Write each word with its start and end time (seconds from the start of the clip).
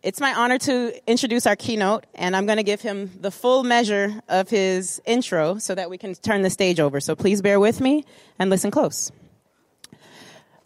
It's 0.00 0.20
my 0.20 0.32
honor 0.32 0.58
to 0.58 1.10
introduce 1.10 1.44
our 1.44 1.56
keynote, 1.56 2.06
and 2.14 2.36
I'm 2.36 2.46
going 2.46 2.58
to 2.58 2.62
give 2.62 2.80
him 2.80 3.10
the 3.20 3.32
full 3.32 3.64
measure 3.64 4.22
of 4.28 4.48
his 4.48 5.02
intro 5.04 5.58
so 5.58 5.74
that 5.74 5.90
we 5.90 5.98
can 5.98 6.14
turn 6.14 6.42
the 6.42 6.50
stage 6.50 6.78
over. 6.78 7.00
So 7.00 7.16
please 7.16 7.42
bear 7.42 7.58
with 7.58 7.80
me 7.80 8.04
and 8.38 8.48
listen 8.48 8.70
close. 8.70 9.10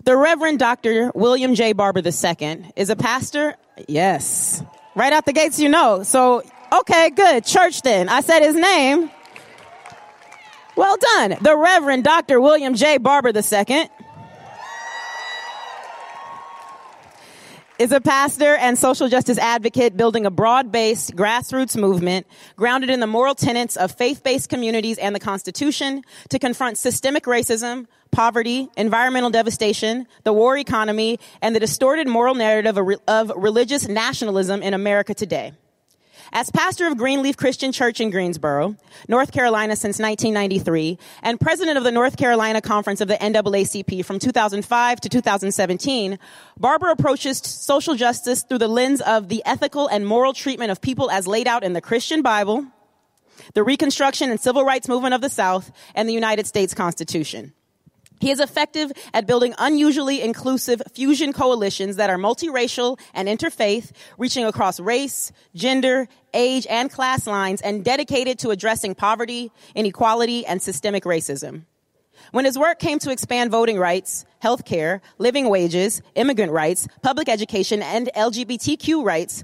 The 0.05 0.17
Reverend 0.19 0.59
Dr. 0.59 1.13
William 1.15 1.55
J. 1.55 1.73
Barber 1.73 2.03
II 2.05 2.73
is 2.77 2.91
a 2.91 2.97
pastor. 2.97 3.55
Yes. 3.89 4.63
Right 4.95 5.15
out 5.15 5.25
the 5.25 5.33
gates, 5.33 5.59
you 5.59 5.71
know. 5.71 6.03
So, 6.03 6.43
okay, 6.81 7.09
good. 7.09 7.47
Church 7.47 7.81
then. 7.81 8.11
I 8.11 8.21
said 8.21 8.41
his 8.41 8.55
name. 8.55 9.11
Well 10.77 10.97
done. 10.99 11.37
The 11.41 11.57
Reverend 11.57 12.05
Dr. 12.05 12.39
William 12.39 12.75
J. 12.75 12.99
Barber 12.99 13.31
II 13.31 13.89
is 17.83 17.91
a 17.91 18.01
pastor 18.01 18.55
and 18.55 18.79
social 18.79 19.09
justice 19.09 19.39
advocate 19.39 19.97
building 19.97 20.25
a 20.25 20.31
broad-based 20.31 21.17
grassroots 21.17 21.77
movement 21.77 22.25
grounded 22.55 22.89
in 22.89 23.01
the 23.01 23.09
moral 23.09 23.35
tenets 23.35 23.77
of 23.77 23.91
faith-based 23.91 24.49
communities 24.49 24.99
and 24.99 25.17
the 25.17 25.19
Constitution 25.19 26.05
to 26.29 26.39
confront 26.39 26.79
systemic 26.79 27.25
racism, 27.25 27.89
poverty, 28.13 28.69
environmental 28.77 29.31
devastation, 29.31 30.07
the 30.23 30.33
war 30.33 30.57
economy, 30.57 31.19
and 31.41 31.57
the 31.57 31.61
distorted 31.61 32.07
moral 32.07 32.37
narrative 32.37 32.79
of, 32.79 32.87
re- 32.87 32.97
of 33.09 33.33
religious 33.35 33.89
nationalism 33.89 34.63
in 34.63 34.75
America 34.75 35.13
today. 35.13 35.53
As 36.35 36.49
pastor 36.49 36.87
of 36.87 36.97
Greenleaf 36.97 37.37
Christian 37.37 37.73
Church 37.73 38.01
in 38.01 38.09
Greensboro, 38.09 38.75
North 39.07 39.33
Carolina 39.33 39.77
since 39.77 39.99
1993, 39.99 40.99
and 41.23 41.39
president 41.39 41.77
of 41.77 41.85
the 41.85 41.93
North 41.93 42.17
Carolina 42.17 42.63
Conference 42.63 43.03
of 43.03 43.09
the 43.09 43.17
NAACP 43.17 44.03
from 44.03 44.19
2005 44.19 45.01
to 45.03 45.09
2017, 45.11 46.19
Barber 46.59 46.89
approaches 46.89 47.37
social 47.37 47.95
justice 47.97 48.45
through 48.45 48.59
the 48.59 48.69
lens 48.69 49.03
of 49.03 49.29
the 49.29 49.43
ethical 49.45 49.89
and 49.89 50.07
moral 50.07 50.33
treatment 50.33 50.71
of 50.71 50.81
people 50.81 51.11
as 51.11 51.27
laid 51.27 51.47
out 51.47 51.65
in 51.65 51.75
the 51.75 51.83
Christian 51.83 52.23
Bible, 52.23 52.67
the 53.53 53.63
Reconstruction 53.63 54.31
and 54.31 54.41
Civil 54.41 54.65
Rights 54.65 54.89
Movement 54.89 55.13
of 55.13 55.21
the 55.21 55.29
South, 55.29 55.71
and 55.95 56.09
the 56.09 56.15
United 56.15 56.47
States 56.47 56.73
Constitution. 56.73 57.53
He 58.23 58.31
is 58.31 58.39
effective 58.39 58.93
at 59.13 59.27
building 59.27 59.53
unusually 59.59 60.23
inclusive 60.23 60.81
fusion 60.95 61.33
coalitions 61.33 61.97
that 61.97 62.09
are 62.09 62.17
multiracial 62.17 62.97
and 63.15 63.27
interfaith, 63.27 63.91
reaching 64.17 64.45
across 64.45 64.79
race, 64.79 65.33
gender, 65.57 66.07
age, 66.33 66.65
and 66.71 66.89
class 66.89 67.27
lines, 67.27 67.61
and 67.63 67.85
dedicated 67.85 68.39
to 68.39 68.51
addressing 68.51 68.95
poverty, 68.95 69.51
inequality, 69.75 70.47
and 70.47 70.63
systemic 70.63 71.03
racism. 71.03 71.65
When 72.31 72.45
his 72.45 72.57
work 72.57 72.79
came 72.79 73.01
to 73.01 73.11
expand 73.11 73.51
voting 73.51 73.77
rights, 73.77 74.25
health 74.39 74.65
care, 74.65 75.03
living 75.19 75.49
wages, 75.49 76.01
immigrant 76.15 76.53
rights, 76.53 76.87
public 77.03 77.29
education, 77.29 77.83
and 77.83 78.09
LGBTQ 78.15 79.05
rights, 79.05 79.43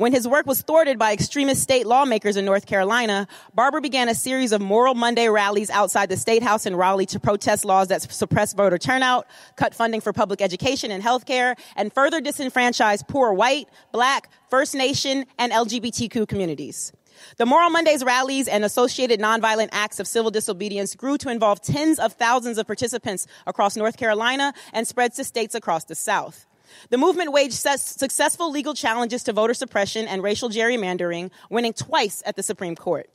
when 0.00 0.12
his 0.14 0.26
work 0.26 0.46
was 0.46 0.62
thwarted 0.62 0.98
by 0.98 1.12
extremist 1.12 1.62
state 1.62 1.86
lawmakers 1.86 2.38
in 2.38 2.46
North 2.46 2.64
Carolina, 2.64 3.28
Barber 3.54 3.82
began 3.82 4.08
a 4.08 4.14
series 4.14 4.50
of 4.50 4.62
Moral 4.62 4.94
Monday 4.94 5.28
rallies 5.28 5.68
outside 5.68 6.08
the 6.08 6.16
State 6.16 6.42
House 6.42 6.64
in 6.64 6.74
Raleigh 6.74 7.04
to 7.04 7.20
protest 7.20 7.66
laws 7.66 7.88
that 7.88 8.00
suppress 8.10 8.54
voter 8.54 8.78
turnout, 8.78 9.26
cut 9.56 9.74
funding 9.74 10.00
for 10.00 10.14
public 10.14 10.40
education 10.40 10.90
and 10.90 11.02
healthcare, 11.02 11.54
and 11.76 11.92
further 11.92 12.22
disenfranchise 12.22 13.06
poor 13.06 13.34
white, 13.34 13.68
black, 13.92 14.30
First 14.48 14.74
Nation, 14.74 15.26
and 15.38 15.52
LGBTQ 15.52 16.26
communities. 16.26 16.94
The 17.36 17.44
Moral 17.44 17.68
Mondays 17.68 18.02
rallies 18.02 18.48
and 18.48 18.64
associated 18.64 19.20
nonviolent 19.20 19.68
acts 19.72 20.00
of 20.00 20.06
civil 20.06 20.30
disobedience 20.30 20.94
grew 20.94 21.18
to 21.18 21.28
involve 21.28 21.60
tens 21.60 21.98
of 21.98 22.14
thousands 22.14 22.56
of 22.56 22.66
participants 22.66 23.26
across 23.46 23.76
North 23.76 23.98
Carolina 23.98 24.54
and 24.72 24.88
spread 24.88 25.12
to 25.16 25.24
states 25.24 25.54
across 25.54 25.84
the 25.84 25.94
South. 25.94 26.46
The 26.88 26.98
movement 26.98 27.32
waged 27.32 27.54
successful 27.54 28.50
legal 28.50 28.74
challenges 28.74 29.22
to 29.24 29.32
voter 29.32 29.54
suppression 29.54 30.06
and 30.08 30.22
racial 30.22 30.48
gerrymandering, 30.48 31.30
winning 31.50 31.72
twice 31.72 32.22
at 32.26 32.36
the 32.36 32.42
Supreme 32.42 32.76
Court. 32.76 33.08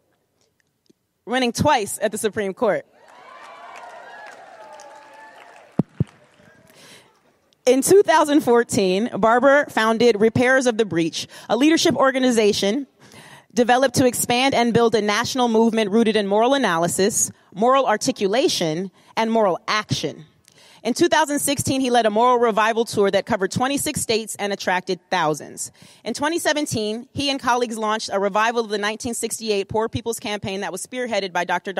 Winning 1.25 1.51
twice 1.51 1.97
at 2.01 2.11
the 2.11 2.17
Supreme 2.17 2.53
Court. 2.53 2.85
In 7.65 7.81
2014, 7.81 9.09
Barber 9.17 9.65
founded 9.71 10.21
Repairers 10.21 10.67
of 10.67 10.77
the 10.77 10.85
Breach, 10.85 11.27
a 11.49 11.57
leadership 11.57 11.95
organization 11.95 12.85
developed 13.55 13.95
to 13.95 14.05
expand 14.05 14.53
and 14.53 14.71
build 14.71 14.93
a 14.93 15.01
national 15.01 15.47
movement 15.47 15.89
rooted 15.89 16.15
in 16.15 16.27
moral 16.27 16.53
analysis, 16.53 17.31
moral 17.55 17.87
articulation, 17.87 18.91
and 19.17 19.31
moral 19.31 19.57
action. 19.67 20.25
In 20.85 20.93
2016, 20.93 21.81
he 21.81 21.89
led 21.89 22.05
a 22.05 22.11
moral 22.11 22.37
revival 22.37 22.85
tour 22.85 23.09
that 23.09 23.25
covered 23.25 23.49
26 23.49 23.99
states 23.99 24.35
and 24.35 24.53
attracted 24.53 24.99
thousands. 25.09 25.71
In 26.03 26.13
2017, 26.13 27.09
he 27.11 27.31
and 27.31 27.39
colleagues 27.39 27.75
launched 27.75 28.11
a 28.13 28.19
revival 28.19 28.59
of 28.59 28.67
the 28.67 28.77
1968 28.77 29.67
Poor 29.67 29.89
People's 29.89 30.19
Campaign 30.19 30.61
that 30.61 30.71
was 30.71 30.85
spearheaded 30.85 31.33
by 31.33 31.43
Dr. 31.43 31.73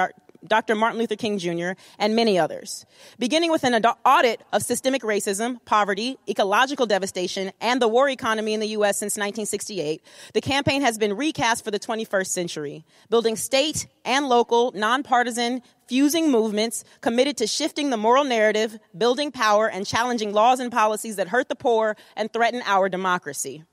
Dr. 0.47 0.75
Martin 0.75 0.99
Luther 0.99 1.15
King 1.15 1.37
Jr., 1.37 1.71
and 1.99 2.15
many 2.15 2.37
others. 2.39 2.85
Beginning 3.19 3.51
with 3.51 3.63
an 3.63 3.73
audit 4.05 4.41
of 4.53 4.61
systemic 4.63 5.01
racism, 5.01 5.63
poverty, 5.65 6.17
ecological 6.29 6.85
devastation, 6.85 7.51
and 7.61 7.81
the 7.81 7.87
war 7.87 8.09
economy 8.09 8.53
in 8.53 8.59
the 8.59 8.69
U.S. 8.69 8.97
since 8.97 9.13
1968, 9.13 10.01
the 10.33 10.41
campaign 10.41 10.81
has 10.81 10.97
been 10.97 11.15
recast 11.15 11.63
for 11.63 11.71
the 11.71 11.79
21st 11.79 12.27
century, 12.27 12.85
building 13.09 13.35
state 13.35 13.87
and 14.03 14.29
local, 14.29 14.71
nonpartisan, 14.73 15.61
fusing 15.87 16.31
movements 16.31 16.83
committed 17.01 17.37
to 17.37 17.47
shifting 17.47 17.89
the 17.89 17.97
moral 17.97 18.23
narrative, 18.23 18.77
building 18.97 19.31
power, 19.31 19.69
and 19.69 19.85
challenging 19.85 20.33
laws 20.33 20.59
and 20.59 20.71
policies 20.71 21.15
that 21.17 21.27
hurt 21.27 21.49
the 21.49 21.55
poor 21.55 21.95
and 22.15 22.31
threaten 22.31 22.61
our 22.65 22.89
democracy. 22.89 23.63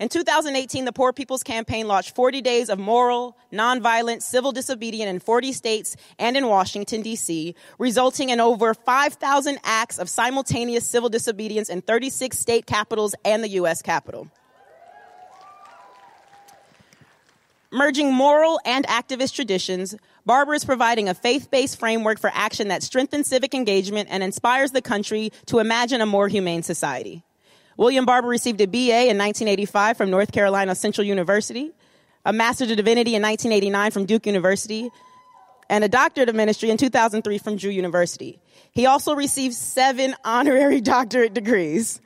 In 0.00 0.08
2018, 0.08 0.86
the 0.86 0.94
Poor 0.94 1.12
People's 1.12 1.42
Campaign 1.42 1.86
launched 1.86 2.16
40 2.16 2.40
days 2.40 2.70
of 2.70 2.78
moral, 2.78 3.36
nonviolent, 3.52 4.22
civil 4.22 4.50
disobedience 4.50 5.10
in 5.10 5.20
40 5.20 5.52
states 5.52 5.94
and 6.18 6.38
in 6.38 6.46
Washington, 6.46 7.02
D.C., 7.02 7.54
resulting 7.78 8.30
in 8.30 8.40
over 8.40 8.72
5,000 8.72 9.58
acts 9.62 9.98
of 9.98 10.08
simultaneous 10.08 10.88
civil 10.88 11.10
disobedience 11.10 11.68
in 11.68 11.82
36 11.82 12.38
state 12.38 12.64
capitals 12.64 13.14
and 13.26 13.44
the 13.44 13.48
U.S. 13.48 13.82
Capitol. 13.82 14.28
Merging 17.70 18.10
moral 18.10 18.58
and 18.64 18.86
activist 18.86 19.34
traditions, 19.34 19.94
Barber 20.24 20.54
is 20.54 20.64
providing 20.64 21.10
a 21.10 21.14
faith-based 21.14 21.78
framework 21.78 22.18
for 22.18 22.30
action 22.32 22.68
that 22.68 22.82
strengthens 22.82 23.26
civic 23.26 23.54
engagement 23.54 24.08
and 24.10 24.22
inspires 24.22 24.70
the 24.70 24.80
country 24.80 25.30
to 25.44 25.58
imagine 25.58 26.00
a 26.00 26.06
more 26.06 26.26
humane 26.26 26.62
society. 26.62 27.22
William 27.80 28.04
Barber 28.04 28.28
received 28.28 28.60
a 28.60 28.66
BA 28.66 29.08
in 29.08 29.16
1985 29.16 29.96
from 29.96 30.10
North 30.10 30.32
Carolina 30.32 30.74
Central 30.74 31.06
University, 31.06 31.70
a 32.26 32.30
Master's 32.30 32.70
of 32.70 32.76
Divinity 32.76 33.14
in 33.14 33.22
1989 33.22 33.90
from 33.90 34.04
Duke 34.04 34.26
University, 34.26 34.90
and 35.70 35.82
a 35.82 35.88
Doctorate 35.88 36.28
of 36.28 36.34
Ministry 36.34 36.68
in 36.68 36.76
2003 36.76 37.38
from 37.38 37.56
Drew 37.56 37.70
University. 37.70 38.38
He 38.72 38.84
also 38.84 39.14
received 39.14 39.54
seven 39.54 40.14
honorary 40.26 40.80
doctorate 40.82 41.32
degrees 41.32 42.02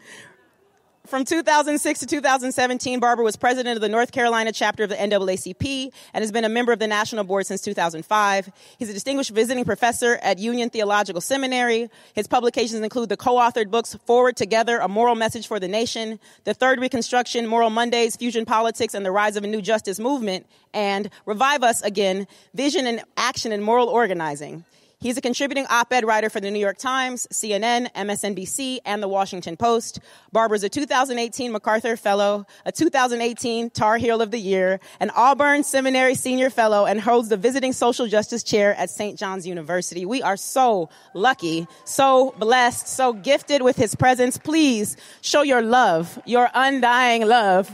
from 1.07 1.25
2006 1.25 2.01
to 2.01 2.07
2017, 2.07 2.99
Barber 2.99 3.23
was 3.23 3.37
president 3.37 3.77
of 3.77 3.83
the 3.83 3.89
North 3.91 4.11
Carolina 4.11 4.53
chapter 4.53 4.85
of 4.85 4.89
the 4.89 4.97
NAACP 4.97 5.93
and 6.15 6.23
has 6.23 6.33
been 6.33 6.45
a 6.45 6.49
member 6.49 6.73
of 6.73 6.79
the 6.79 6.87
national 6.87 7.25
board 7.25 7.47
since 7.47 7.61
2005. 7.61 8.51
He's 8.79 8.89
a 8.89 8.93
distinguished 8.95 9.31
visiting 9.31 9.67
professor 9.67 10.17
at 10.23 10.39
Union 10.39 10.71
Theological 10.71 11.21
Seminary. 11.21 11.91
His 12.15 12.27
publications 12.27 12.81
include 12.81 13.11
the 13.11 13.19
co-authored 13.19 13.71
books 13.71 13.95
Forward 14.07 14.37
Together, 14.37 14.79
A 14.79 14.89
Moral 14.89 15.15
Message 15.15 15.47
for 15.47 15.61
the 15.61 15.69
Nation, 15.69 16.19
The 16.45 16.55
Third 16.55 16.81
Reconstruction, 16.81 17.47
Moral 17.47 17.71
Mondays, 17.71 18.17
Fusion 18.17 18.47
Politics, 18.47 18.95
and 18.95 19.05
the 19.05 19.13
Rise 19.13 19.37
of 19.37 19.45
a 19.45 19.47
New 19.47 19.61
Justice 19.61 20.01
Movement, 20.01 20.47
and 20.73 21.11
Revive 21.27 21.63
Us 21.63 21.83
Again, 21.83 22.27
Vision 22.55 22.87
and 22.87 23.03
Action 23.19 23.53
in 23.53 23.63
Moral 23.63 23.89
Organizing. 23.89 24.65
He's 25.05 25.19
a 25.19 25.21
contributing 25.21 25.67
op-ed 25.69 26.07
writer 26.07 26.31
for 26.31 26.41
the 26.41 26.51
New 26.51 26.59
York 26.59 26.79
Times, 26.79 27.29
CNN, 27.31 27.93
MSNBC, 27.93 28.79
and 28.87 29.03
the 29.03 29.07
Washington 29.07 29.55
Post. 29.55 30.01
Barber 30.33 30.55
is 30.55 30.65
a 30.65 30.71
2018 30.71 31.53
MacArthur 31.53 31.99
Fellow, 31.99 32.47
a 32.65 32.73
2018 32.73 33.69
Tar 33.69 33.99
Heel 33.99 34.23
of 34.23 34.31
the 34.31 34.39
Year, 34.39 34.81
an 35.01 35.11
Auburn 35.11 35.63
Seminary 35.63 36.15
Senior 36.15 36.49
Fellow, 36.49 36.87
and 36.87 36.99
holds 36.99 37.29
the 37.29 37.37
Visiting 37.37 37.75
Social 37.75 38.07
Justice 38.07 38.43
Chair 38.43 38.75
at 38.77 38.89
St. 38.89 39.19
John's 39.19 39.47
University. 39.47 40.07
We 40.07 40.23
are 40.23 40.39
so 40.39 40.89
lucky, 41.13 41.67
so 41.85 42.35
blessed, 42.39 42.89
so 42.89 43.13
gifted 43.13 43.61
with 43.61 43.77
his 43.77 43.95
presence. 43.95 44.39
Please 44.39 44.97
show 45.21 45.43
your 45.43 45.61
love, 45.61 46.19
your 46.25 46.49
undying 46.55 47.27
love 47.27 47.71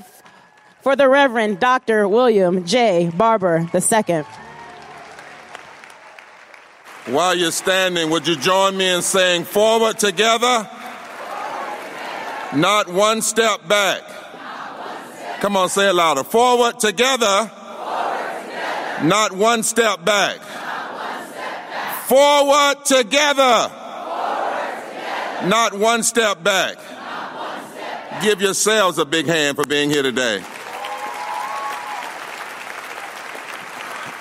for 0.81 0.97
the 0.97 1.09
Reverend 1.09 1.61
Dr. 1.61 2.09
William 2.09 2.65
J. 2.67 3.09
Barber 3.17 3.71
II. 3.73 4.25
While 7.06 7.35
you're 7.35 7.50
standing, 7.50 8.11
would 8.11 8.26
you 8.26 8.37
join 8.37 8.76
me 8.76 8.88
in 8.88 9.02
saying 9.02 9.44
forward 9.44 9.99
together? 9.99 10.69
Not 12.55 12.88
one 12.88 13.23
step 13.23 13.67
back. 13.67 14.02
Come 15.41 15.56
on, 15.56 15.69
say 15.70 15.88
it 15.88 15.94
louder. 15.94 16.25
Forward 16.25 16.79
together. 16.79 17.50
Not 19.02 19.32
one 19.32 19.62
step 19.62 20.05
back. 20.05 20.41
Forward 22.06 22.85
together. 22.85 23.70
Not 25.47 25.73
one 25.73 26.02
step 26.02 26.43
back. 26.43 26.76
Give 28.23 28.43
yourselves 28.43 28.99
a 28.99 29.06
big 29.06 29.26
hand 29.26 29.56
for 29.56 29.64
being 29.64 29.88
here 29.88 30.02
today. 30.02 30.43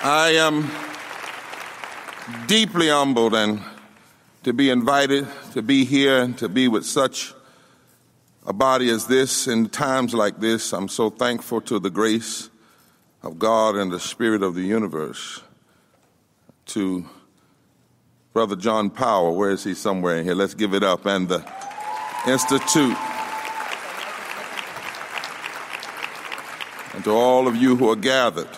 I 0.02 0.30
am 0.36 0.70
deeply 2.46 2.88
humbled 2.88 3.34
and 3.34 3.60
to 4.42 4.52
be 4.52 4.70
invited 4.70 5.28
to 5.52 5.62
be 5.62 5.84
here 5.84 6.22
and 6.22 6.36
to 6.38 6.48
be 6.48 6.66
with 6.68 6.86
such 6.86 7.34
a 8.46 8.52
body 8.52 8.88
as 8.88 9.06
this 9.06 9.46
in 9.46 9.68
times 9.68 10.14
like 10.14 10.40
this. 10.40 10.72
I'm 10.72 10.88
so 10.88 11.10
thankful 11.10 11.60
to 11.62 11.78
the 11.78 11.90
grace 11.90 12.48
of 13.22 13.38
God 13.38 13.76
and 13.76 13.92
the 13.92 14.00
Spirit 14.00 14.42
of 14.42 14.54
the 14.54 14.62
universe. 14.62 15.42
To 16.66 17.04
Brother 18.32 18.56
John 18.56 18.90
Powell, 18.90 19.36
where 19.36 19.50
is 19.50 19.64
he 19.64 19.74
somewhere 19.74 20.16
in 20.16 20.24
here? 20.24 20.34
Let's 20.34 20.54
give 20.54 20.72
it 20.72 20.82
up. 20.82 21.04
And 21.04 21.28
the 21.28 21.44
Institute. 22.26 22.96
And 26.94 27.04
to 27.04 27.10
all 27.10 27.46
of 27.46 27.56
you 27.56 27.76
who 27.76 27.90
are 27.90 27.96
gathered. 27.96 28.48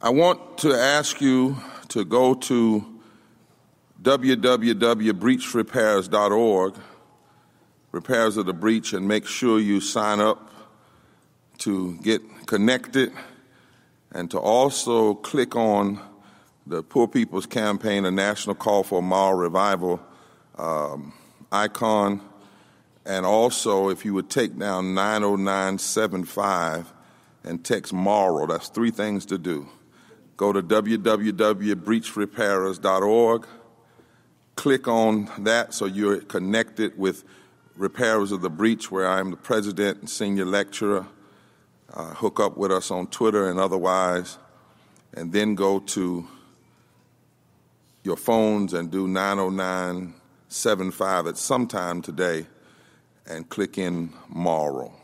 I 0.00 0.10
want 0.10 0.58
to 0.58 0.72
ask 0.72 1.20
you 1.20 1.56
to 1.90 2.04
go 2.04 2.34
to 2.34 2.84
www.breachrepairers.org, 4.02 6.74
repairers 7.92 8.36
of 8.36 8.46
the 8.46 8.54
breach, 8.54 8.92
and 8.92 9.06
make 9.06 9.24
sure 9.26 9.60
you 9.60 9.80
sign 9.80 10.20
up 10.20 10.50
to 11.58 11.96
get 11.98 12.20
connected 12.46 13.12
and 14.12 14.28
to 14.30 14.38
also 14.38 15.14
click 15.14 15.54
on 15.54 16.00
the 16.66 16.82
Poor 16.82 17.06
People's 17.06 17.44
Campaign, 17.46 18.06
a 18.06 18.10
national 18.10 18.54
call 18.54 18.82
for 18.82 19.02
moral 19.02 19.38
revival 19.38 20.00
um, 20.58 21.12
icon. 21.52 22.22
And 23.04 23.26
also, 23.26 23.88
if 23.88 24.04
you 24.04 24.14
would 24.14 24.30
take 24.30 24.58
down 24.58 24.94
90975 24.94 26.92
and 27.44 27.64
text 27.64 27.92
moral, 27.92 28.46
that's 28.46 28.68
three 28.68 28.90
things 28.90 29.26
to 29.26 29.38
do. 29.38 29.68
Go 30.40 30.52
to 30.54 30.62
www.breachrepairers.org. 30.62 33.46
Click 34.56 34.88
on 34.88 35.30
that 35.40 35.74
so 35.74 35.84
you're 35.84 36.22
connected 36.22 36.98
with 36.98 37.24
Repairers 37.76 38.32
of 38.32 38.40
the 38.40 38.48
Breach, 38.48 38.90
where 38.90 39.06
I 39.06 39.20
am 39.20 39.32
the 39.32 39.36
president 39.36 40.00
and 40.00 40.08
senior 40.08 40.46
lecturer. 40.46 41.06
Uh, 41.92 42.14
hook 42.14 42.40
up 42.40 42.56
with 42.56 42.72
us 42.72 42.90
on 42.90 43.08
Twitter 43.08 43.50
and 43.50 43.60
otherwise. 43.60 44.38
And 45.12 45.30
then 45.30 45.54
go 45.54 45.78
to 45.78 46.26
your 48.02 48.16
phones 48.16 48.72
and 48.72 48.90
do 48.90 49.06
90975 49.06 51.26
at 51.26 51.36
some 51.36 51.66
time 51.66 52.00
today 52.00 52.46
and 53.26 53.46
click 53.50 53.76
in 53.76 54.14
moral. 54.30 54.94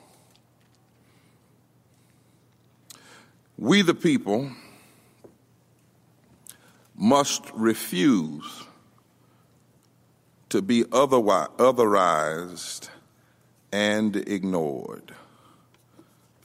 We 3.59 3.83
the 3.83 3.95
people 3.95 4.51
must 6.97 7.51
refuse 7.53 8.65
to 10.49 10.63
be 10.63 10.85
otherwise, 10.93 11.49
otherized 11.59 12.89
and 13.73 14.17
ignored. 14.17 15.13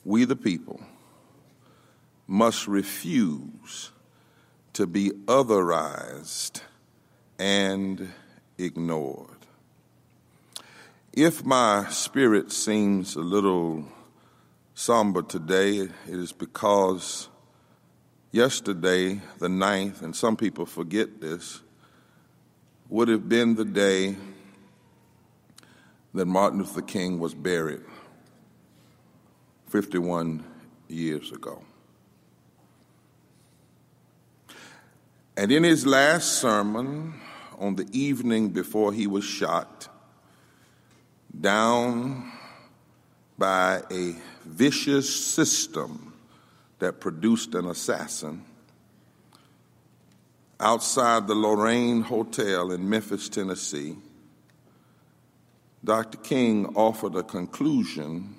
We, 0.04 0.26
the 0.26 0.36
people, 0.36 0.82
must 2.28 2.68
refuse 2.68 3.92
to 4.74 4.88
be 4.88 5.12
otherized 5.26 6.62
and 7.38 8.12
ignored. 8.58 9.28
If 11.14 11.46
my 11.46 11.88
spirit 11.90 12.52
seems 12.52 13.16
a 13.16 13.22
little 13.22 13.86
somber 14.76 15.22
today, 15.22 15.78
it 15.80 15.92
is 16.08 16.32
because 16.32 17.28
Yesterday, 18.32 19.20
the 19.40 19.50
9th, 19.50 20.02
and 20.02 20.16
some 20.16 20.38
people 20.38 20.66
forget 20.66 21.20
this, 21.20 21.60
would 22.88 23.10
have 23.10 23.28
been 23.28 23.56
the 23.56 23.66
day 23.66 24.16
that 26.14 26.26
Martin 26.26 26.60
Luther 26.60 26.82
King 26.82 27.20
was 27.20 27.34
buried 27.34 27.82
51 29.68 30.46
years 30.88 31.32
ago. 31.32 31.62
And 35.36 35.52
in 35.52 35.64
his 35.64 35.86
last 35.86 36.40
sermon, 36.40 37.14
on 37.58 37.76
the 37.76 37.88
evening 37.92 38.50
before 38.50 38.94
he 38.94 39.08
was 39.08 39.26
shot, 39.26 39.90
down 41.40 42.32
by 43.38 43.82
a 43.92 44.16
vicious 44.46 45.14
system 45.14 46.11
that 46.82 47.00
produced 47.00 47.54
an 47.54 47.68
assassin 47.68 48.44
outside 50.60 51.28
the 51.28 51.36
Lorraine 51.36 52.02
Hotel 52.02 52.72
in 52.72 52.90
Memphis, 52.90 53.30
Tennessee, 53.30 53.98
Dr. 55.84 56.18
King 56.18 56.74
offered 56.76 57.16
a 57.16 57.24
conclusion 57.24 58.36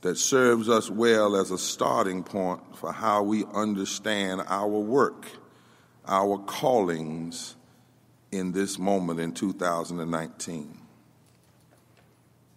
that 0.00 0.18
serves 0.18 0.68
us 0.68 0.90
well 0.90 1.36
as 1.36 1.52
a 1.52 1.58
starting 1.58 2.24
point 2.24 2.60
for 2.76 2.92
how 2.92 3.22
we 3.22 3.44
understand 3.54 4.42
our 4.48 4.66
work, 4.68 5.26
our 6.06 6.36
callings 6.36 7.54
in 8.32 8.50
this 8.50 8.76
moment 8.76 9.20
in 9.20 9.32
2019. 9.32 10.85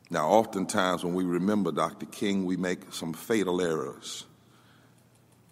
Now, 0.09 0.27
oftentimes 0.29 1.03
when 1.03 1.13
we 1.13 1.23
remember 1.23 1.71
Dr. 1.71 2.07
King, 2.07 2.45
we 2.45 2.57
make 2.57 2.93
some 2.93 3.13
fatal 3.13 3.61
errors. 3.61 4.25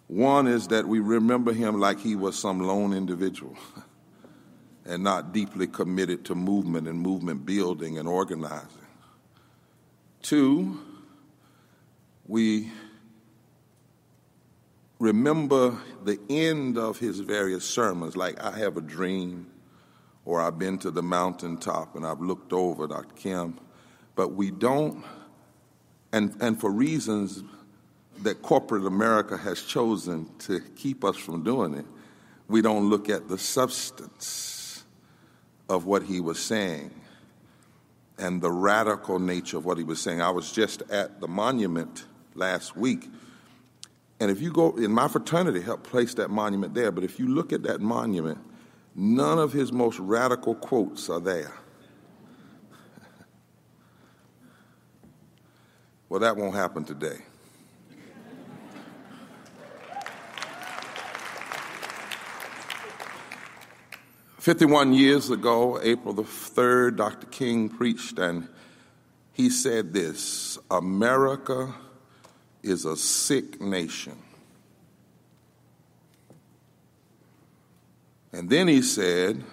One 0.08 0.48
is 0.48 0.68
that 0.68 0.88
we 0.88 1.00
remember 1.00 1.52
him 1.52 1.78
like 1.78 2.00
he 2.00 2.16
was 2.16 2.36
some 2.36 2.60
lone 2.60 2.92
individual 2.92 3.56
and 4.84 5.04
not 5.04 5.32
deeply 5.32 5.66
committed 5.68 6.24
to 6.26 6.34
movement 6.34 6.88
and 6.88 7.00
movement 7.00 7.46
building 7.46 7.98
and 7.98 8.08
organizing. 8.08 8.66
Two, 10.22 10.80
we 12.26 12.72
remember 14.98 15.78
the 16.04 16.18
end 16.28 16.78
of 16.78 16.98
his 16.98 17.20
various 17.20 17.64
sermons, 17.64 18.16
like 18.16 18.42
I 18.42 18.58
have 18.58 18.76
a 18.76 18.80
dream, 18.80 19.46
or 20.24 20.40
I've 20.40 20.58
been 20.58 20.78
to 20.78 20.90
the 20.90 21.02
mountaintop 21.02 21.94
and 21.94 22.04
I've 22.04 22.20
looked 22.20 22.52
over 22.52 22.88
Dr. 22.88 23.14
Kim 23.14 23.60
but 24.18 24.32
we 24.32 24.50
don't, 24.50 25.04
and, 26.12 26.34
and 26.40 26.60
for 26.60 26.72
reasons 26.72 27.44
that 28.24 28.42
corporate 28.42 28.84
America 28.84 29.36
has 29.36 29.62
chosen 29.62 30.28
to 30.40 30.58
keep 30.74 31.04
us 31.04 31.16
from 31.16 31.44
doing 31.44 31.72
it, 31.74 31.86
we 32.48 32.60
don't 32.60 32.90
look 32.90 33.08
at 33.08 33.28
the 33.28 33.38
substance 33.38 34.82
of 35.68 35.86
what 35.86 36.02
he 36.02 36.18
was 36.18 36.40
saying 36.40 36.90
and 38.18 38.42
the 38.42 38.50
radical 38.50 39.20
nature 39.20 39.56
of 39.56 39.64
what 39.64 39.78
he 39.78 39.84
was 39.84 40.00
saying. 40.00 40.20
I 40.20 40.30
was 40.30 40.50
just 40.50 40.82
at 40.90 41.20
the 41.20 41.28
monument 41.28 42.04
last 42.34 42.76
week, 42.76 43.08
and 44.18 44.32
if 44.32 44.42
you 44.42 44.50
go 44.50 44.76
in 44.76 44.90
my 44.90 45.06
fraternity, 45.06 45.60
helped 45.60 45.84
place 45.84 46.14
that 46.14 46.28
monument 46.28 46.74
there, 46.74 46.90
but 46.90 47.04
if 47.04 47.20
you 47.20 47.28
look 47.28 47.52
at 47.52 47.62
that 47.62 47.80
monument, 47.80 48.38
none 48.96 49.38
of 49.38 49.52
his 49.52 49.70
most 49.70 50.00
radical 50.00 50.56
quotes 50.56 51.08
are 51.08 51.20
there. 51.20 51.52
Well, 56.08 56.20
that 56.20 56.38
won't 56.38 56.54
happen 56.54 56.84
today. 56.84 57.18
Fifty-one 64.38 64.94
years 64.94 65.28
ago, 65.28 65.78
April 65.82 66.14
the 66.14 66.24
third, 66.24 66.96
Dr. 66.96 67.26
King 67.26 67.68
preached, 67.68 68.18
and 68.18 68.48
he 69.34 69.50
said 69.50 69.92
this: 69.92 70.58
"America 70.70 71.74
is 72.62 72.86
a 72.86 72.96
sick 72.96 73.60
nation." 73.60 74.16
And 78.32 78.48
then 78.48 78.66
he 78.66 78.80
said, 78.80 79.44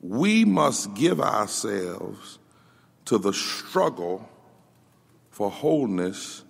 "We 0.00 0.46
must 0.46 0.94
give 0.94 1.20
ourselves 1.20 2.38
to 3.04 3.18
the 3.18 3.34
struggle 3.34 4.29
for 5.40 5.50
wholeness 5.50 6.44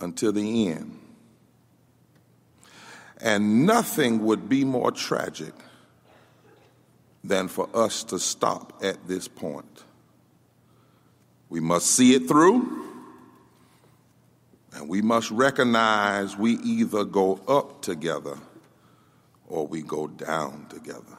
until 0.00 0.32
the 0.32 0.68
end. 0.68 0.98
And 3.20 3.66
nothing 3.66 4.24
would 4.24 4.48
be 4.48 4.64
more 4.64 4.90
tragic 4.90 5.52
than 7.22 7.48
for 7.48 7.68
us 7.74 8.02
to 8.04 8.18
stop 8.18 8.82
at 8.82 9.06
this 9.06 9.28
point. 9.28 9.84
We 11.50 11.60
must 11.60 11.88
see 11.88 12.14
it 12.14 12.28
through, 12.28 12.82
and 14.72 14.88
we 14.88 15.02
must 15.02 15.30
recognize 15.30 16.34
we 16.34 16.52
either 16.60 17.04
go 17.04 17.42
up 17.46 17.82
together 17.82 18.38
or 19.48 19.66
we 19.66 19.82
go 19.82 20.06
down 20.06 20.64
together. 20.70 21.18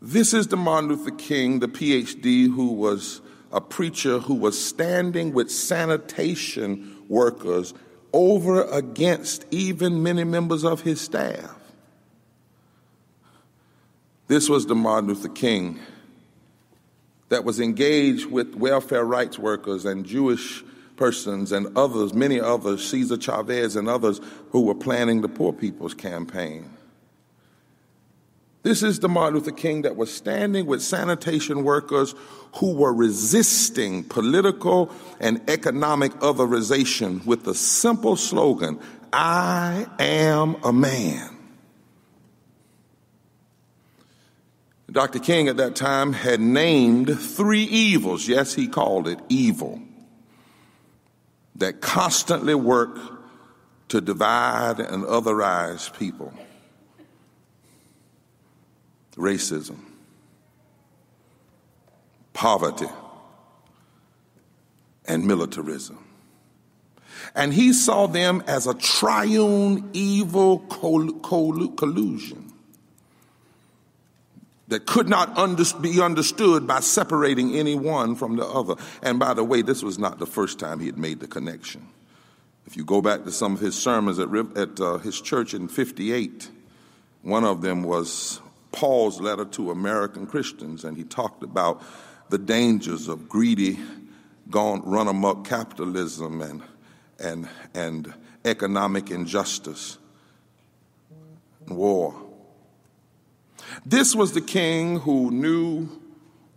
This 0.00 0.32
is 0.32 0.46
the 0.46 0.56
Martin 0.56 0.88
Luther 0.88 1.10
King, 1.10 1.58
the 1.58 1.68
PhD, 1.68 2.46
who 2.46 2.72
was 2.72 3.20
a 3.52 3.60
preacher 3.60 4.18
who 4.18 4.34
was 4.34 4.62
standing 4.62 5.32
with 5.32 5.50
sanitation 5.50 6.96
workers 7.08 7.74
over 8.12 8.64
against 8.64 9.44
even 9.50 10.02
many 10.02 10.24
members 10.24 10.64
of 10.64 10.82
his 10.82 11.00
staff. 11.00 11.54
This 14.26 14.48
was 14.48 14.66
the 14.66 14.74
Martin 14.74 15.08
Luther 15.08 15.28
King 15.28 15.78
that 17.30 17.44
was 17.44 17.60
engaged 17.60 18.26
with 18.26 18.54
welfare 18.54 19.04
rights 19.04 19.38
workers 19.38 19.84
and 19.84 20.04
Jewish 20.04 20.62
persons 20.96 21.52
and 21.52 21.76
others, 21.76 22.12
many 22.12 22.40
others, 22.40 22.86
Cesar 22.86 23.16
Chavez 23.16 23.76
and 23.76 23.88
others 23.88 24.20
who 24.50 24.62
were 24.62 24.74
planning 24.74 25.20
the 25.20 25.28
Poor 25.28 25.52
People's 25.52 25.94
Campaign. 25.94 26.68
This 28.62 28.82
is 28.82 28.98
the 28.98 29.08
Martin 29.08 29.38
Luther 29.38 29.52
King 29.52 29.82
that 29.82 29.96
was 29.96 30.12
standing 30.12 30.66
with 30.66 30.82
sanitation 30.82 31.62
workers 31.62 32.14
who 32.56 32.74
were 32.74 32.92
resisting 32.92 34.02
political 34.04 34.90
and 35.20 35.48
economic 35.48 36.12
otherization 36.14 37.24
with 37.24 37.44
the 37.44 37.54
simple 37.54 38.16
slogan, 38.16 38.80
I 39.12 39.86
am 39.98 40.56
a 40.64 40.72
man. 40.72 41.36
Dr. 44.90 45.18
King 45.18 45.48
at 45.48 45.58
that 45.58 45.76
time 45.76 46.12
had 46.12 46.40
named 46.40 47.20
three 47.20 47.64
evils. 47.64 48.26
Yes, 48.26 48.54
he 48.54 48.66
called 48.66 49.06
it 49.06 49.20
evil 49.28 49.80
that 51.56 51.80
constantly 51.80 52.54
work 52.54 52.98
to 53.88 54.00
divide 54.00 54.80
and 54.80 55.04
otherize 55.04 55.96
people 55.98 56.32
racism, 59.18 59.78
poverty, 62.32 62.86
and 65.06 65.26
militarism. 65.26 66.04
And 67.34 67.52
he 67.52 67.72
saw 67.72 68.06
them 68.06 68.42
as 68.46 68.66
a 68.66 68.74
triune 68.74 69.90
evil 69.92 70.58
collusion 70.60 72.52
that 74.68 74.86
could 74.86 75.08
not 75.08 75.34
be 75.80 76.00
understood 76.00 76.66
by 76.66 76.80
separating 76.80 77.56
any 77.56 77.74
one 77.74 78.14
from 78.14 78.36
the 78.36 78.46
other. 78.46 78.74
And 79.02 79.18
by 79.18 79.34
the 79.34 79.42
way, 79.42 79.62
this 79.62 79.82
was 79.82 79.98
not 79.98 80.18
the 80.18 80.26
first 80.26 80.58
time 80.58 80.78
he 80.78 80.86
had 80.86 80.98
made 80.98 81.20
the 81.20 81.26
connection. 81.26 81.88
If 82.66 82.76
you 82.76 82.84
go 82.84 83.00
back 83.00 83.24
to 83.24 83.32
some 83.32 83.54
of 83.54 83.60
his 83.60 83.74
sermons 83.74 84.18
at, 84.18 84.28
at 84.56 84.78
uh, 84.78 84.98
his 84.98 85.20
church 85.22 85.54
in 85.54 85.68
58, 85.68 86.50
one 87.22 87.44
of 87.44 87.62
them 87.62 87.82
was 87.82 88.42
Paul's 88.72 89.20
letter 89.20 89.44
to 89.44 89.70
American 89.70 90.26
Christians, 90.26 90.84
and 90.84 90.96
he 90.96 91.04
talked 91.04 91.42
about 91.42 91.82
the 92.28 92.38
dangers 92.38 93.08
of 93.08 93.28
greedy, 93.28 93.78
gone 94.50 94.82
run 94.84 95.08
amok 95.08 95.46
capitalism 95.46 96.40
and, 96.40 96.62
and, 97.18 97.48
and 97.74 98.14
economic 98.44 99.10
injustice, 99.10 99.98
and 101.66 101.76
war. 101.76 102.14
This 103.84 104.14
was 104.14 104.32
the 104.32 104.40
king 104.40 105.00
who 105.00 105.30
knew 105.30 105.88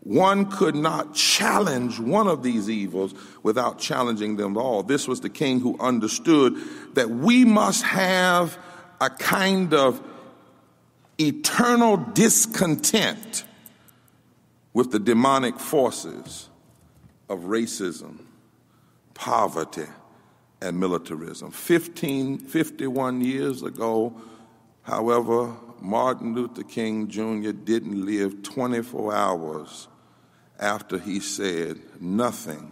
one 0.03 0.49
could 0.49 0.75
not 0.75 1.13
challenge 1.13 1.99
one 1.99 2.27
of 2.27 2.41
these 2.41 2.69
evils 2.69 3.13
without 3.43 3.77
challenging 3.77 4.35
them 4.35 4.57
all. 4.57 4.81
This 4.81 5.07
was 5.07 5.21
the 5.21 5.29
king 5.29 5.59
who 5.59 5.77
understood 5.79 6.55
that 6.95 7.09
we 7.09 7.45
must 7.45 7.83
have 7.83 8.57
a 8.99 9.09
kind 9.09 9.73
of 9.73 10.01
eternal 11.27 11.97
discontent 11.97 13.45
with 14.73 14.91
the 14.91 14.99
demonic 14.99 15.59
forces 15.59 16.49
of 17.29 17.41
racism, 17.41 18.19
poverty, 19.13 19.87
and 20.61 20.79
militarism. 20.79 21.51
15, 21.51 22.37
51 22.37 23.21
years 23.21 23.63
ago, 23.63 24.13
however, 24.83 25.53
Martin 25.81 26.35
Luther 26.35 26.63
King 26.63 27.07
Jr. 27.07 27.51
didn't 27.51 28.05
live 28.05 28.43
24 28.43 29.13
hours 29.13 29.87
after 30.59 30.99
he 30.99 31.19
said 31.19 31.79
nothing 31.99 32.71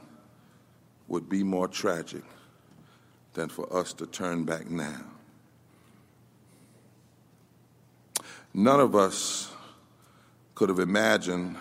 would 1.07 1.27
be 1.27 1.43
more 1.43 1.67
tragic 1.67 2.23
than 3.33 3.49
for 3.49 3.75
us 3.75 3.93
to 3.93 4.05
turn 4.05 4.43
back 4.43 4.69
now. 4.69 5.08
None 8.53 8.79
of 8.79 8.95
us 8.95 9.51
could 10.55 10.69
have 10.69 10.79
imagined 10.79 11.55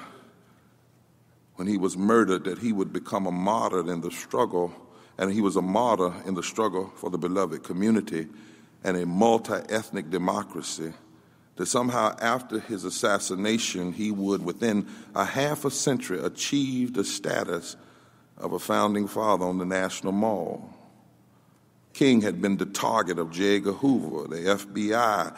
when 1.56 1.68
he 1.68 1.76
was 1.76 1.96
murdered 1.96 2.44
that 2.44 2.58
he 2.58 2.72
would 2.72 2.92
become 2.92 3.26
a 3.26 3.32
martyr 3.32 3.90
in 3.90 4.00
the 4.00 4.10
struggle, 4.10 4.72
and 5.18 5.32
he 5.32 5.40
was 5.40 5.56
a 5.56 5.62
martyr 5.62 6.12
in 6.24 6.34
the 6.34 6.42
struggle 6.42 6.92
for 6.96 7.10
the 7.10 7.18
beloved 7.18 7.62
community 7.62 8.28
and 8.84 8.96
a 8.96 9.04
multi 9.04 9.54
ethnic 9.68 10.10
democracy 10.10 10.92
that 11.56 11.66
somehow 11.66 12.16
after 12.20 12.60
his 12.60 12.84
assassination, 12.84 13.92
he 13.92 14.12
would, 14.12 14.44
within 14.44 14.86
a 15.16 15.24
half 15.24 15.64
a 15.64 15.70
century, 15.70 16.20
achieve 16.20 16.94
the 16.94 17.02
status 17.04 17.76
of 18.36 18.52
a 18.52 18.58
founding 18.60 19.08
father 19.08 19.44
on 19.44 19.58
the 19.58 19.64
National 19.64 20.12
Mall. 20.12 20.72
King 21.92 22.20
had 22.20 22.40
been 22.40 22.56
the 22.56 22.66
target 22.66 23.18
of 23.18 23.32
J. 23.32 23.56
Edgar 23.56 23.72
Hoover, 23.72 24.28
the 24.28 24.42
FBI. 24.50 25.36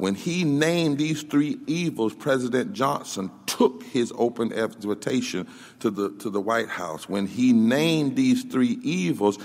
When 0.00 0.14
he 0.14 0.44
named 0.44 0.96
these 0.96 1.22
three 1.22 1.58
evils, 1.66 2.14
President 2.14 2.72
Johnson 2.72 3.30
took 3.44 3.82
his 3.82 4.10
open 4.16 4.50
invitation 4.50 5.46
to 5.80 5.90
the, 5.90 6.10
to 6.20 6.30
the 6.30 6.40
White 6.40 6.70
House. 6.70 7.06
When 7.06 7.26
he 7.26 7.52
named 7.52 8.16
these 8.16 8.44
three 8.44 8.78
evils, 8.82 9.38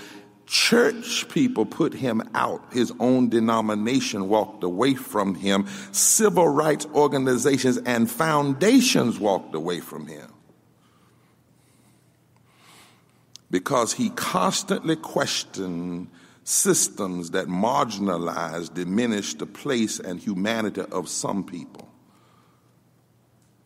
Church 0.46 1.28
people 1.28 1.66
put 1.66 1.92
him 1.92 2.22
out. 2.32 2.72
His 2.72 2.92
own 3.00 3.28
denomination 3.28 4.28
walked 4.28 4.62
away 4.62 4.94
from 4.94 5.34
him. 5.34 5.66
Civil 5.90 6.48
rights 6.48 6.86
organizations 6.94 7.78
and 7.78 8.08
foundations 8.08 9.18
walked 9.18 9.54
away 9.56 9.80
from 9.80 10.06
him. 10.06 10.32
Because 13.50 13.92
he 13.92 14.10
constantly 14.10 14.96
questioned 14.96 16.08
systems 16.46 17.32
that 17.32 17.48
marginalize, 17.48 18.72
diminish 18.72 19.34
the 19.34 19.46
place 19.46 19.98
and 19.98 20.20
humanity 20.20 20.80
of 20.92 21.08
some 21.08 21.42
people. 21.42 21.88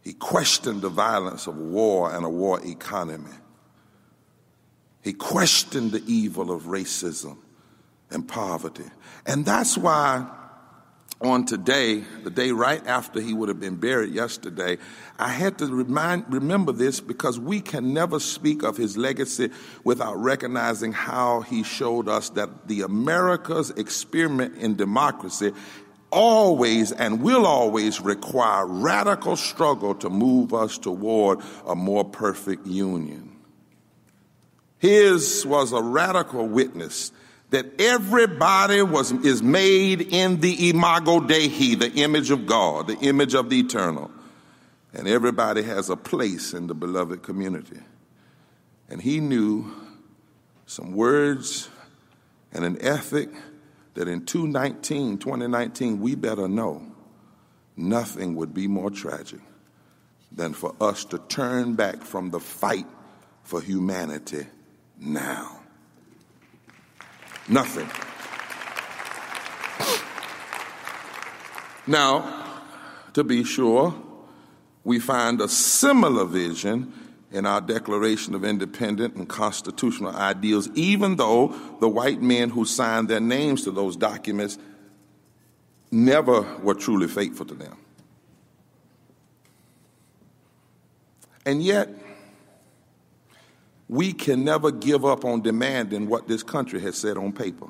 He 0.03 0.15
questioned 0.15 0.81
the 0.81 0.89
violence 0.89 1.47
of 1.47 1.59
war 1.59 2.11
and 2.11 2.25
a 2.25 2.29
war 2.29 2.59
economy. 2.65 3.37
He 5.03 5.13
questioned 5.13 5.93
the 5.93 6.03
evil 6.07 6.51
of 6.51 6.63
racism 6.63 7.37
and 8.11 8.27
poverty. 8.27 8.91
And 9.27 9.45
that's 9.45 9.77
why 9.77 10.27
on 11.21 11.45
today, 11.45 12.03
the 12.25 12.31
day 12.31 12.51
right 12.51 12.85
after 12.87 13.21
he 13.21 13.35
would 13.35 13.51
have 13.51 13.61
been 13.61 13.77
buried 13.77 14.15
yesterday, 14.15 14.79
I 15.19 15.29
had 15.29 15.59
to 15.59 15.67
remind, 15.67 16.33
remember 16.33 16.73
this 16.73 17.01
because 17.01 17.39
we 17.39 17.61
can 17.61 17.93
never 17.93 18.19
speak 18.19 18.63
of 18.63 18.77
his 18.77 18.97
legacy 18.97 19.51
without 19.85 20.17
recognizing 20.17 20.93
how 20.93 21.43
he 21.43 21.63
showed 21.63 22.09
us 22.09 22.31
that 22.31 22.69
the 22.69 22.83
America's 22.83 23.71
experiment 23.71 24.57
in 24.57 24.77
democracy 24.77 25.53
always 26.11 26.91
and 26.91 27.23
will 27.23 27.47
always 27.47 28.01
require 28.01 28.67
radical 28.67 29.37
struggle 29.37 29.95
to 29.97 30.09
move 30.09 30.55
us 30.55 30.79
toward 30.79 31.41
a 31.67 31.75
more 31.75 32.05
perfect 32.05 32.67
union. 32.67 33.37
His 34.79 35.45
was 35.45 35.73
a 35.73 35.83
radical 35.83 36.49
witness 36.49 37.13
that 37.51 37.81
everybody 37.81 38.81
was, 38.83 39.13
is 39.13 39.43
made 39.43 40.01
in 40.01 40.41
the 40.41 40.71
imago 40.71 41.21
Dei, 41.21 41.75
the 41.75 41.93
image 41.97 42.31
of 42.31 42.47
God, 42.47 42.87
the 42.87 42.99
image 42.99 43.35
of 43.35 43.51
the 43.51 43.59
eternal. 43.59 44.11
And 44.93 45.07
everybody 45.07 45.63
has 45.63 45.91
a 45.91 45.97
place 45.97 46.53
in 46.53 46.67
the 46.67 46.75
beloved 46.75 47.23
community. 47.23 47.79
And 48.89 49.01
he 49.01 49.21
knew 49.21 49.73
some 50.67 50.93
words 50.93 51.69
and 52.53 52.65
an 52.65 52.79
ethic 52.81 53.31
that 53.95 54.09
in 54.09 54.25
2019, 54.25 55.19
2019, 55.19 56.01
we 56.01 56.15
better 56.15 56.49
know 56.49 56.83
nothing 57.77 58.37
would 58.37 58.55
be 58.55 58.69
more 58.69 58.91
tragic 58.91 59.41
than 60.33 60.53
for 60.53 60.75
us 60.81 61.05
to 61.07 61.19
turn 61.19 61.75
back 61.75 62.03
from 62.03 62.31
the 62.31 62.41
fight 62.41 62.87
for 63.43 63.61
humanity 63.61 64.47
now. 64.99 65.60
Nothing. 67.51 67.91
Now, 71.87 72.47
to 73.15 73.25
be 73.25 73.43
sure, 73.43 73.93
we 74.85 75.01
find 75.01 75.41
a 75.41 75.49
similar 75.49 76.25
vision 76.25 76.93
in 77.33 77.47
our 77.47 77.61
Declaration 77.61 78.37
of 78.37 78.45
Independent 78.45 79.17
and 79.17 79.29
Constitutional 79.29 80.15
Ideals, 80.15 80.69
even 80.75 81.17
though 81.17 81.49
the 81.81 81.89
white 81.89 82.23
men 82.23 82.51
who 82.51 82.65
signed 82.65 83.09
their 83.09 83.21
names 83.21 83.65
to 83.65 83.73
those 83.73 83.97
documents 83.97 84.57
never 85.91 86.43
were 86.59 86.75
truly 86.75 87.09
faithful 87.09 87.47
to 87.47 87.55
them. 87.55 87.77
And 91.45 91.63
yet, 91.63 91.89
we 93.91 94.13
can 94.13 94.45
never 94.45 94.71
give 94.71 95.05
up 95.05 95.25
on 95.25 95.43
demanding 95.43 96.09
what 96.09 96.29
this 96.29 96.45
country 96.45 96.81
has 96.81 96.97
said 96.97 97.17
on 97.17 97.33
paper. 97.33 97.67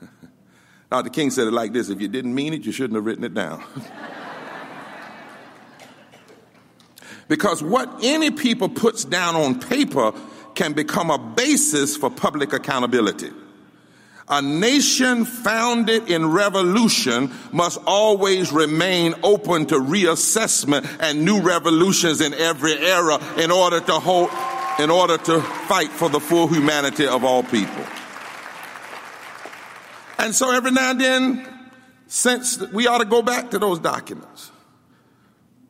Dr. 0.90 1.10
King 1.10 1.30
said 1.30 1.48
it 1.48 1.52
like 1.52 1.72
this 1.72 1.88
if 1.88 2.00
you 2.00 2.06
didn't 2.06 2.32
mean 2.32 2.54
it, 2.54 2.64
you 2.64 2.70
shouldn't 2.70 2.94
have 2.94 3.04
written 3.04 3.24
it 3.24 3.34
down. 3.34 3.64
because 7.28 7.64
what 7.64 8.04
any 8.04 8.30
people 8.30 8.68
puts 8.68 9.04
down 9.04 9.34
on 9.34 9.58
paper 9.58 10.12
can 10.54 10.72
become 10.72 11.10
a 11.10 11.18
basis 11.18 11.96
for 11.96 12.08
public 12.08 12.52
accountability. 12.52 13.32
A 14.28 14.40
nation 14.40 15.24
founded 15.24 16.08
in 16.08 16.30
revolution 16.30 17.32
must 17.52 17.80
always 17.86 18.52
remain 18.52 19.14
open 19.24 19.66
to 19.66 19.74
reassessment 19.76 20.88
and 21.00 21.24
new 21.24 21.40
revolutions 21.40 22.20
in 22.20 22.34
every 22.34 22.76
era 22.78 23.20
in 23.36 23.52
order 23.52 23.80
to 23.80 23.92
hold, 23.92 24.30
in 24.78 24.90
order 24.90 25.18
to 25.18 25.40
fight 25.40 25.88
for 25.88 26.08
the 26.08 26.20
full 26.20 26.48
humanity 26.48 27.06
of 27.06 27.24
all 27.24 27.42
people. 27.42 27.84
And 30.18 30.34
so 30.34 30.50
every 30.52 30.70
now 30.70 30.90
and 30.90 31.00
then, 31.00 31.48
since 32.06 32.60
we 32.72 32.86
ought 32.86 32.98
to 32.98 33.04
go 33.04 33.22
back 33.22 33.50
to 33.50 33.58
those 33.58 33.78
documents, 33.78 34.50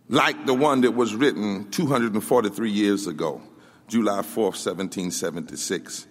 like 0.08 0.46
the 0.46 0.54
one 0.54 0.82
that 0.82 0.92
was 0.92 1.14
written 1.14 1.70
243 1.70 2.70
years 2.70 3.06
ago, 3.06 3.40
July 3.88 4.20
4th, 4.20 4.56
1776 4.64 6.06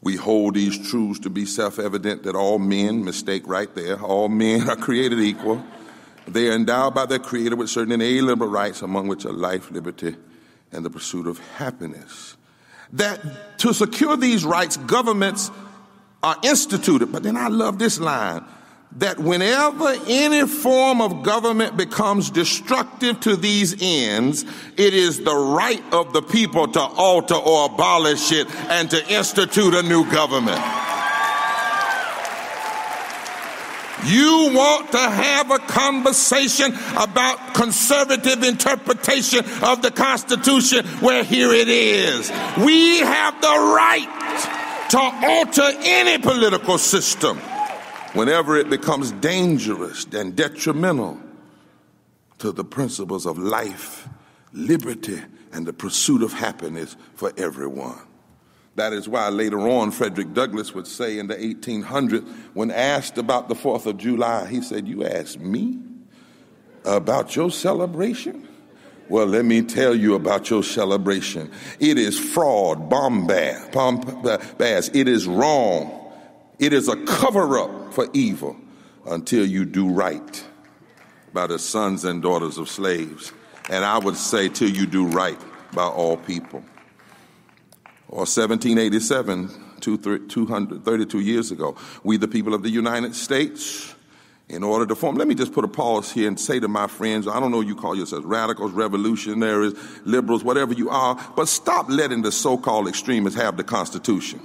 we 0.00 0.16
hold 0.16 0.54
these 0.54 0.90
truths 0.90 1.20
to 1.20 1.30
be 1.30 1.44
self 1.44 1.78
evident 1.78 2.22
that 2.22 2.36
all 2.36 2.58
men, 2.58 3.04
mistake 3.04 3.42
right 3.46 3.72
there, 3.74 4.00
all 4.00 4.28
men 4.28 4.68
are 4.68 4.76
created 4.76 5.18
equal. 5.18 5.64
They 6.26 6.48
are 6.48 6.52
endowed 6.52 6.94
by 6.94 7.06
their 7.06 7.18
Creator 7.18 7.56
with 7.56 7.70
certain 7.70 7.92
inalienable 7.92 8.48
rights, 8.48 8.82
among 8.82 9.08
which 9.08 9.24
are 9.24 9.32
life, 9.32 9.70
liberty, 9.70 10.14
and 10.72 10.84
the 10.84 10.90
pursuit 10.90 11.26
of 11.26 11.38
happiness. 11.56 12.36
That 12.92 13.58
to 13.58 13.74
secure 13.74 14.16
these 14.16 14.44
rights, 14.44 14.76
governments 14.76 15.50
are 16.22 16.36
instituted. 16.42 17.12
But 17.12 17.22
then 17.22 17.36
I 17.36 17.48
love 17.48 17.78
this 17.78 18.00
line 18.00 18.44
that 18.92 19.18
whenever 19.18 19.94
any 20.06 20.46
form 20.46 21.02
of 21.02 21.22
government 21.22 21.76
becomes 21.76 22.30
destructive 22.30 23.20
to 23.20 23.36
these 23.36 23.76
ends, 23.82 24.44
it 24.76 24.94
is 24.94 25.22
the 25.22 25.36
right 25.36 25.82
of 25.92 26.12
the 26.14 26.22
people 26.22 26.66
to 26.68 26.80
alter 26.80 27.34
or 27.34 27.66
abolish 27.66 28.32
it 28.32 28.48
and 28.70 28.90
to 28.90 29.06
institute 29.12 29.74
a 29.74 29.82
new 29.82 30.10
government. 30.10 30.58
You 34.06 34.52
want 34.54 34.92
to 34.92 34.98
have 34.98 35.50
a 35.50 35.58
conversation 35.58 36.72
about 36.96 37.54
conservative 37.54 38.42
interpretation 38.42 39.40
of 39.62 39.82
the 39.82 39.90
Constitution? 39.90 40.86
Well, 41.02 41.24
here 41.24 41.52
it 41.52 41.68
is. 41.68 42.30
We 42.58 43.00
have 43.00 43.40
the 43.40 43.48
right 43.48 44.86
to 44.90 44.98
alter 44.98 45.70
any 45.82 46.22
political 46.22 46.78
system 46.78 47.38
whenever 48.14 48.56
it 48.56 48.70
becomes 48.70 49.12
dangerous 49.12 50.06
and 50.12 50.34
detrimental 50.34 51.20
to 52.38 52.52
the 52.52 52.64
principles 52.64 53.26
of 53.26 53.38
life, 53.38 54.08
liberty, 54.52 55.20
and 55.52 55.66
the 55.66 55.72
pursuit 55.72 56.22
of 56.22 56.32
happiness 56.32 56.96
for 57.14 57.32
everyone. 57.36 58.07
That 58.78 58.92
is 58.92 59.08
why 59.08 59.28
later 59.28 59.58
on, 59.58 59.90
Frederick 59.90 60.32
Douglass 60.34 60.72
would 60.72 60.86
say 60.86 61.18
in 61.18 61.26
the 61.26 61.34
1800s, 61.34 62.24
when 62.54 62.70
asked 62.70 63.18
about 63.18 63.48
the 63.48 63.56
4th 63.56 63.86
of 63.86 63.96
July, 63.96 64.46
he 64.46 64.62
said, 64.62 64.86
You 64.86 65.04
asked 65.04 65.40
me 65.40 65.80
about 66.84 67.34
your 67.34 67.50
celebration? 67.50 68.46
Well, 69.08 69.26
let 69.26 69.44
me 69.44 69.62
tell 69.62 69.96
you 69.96 70.14
about 70.14 70.48
your 70.48 70.62
celebration. 70.62 71.50
It 71.80 71.98
is 71.98 72.20
fraud, 72.20 72.88
bombast, 72.88 73.72
bombast. 73.72 74.94
It 74.94 75.08
is 75.08 75.26
wrong. 75.26 76.12
It 76.60 76.72
is 76.72 76.86
a 76.86 76.96
cover 77.04 77.58
up 77.58 77.92
for 77.92 78.06
evil 78.12 78.56
until 79.06 79.44
you 79.44 79.64
do 79.64 79.88
right 79.88 80.44
by 81.32 81.48
the 81.48 81.58
sons 81.58 82.04
and 82.04 82.22
daughters 82.22 82.58
of 82.58 82.68
slaves. 82.68 83.32
And 83.70 83.84
I 83.84 83.98
would 83.98 84.16
say, 84.16 84.48
till 84.48 84.70
you 84.70 84.86
do 84.86 85.04
right 85.08 85.40
by 85.72 85.86
all 85.86 86.16
people. 86.16 86.62
Or 88.08 88.20
1787, 88.20 89.80
232 89.80 91.20
years 91.20 91.50
ago, 91.50 91.76
we, 92.02 92.16
the 92.16 92.26
people 92.26 92.54
of 92.54 92.62
the 92.62 92.70
United 92.70 93.14
States, 93.14 93.94
in 94.48 94.62
order 94.62 94.86
to 94.86 94.94
form. 94.94 95.16
Let 95.16 95.28
me 95.28 95.34
just 95.34 95.52
put 95.52 95.64
a 95.64 95.68
pause 95.68 96.10
here 96.10 96.26
and 96.26 96.40
say 96.40 96.58
to 96.58 96.68
my 96.68 96.86
friends, 96.86 97.28
I 97.28 97.38
don't 97.38 97.50
know 97.50 97.60
you 97.60 97.76
call 97.76 97.94
yourselves 97.94 98.24
radicals, 98.24 98.72
revolutionaries, 98.72 99.74
liberals, 100.04 100.42
whatever 100.42 100.72
you 100.72 100.88
are, 100.88 101.16
but 101.36 101.48
stop 101.48 101.88
letting 101.90 102.22
the 102.22 102.32
so 102.32 102.56
called 102.56 102.88
extremists 102.88 103.38
have 103.38 103.56
the 103.56 103.64
Constitution. 103.64 104.40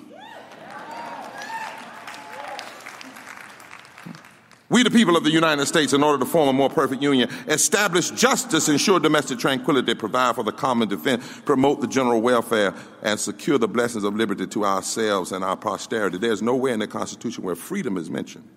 We, 4.74 4.82
the 4.82 4.90
people 4.90 5.16
of 5.16 5.24
the 5.24 5.30
United 5.30 5.68
States, 5.68 5.94
in 5.94 6.02
order 6.02 6.18
to 6.18 6.26
form 6.26 6.50
a 6.50 6.54
more 6.54 6.68
perfect 6.68 7.00
union, 7.00 7.30
establish 7.48 8.10
justice, 8.10 8.68
ensure 8.68 9.00
domestic 9.00 9.38
tranquility, 9.38 9.94
provide 9.94 10.34
for 10.34 10.44
the 10.44 10.52
common 10.52 10.90
defense, 10.90 11.42
promote 11.46 11.80
the 11.80 11.86
general 11.86 12.24
welfare, 12.24 12.74
and 13.04 13.20
secure 13.20 13.60
the 13.60 13.68
blessings 13.68 14.04
of 14.04 14.16
liberty 14.16 14.48
to 14.48 14.66
ourselves 14.66 15.32
and 15.32 15.44
our 15.44 15.56
posterity. 15.56 16.18
There's 16.18 16.42
nowhere 16.42 16.74
in 16.74 16.80
the 16.80 16.88
Constitution 16.88 17.44
where 17.44 17.54
freedom 17.54 17.98
is 17.98 18.10
mentioned. 18.10 18.50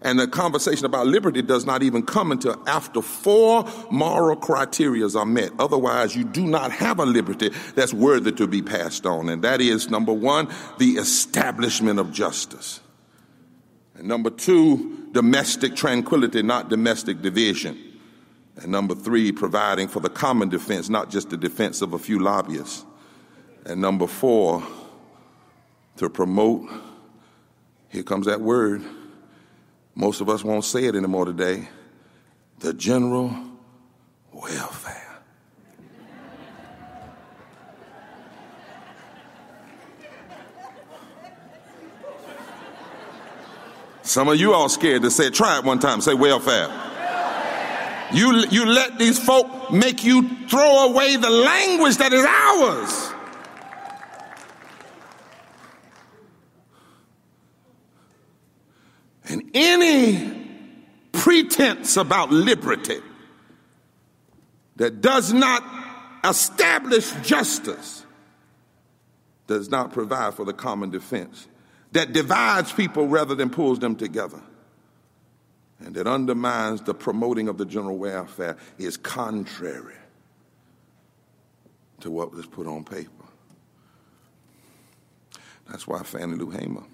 And 0.00 0.18
the 0.18 0.28
conversation 0.28 0.86
about 0.86 1.06
liberty 1.06 1.42
does 1.42 1.66
not 1.66 1.82
even 1.82 2.06
come 2.06 2.32
until 2.32 2.66
after 2.66 3.02
four 3.02 3.70
moral 3.90 4.38
criterias 4.38 5.14
are 5.14 5.26
met. 5.26 5.50
Otherwise, 5.58 6.16
you 6.16 6.24
do 6.24 6.46
not 6.46 6.72
have 6.72 7.00
a 7.00 7.04
liberty 7.04 7.50
that's 7.74 7.92
worthy 7.92 8.32
to 8.32 8.46
be 8.46 8.62
passed 8.62 9.04
on. 9.04 9.28
And 9.28 9.44
that 9.44 9.60
is 9.60 9.90
number 9.90 10.14
one, 10.14 10.48
the 10.78 10.92
establishment 10.92 11.98
of 11.98 12.14
justice. 12.14 12.80
And 13.96 14.08
number 14.08 14.30
two, 14.30 15.08
domestic 15.12 15.74
tranquility, 15.74 16.42
not 16.42 16.68
domestic 16.68 17.22
division. 17.22 17.78
And 18.56 18.72
number 18.72 18.94
three, 18.94 19.32
providing 19.32 19.88
for 19.88 20.00
the 20.00 20.08
common 20.08 20.48
defense, 20.48 20.88
not 20.88 21.10
just 21.10 21.30
the 21.30 21.36
defense 21.36 21.82
of 21.82 21.92
a 21.92 21.98
few 21.98 22.18
lobbyists. 22.18 22.84
And 23.64 23.80
number 23.80 24.06
four, 24.06 24.62
to 25.96 26.10
promote, 26.10 26.68
here 27.88 28.02
comes 28.02 28.26
that 28.26 28.40
word. 28.40 28.82
Most 29.94 30.20
of 30.20 30.28
us 30.28 30.44
won't 30.44 30.64
say 30.64 30.84
it 30.84 30.94
anymore 30.94 31.24
today 31.24 31.68
the 32.58 32.72
general 32.72 33.34
welfare. 34.32 35.05
Some 44.06 44.28
of 44.28 44.36
you 44.36 44.54
all 44.54 44.68
scared 44.68 45.02
to 45.02 45.10
say 45.10 45.26
it. 45.26 45.34
Try 45.34 45.58
it 45.58 45.64
one 45.64 45.80
time. 45.80 46.00
Say 46.00 46.14
welfare. 46.14 46.68
You, 48.12 48.46
you 48.50 48.64
let 48.64 49.00
these 49.00 49.18
folk 49.18 49.72
make 49.72 50.04
you 50.04 50.46
throw 50.46 50.90
away 50.90 51.16
the 51.16 51.28
language 51.28 51.96
that 51.96 52.12
is 52.12 52.24
ours. 52.24 53.12
And 59.28 59.50
any 59.54 60.46
pretense 61.10 61.96
about 61.96 62.30
liberty 62.30 63.00
that 64.76 65.00
does 65.00 65.32
not 65.32 65.64
establish 66.22 67.10
justice 67.24 68.04
does 69.48 69.68
not 69.68 69.92
provide 69.92 70.34
for 70.34 70.44
the 70.44 70.52
common 70.52 70.90
defense 70.90 71.48
that 71.96 72.12
divides 72.12 72.70
people 72.74 73.08
rather 73.08 73.34
than 73.34 73.48
pulls 73.48 73.78
them 73.78 73.96
together 73.96 74.38
and 75.80 75.94
that 75.94 76.06
undermines 76.06 76.82
the 76.82 76.92
promoting 76.92 77.48
of 77.48 77.56
the 77.56 77.64
general 77.64 77.96
welfare 77.96 78.58
is 78.76 78.98
contrary 78.98 79.94
to 82.00 82.10
what 82.10 82.32
was 82.34 82.44
put 82.44 82.66
on 82.66 82.84
paper. 82.84 83.10
That's 85.70 85.86
why 85.86 86.02
Fannie 86.02 86.36
Lou 86.36 86.50
Hamer, 86.50 86.84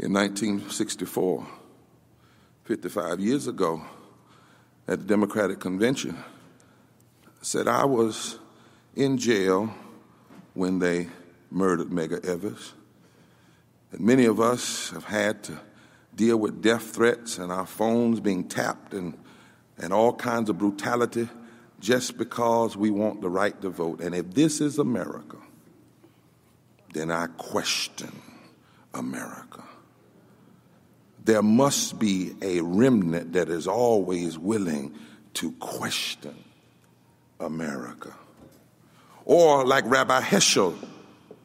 in 0.00 0.12
1964, 0.12 1.46
55 2.64 3.20
years 3.20 3.46
ago, 3.46 3.80
at 4.88 4.98
the 4.98 5.04
Democratic 5.04 5.60
Convention, 5.60 6.16
said, 7.42 7.68
I 7.68 7.84
was 7.84 8.40
in 8.96 9.18
jail 9.18 9.72
when 10.54 10.80
they 10.80 11.06
murdered 11.52 11.90
Medgar 11.90 12.24
Evers. 12.24 12.72
And 13.92 14.00
many 14.00 14.24
of 14.24 14.40
us 14.40 14.90
have 14.90 15.04
had 15.04 15.42
to 15.44 15.60
deal 16.14 16.36
with 16.36 16.62
death 16.62 16.82
threats 16.94 17.38
and 17.38 17.52
our 17.52 17.66
phones 17.66 18.20
being 18.20 18.48
tapped 18.48 18.94
and, 18.94 19.16
and 19.78 19.92
all 19.92 20.12
kinds 20.12 20.50
of 20.50 20.58
brutality 20.58 21.28
just 21.80 22.16
because 22.16 22.76
we 22.76 22.90
want 22.90 23.20
the 23.20 23.28
right 23.30 23.60
to 23.62 23.70
vote. 23.70 24.00
And 24.00 24.14
if 24.14 24.32
this 24.32 24.60
is 24.60 24.78
America, 24.78 25.36
then 26.92 27.10
I 27.10 27.26
question 27.38 28.12
America. 28.94 29.64
there 31.24 31.42
must 31.42 31.98
be 31.98 32.32
a 32.42 32.60
remnant 32.60 33.32
that 33.34 33.48
is 33.48 33.66
always 33.68 34.38
willing 34.38 34.94
to 35.34 35.52
question 35.52 36.34
America. 37.38 38.14
Or 39.24 39.64
like 39.64 39.84
Rabbi 39.86 40.20
Heschel, 40.20 40.76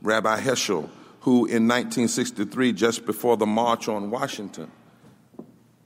Rabbi 0.07 0.39
Heschel, 0.39 0.89
who 1.21 1.45
in 1.45 1.67
1963, 1.67 2.71
just 2.71 3.05
before 3.05 3.35
the 3.35 3.45
March 3.45 3.89
on 3.89 4.09
Washington, 4.09 4.71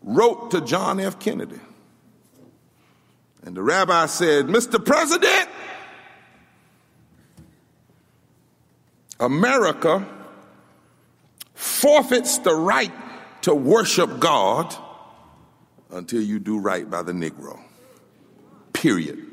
wrote 0.03 0.51
to 0.51 0.61
John 0.61 0.99
F. 0.99 1.19
Kennedy. 1.19 1.59
And 3.43 3.57
the 3.57 3.63
rabbi 3.63 4.05
said, 4.05 4.45
Mr. 4.45 4.83
President, 4.83 5.49
America 9.19 10.07
forfeits 11.55 12.37
the 12.37 12.53
right 12.53 12.93
to 13.41 13.55
worship 13.55 14.19
God 14.19 14.75
until 15.89 16.21
you 16.21 16.37
do 16.37 16.59
right 16.59 16.87
by 16.87 17.01
the 17.01 17.11
Negro. 17.11 17.59
Period. 18.73 19.25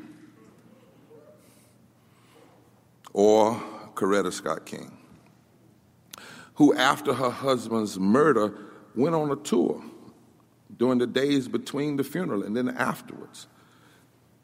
Or 3.13 3.61
Coretta 3.99 4.31
Scott 4.31 4.65
King, 4.65 4.97
who, 6.53 6.73
after 6.73 7.13
her 7.13 7.29
husband's 7.29 7.99
murder, 7.99 8.53
went 8.95 9.13
on 9.13 9.29
a 9.29 9.35
tour 9.35 9.83
during 10.77 10.99
the 10.99 11.07
days 11.07 11.49
between 11.49 11.97
the 11.97 12.03
funeral 12.03 12.43
and 12.43 12.55
then 12.55 12.69
afterwards. 12.69 13.47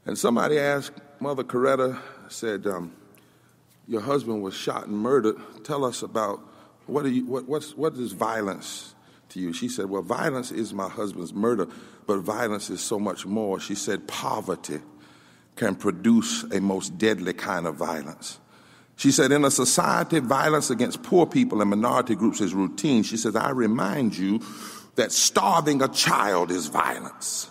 And 0.05 0.17
somebody 0.17 0.59
asked 0.59 0.99
Mother 1.21 1.43
Coretta, 1.43 1.97
said, 2.27 2.67
um, 2.67 2.93
Your 3.87 4.01
husband 4.01 4.43
was 4.43 4.53
shot 4.53 4.87
and 4.87 4.97
murdered. 4.97 5.37
Tell 5.63 5.85
us 5.85 6.03
about 6.03 6.41
what, 6.85 7.05
you, 7.05 7.25
what, 7.25 7.47
what's, 7.47 7.75
what 7.77 7.93
is 7.93 8.11
violence 8.11 8.93
to 9.29 9.39
you? 9.39 9.53
She 9.53 9.69
said, 9.69 9.89
Well, 9.89 10.01
violence 10.01 10.51
is 10.51 10.73
my 10.73 10.89
husband's 10.89 11.33
murder, 11.33 11.67
but 12.05 12.19
violence 12.19 12.69
is 12.69 12.81
so 12.81 12.99
much 12.99 13.25
more. 13.25 13.59
She 13.61 13.73
said, 13.73 14.05
Poverty 14.05 14.81
can 15.55 15.75
produce 15.75 16.43
a 16.43 16.59
most 16.59 16.97
deadly 16.97 17.31
kind 17.31 17.65
of 17.65 17.75
violence. 17.75 18.39
She 18.97 19.11
said, 19.11 19.31
in 19.31 19.43
a 19.43 19.51
society, 19.51 20.19
violence 20.19 20.69
against 20.69 21.03
poor 21.03 21.25
people 21.25 21.61
and 21.61 21.69
minority 21.69 22.15
groups 22.15 22.39
is 22.39 22.53
routine. 22.53 23.03
She 23.03 23.17
says, 23.17 23.35
I 23.35 23.49
remind 23.49 24.17
you 24.17 24.41
that 24.95 25.11
starving 25.11 25.81
a 25.81 25.87
child 25.89 26.51
is 26.51 26.67
violence. 26.67 27.49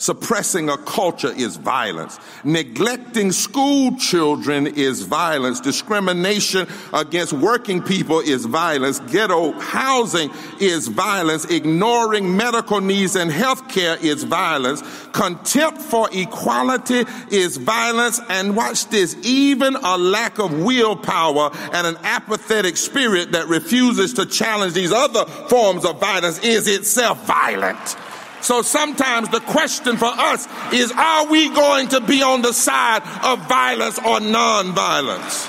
Suppressing 0.00 0.68
a 0.68 0.78
culture 0.78 1.32
is 1.36 1.56
violence. 1.56 2.20
Neglecting 2.44 3.32
school 3.32 3.96
children 3.96 4.68
is 4.68 5.02
violence. 5.02 5.60
Discrimination 5.60 6.68
against 6.92 7.32
working 7.32 7.82
people 7.82 8.20
is 8.20 8.44
violence. 8.44 9.00
Ghetto 9.00 9.58
housing 9.58 10.30
is 10.60 10.86
violence. 10.86 11.46
Ignoring 11.46 12.36
medical 12.36 12.80
needs 12.80 13.16
and 13.16 13.28
health 13.28 13.68
care 13.68 13.96
is 14.00 14.22
violence. 14.22 14.84
Contempt 15.10 15.82
for 15.82 16.08
equality 16.12 17.04
is 17.32 17.56
violence. 17.56 18.20
And 18.28 18.54
watch 18.54 18.86
this, 18.90 19.16
even 19.24 19.74
a 19.74 19.98
lack 19.98 20.38
of 20.38 20.62
willpower 20.62 21.50
and 21.72 21.88
an 21.88 21.96
apathetic 22.04 22.76
spirit 22.76 23.32
that 23.32 23.48
refuses 23.48 24.14
to 24.14 24.26
challenge 24.26 24.74
these 24.74 24.92
other 24.92 25.24
forms 25.48 25.84
of 25.84 25.98
violence 25.98 26.38
is 26.44 26.68
itself 26.68 27.26
violent. 27.26 27.96
So 28.40 28.62
sometimes 28.62 29.28
the 29.30 29.40
question 29.40 29.96
for 29.96 30.06
us 30.06 30.46
is 30.72 30.92
are 30.92 31.26
we 31.26 31.48
going 31.48 31.88
to 31.88 32.00
be 32.00 32.22
on 32.22 32.42
the 32.42 32.52
side 32.52 33.02
of 33.24 33.48
violence 33.48 33.98
or 33.98 34.20
non-violence? 34.20 35.48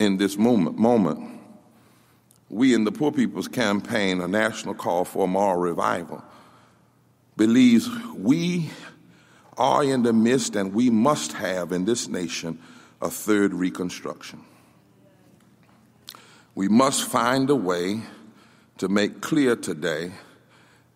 In 0.00 0.16
this 0.16 0.36
moment, 0.36 0.76
moment, 0.76 1.40
we 2.50 2.74
in 2.74 2.84
the 2.84 2.92
Poor 2.92 3.12
People's 3.12 3.48
Campaign, 3.48 4.20
a 4.20 4.28
national 4.28 4.74
call 4.74 5.04
for 5.04 5.24
a 5.24 5.28
moral 5.28 5.60
revival, 5.60 6.22
believes 7.36 7.88
we 8.16 8.70
are 9.56 9.84
in 9.84 10.02
the 10.02 10.12
midst 10.12 10.56
and 10.56 10.74
we 10.74 10.90
must 10.90 11.32
have 11.32 11.72
in 11.72 11.84
this 11.84 12.08
nation 12.08 12.58
a 13.00 13.08
third 13.08 13.54
reconstruction. 13.54 14.40
We 16.54 16.68
must 16.68 17.04
find 17.04 17.48
a 17.50 17.56
way 17.56 18.02
to 18.78 18.88
make 18.88 19.20
clear 19.20 19.56
today 19.56 20.12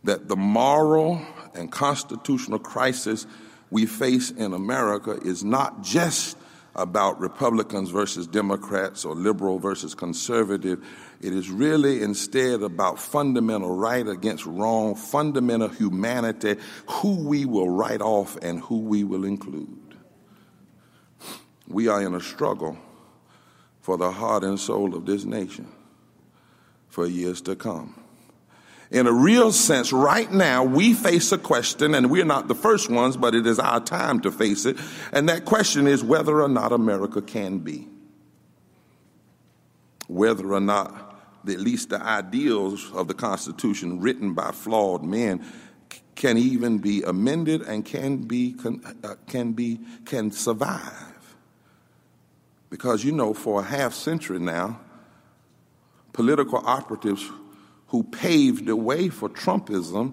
that 0.04 0.28
the 0.28 0.36
moral 0.36 1.20
and 1.54 1.70
constitutional 1.70 2.58
crisis 2.58 3.26
we 3.70 3.86
face 3.86 4.30
in 4.30 4.52
America 4.52 5.18
is 5.22 5.44
not 5.44 5.82
just 5.82 6.36
about 6.74 7.20
Republicans 7.20 7.90
versus 7.90 8.26
Democrats 8.26 9.04
or 9.04 9.14
liberal 9.14 9.58
versus 9.58 9.94
conservative. 9.94 10.84
It 11.20 11.32
is 11.32 11.50
really 11.50 12.02
instead 12.02 12.62
about 12.62 13.00
fundamental 13.00 13.74
right 13.74 14.06
against 14.06 14.46
wrong, 14.46 14.94
fundamental 14.94 15.68
humanity, 15.68 16.56
who 16.86 17.16
we 17.26 17.44
will 17.44 17.68
write 17.68 18.00
off 18.00 18.36
and 18.42 18.60
who 18.60 18.78
we 18.78 19.02
will 19.02 19.24
include. 19.24 19.96
We 21.66 21.88
are 21.88 22.00
in 22.00 22.14
a 22.14 22.20
struggle 22.20 22.78
for 23.80 23.98
the 23.98 24.12
heart 24.12 24.44
and 24.44 24.58
soul 24.58 24.94
of 24.94 25.04
this 25.04 25.24
nation 25.24 25.66
for 26.98 27.06
years 27.06 27.40
to 27.40 27.54
come. 27.54 27.94
In 28.90 29.06
a 29.06 29.12
real 29.12 29.52
sense, 29.52 29.92
right 29.92 30.28
now, 30.32 30.64
we 30.64 30.94
face 30.94 31.30
a 31.30 31.38
question, 31.38 31.94
and 31.94 32.10
we're 32.10 32.24
not 32.24 32.48
the 32.48 32.56
first 32.56 32.90
ones, 32.90 33.16
but 33.16 33.36
it 33.36 33.46
is 33.46 33.60
our 33.60 33.78
time 33.78 34.18
to 34.22 34.32
face 34.32 34.66
it. 34.66 34.76
And 35.12 35.28
that 35.28 35.44
question 35.44 35.86
is 35.86 36.02
whether 36.02 36.42
or 36.42 36.48
not 36.48 36.72
America 36.72 37.22
can 37.22 37.58
be. 37.60 37.86
Whether 40.08 40.52
or 40.52 40.58
not, 40.58 41.20
at 41.46 41.60
least 41.60 41.90
the 41.90 42.02
ideals 42.02 42.90
of 42.92 43.06
the 43.06 43.14
Constitution 43.14 44.00
written 44.00 44.34
by 44.34 44.50
flawed 44.50 45.04
men 45.04 45.46
can 46.16 46.36
even 46.36 46.78
be 46.78 47.04
amended 47.04 47.62
and 47.62 47.84
can 47.84 48.16
be, 48.16 48.56
uh, 49.04 49.14
can 49.28 49.52
be, 49.52 49.78
can 50.04 50.32
survive. 50.32 51.36
Because 52.70 53.04
you 53.04 53.12
know, 53.12 53.34
for 53.34 53.60
a 53.60 53.64
half 53.64 53.94
century 53.94 54.40
now, 54.40 54.80
political 56.12 56.58
operatives 56.64 57.28
who 57.88 58.02
paved 58.02 58.66
the 58.66 58.76
way 58.76 59.08
for 59.08 59.28
Trumpism 59.28 60.12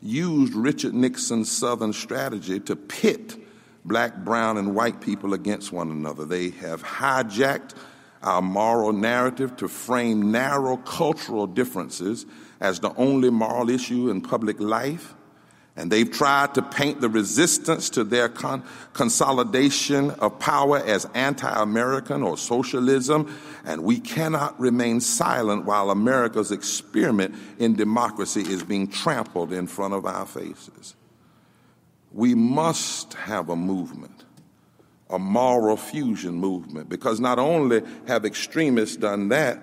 used 0.00 0.54
Richard 0.54 0.94
Nixon's 0.94 1.50
Southern 1.50 1.92
strategy 1.92 2.60
to 2.60 2.76
pit 2.76 3.36
black, 3.84 4.16
brown, 4.24 4.56
and 4.56 4.74
white 4.74 5.00
people 5.00 5.34
against 5.34 5.72
one 5.72 5.90
another. 5.90 6.24
They 6.24 6.50
have 6.50 6.82
hijacked 6.82 7.74
our 8.22 8.40
moral 8.40 8.92
narrative 8.92 9.56
to 9.58 9.68
frame 9.68 10.32
narrow 10.32 10.78
cultural 10.78 11.46
differences 11.46 12.24
as 12.60 12.80
the 12.80 12.94
only 12.96 13.30
moral 13.30 13.68
issue 13.68 14.08
in 14.08 14.22
public 14.22 14.58
life. 14.60 15.14
And 15.76 15.90
they've 15.90 16.10
tried 16.10 16.54
to 16.54 16.62
paint 16.62 17.00
the 17.00 17.08
resistance 17.08 17.90
to 17.90 18.04
their 18.04 18.28
con- 18.28 18.62
consolidation 18.92 20.12
of 20.12 20.38
power 20.38 20.78
as 20.78 21.04
anti 21.14 21.50
American 21.50 22.22
or 22.22 22.38
socialism. 22.38 23.36
And 23.64 23.82
we 23.82 23.98
cannot 23.98 24.58
remain 24.60 25.00
silent 25.00 25.64
while 25.64 25.90
America's 25.90 26.52
experiment 26.52 27.34
in 27.58 27.74
democracy 27.74 28.42
is 28.42 28.62
being 28.62 28.86
trampled 28.86 29.52
in 29.52 29.66
front 29.66 29.94
of 29.94 30.06
our 30.06 30.26
faces. 30.26 30.94
We 32.12 32.36
must 32.36 33.14
have 33.14 33.48
a 33.48 33.56
movement, 33.56 34.24
a 35.10 35.18
moral 35.18 35.76
fusion 35.76 36.34
movement, 36.34 36.88
because 36.88 37.18
not 37.18 37.40
only 37.40 37.82
have 38.06 38.24
extremists 38.24 38.96
done 38.96 39.30
that, 39.30 39.58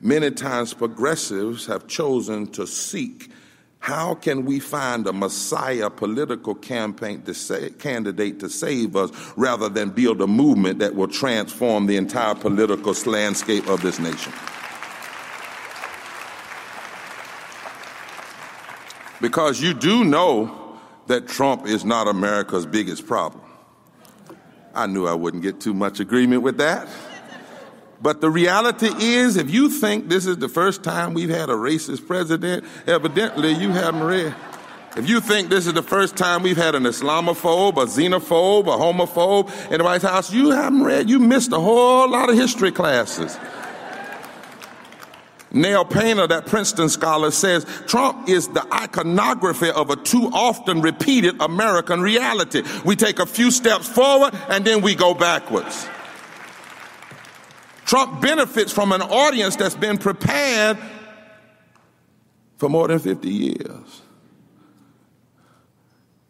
many 0.00 0.32
times 0.32 0.74
progressives 0.74 1.66
have 1.66 1.86
chosen 1.86 2.48
to 2.48 2.66
seek 2.66 3.30
how 3.78 4.14
can 4.14 4.44
we 4.44 4.58
find 4.58 5.06
a 5.06 5.12
Messiah 5.12 5.90
political 5.90 6.54
campaign 6.54 7.22
to 7.22 7.70
candidate 7.78 8.40
to 8.40 8.48
save 8.48 8.96
us 8.96 9.10
rather 9.36 9.68
than 9.68 9.90
build 9.90 10.20
a 10.20 10.26
movement 10.26 10.80
that 10.80 10.94
will 10.94 11.08
transform 11.08 11.86
the 11.86 11.96
entire 11.96 12.34
political 12.34 12.94
landscape 13.10 13.68
of 13.68 13.82
this 13.82 13.98
nation? 13.98 14.32
Because 19.20 19.60
you 19.60 19.72
do 19.72 20.04
know 20.04 20.78
that 21.06 21.28
Trump 21.28 21.66
is 21.66 21.84
not 21.84 22.08
America's 22.08 22.66
biggest 22.66 23.06
problem. 23.06 23.42
I 24.74 24.86
knew 24.86 25.06
I 25.06 25.14
wouldn't 25.14 25.42
get 25.42 25.60
too 25.60 25.72
much 25.72 26.00
agreement 26.00 26.42
with 26.42 26.58
that. 26.58 26.88
But 28.00 28.20
the 28.20 28.30
reality 28.30 28.90
is, 28.98 29.36
if 29.36 29.50
you 29.50 29.70
think 29.70 30.08
this 30.08 30.26
is 30.26 30.36
the 30.36 30.48
first 30.48 30.82
time 30.82 31.14
we've 31.14 31.30
had 31.30 31.48
a 31.48 31.54
racist 31.54 32.06
president, 32.06 32.64
evidently 32.86 33.52
you 33.52 33.70
haven't 33.70 34.02
read. 34.02 34.34
If 34.96 35.08
you 35.08 35.20
think 35.20 35.50
this 35.50 35.66
is 35.66 35.74
the 35.74 35.82
first 35.82 36.16
time 36.16 36.42
we've 36.42 36.56
had 36.56 36.74
an 36.74 36.84
Islamophobe, 36.84 37.76
a 37.76 37.86
xenophobe, 37.86 38.66
a 38.66 38.78
homophobe 38.78 39.70
in 39.70 39.78
the 39.78 39.84
White 39.84 40.02
House, 40.02 40.32
you 40.32 40.50
haven't 40.50 40.84
read, 40.84 41.10
you 41.10 41.18
missed 41.18 41.52
a 41.52 41.60
whole 41.60 42.08
lot 42.10 42.30
of 42.30 42.36
history 42.36 42.72
classes. 42.72 43.38
Nell 45.52 45.84
Painter, 45.84 46.26
that 46.26 46.46
Princeton 46.46 46.88
scholar, 46.88 47.30
says 47.30 47.64
Trump 47.86 48.28
is 48.28 48.48
the 48.48 48.66
iconography 48.74 49.70
of 49.70 49.90
a 49.90 49.96
too 49.96 50.30
often 50.32 50.82
repeated 50.82 51.40
American 51.40 52.00
reality. 52.00 52.62
We 52.84 52.96
take 52.96 53.18
a 53.18 53.26
few 53.26 53.50
steps 53.50 53.88
forward 53.88 54.34
and 54.48 54.64
then 54.64 54.82
we 54.82 54.94
go 54.94 55.14
backwards. 55.14 55.88
Trump 57.86 58.20
benefits 58.20 58.72
from 58.72 58.90
an 58.90 59.00
audience 59.00 59.54
that's 59.56 59.76
been 59.76 59.96
prepared 59.96 60.76
for 62.58 62.68
more 62.68 62.88
than 62.88 62.98
50 62.98 63.28
years. 63.28 64.02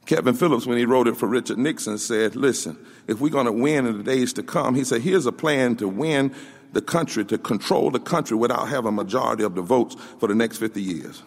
Kevin 0.05 0.35
Phillips, 0.35 0.67
when 0.67 0.79
he 0.79 0.85
wrote 0.85 1.09
it 1.09 1.17
for 1.17 1.27
Richard 1.27 1.59
Nixon, 1.59 1.99
said, 1.99 2.37
Listen, 2.37 2.79
if 3.09 3.21
we're 3.21 3.31
going 3.31 3.47
to 3.47 3.53
win 3.53 3.87
in 3.87 3.99
the 3.99 4.05
days 4.05 4.33
to 4.35 4.43
come, 4.43 4.75
he 4.75 4.85
said, 4.85 5.01
here's 5.01 5.27
a 5.27 5.33
plan 5.33 5.77
to 5.77 5.89
win 5.89 6.33
the 6.73 6.83
country, 6.83 7.25
to 7.25 7.39
control 7.39 7.91
the 7.91 7.99
country 7.99 8.37
without 8.37 8.69
having 8.69 8.89
a 8.89 8.93
majority 8.93 9.43
of 9.43 9.55
the 9.55 9.63
votes 9.63 9.97
for 10.21 10.29
the 10.29 10.35
next 10.35 10.59
50 10.59 10.81
years. 10.81 11.23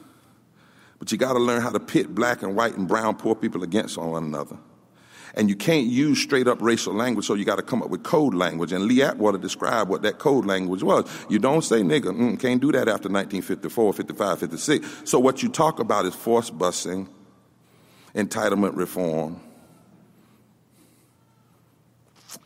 But 1.00 1.12
you 1.12 1.18
got 1.18 1.34
to 1.34 1.40
learn 1.40 1.62
how 1.62 1.72
to 1.72 1.80
pit 1.80 2.14
black 2.14 2.44
and 2.44 2.56
white 2.56 2.78
and 2.78 2.88
brown 2.88 3.16
poor 3.16 3.36
people 3.36 3.64
against 3.64 3.98
one 3.98 4.24
another. 4.24 4.58
And 5.36 5.50
you 5.50 5.56
can't 5.56 5.88
use 5.88 6.22
straight 6.22 6.48
up 6.48 6.62
racial 6.62 6.94
language, 6.94 7.26
so 7.26 7.34
you 7.34 7.46
got 7.46 7.58
to 7.58 7.62
come 7.62 7.82
up 7.82 7.90
with 7.90 8.04
code 8.04 8.34
language. 8.34 8.72
And 8.72 8.86
Lee 8.86 9.02
Atwater 9.02 9.38
described 9.38 9.90
what 9.90 10.02
that 10.02 10.18
code 10.20 10.46
language 10.46 10.84
was. 10.84 11.10
You 11.30 11.40
don't 11.40 11.62
say 11.62 11.82
nigger, 11.82 12.16
mm, 12.16 12.40
can't 12.40 12.62
do 12.62 12.72
that 12.72 12.88
after 12.88 13.10
1954, 13.10 13.94
55, 13.94 14.40
56. 14.40 14.88
So 15.06 15.20
what 15.20 15.44
you 15.44 15.50
talk 15.50 15.80
about 15.80 16.06
is 16.06 16.16
force 16.16 16.50
busing, 16.50 17.08
entitlement 18.16 18.76
reform, 18.76 19.40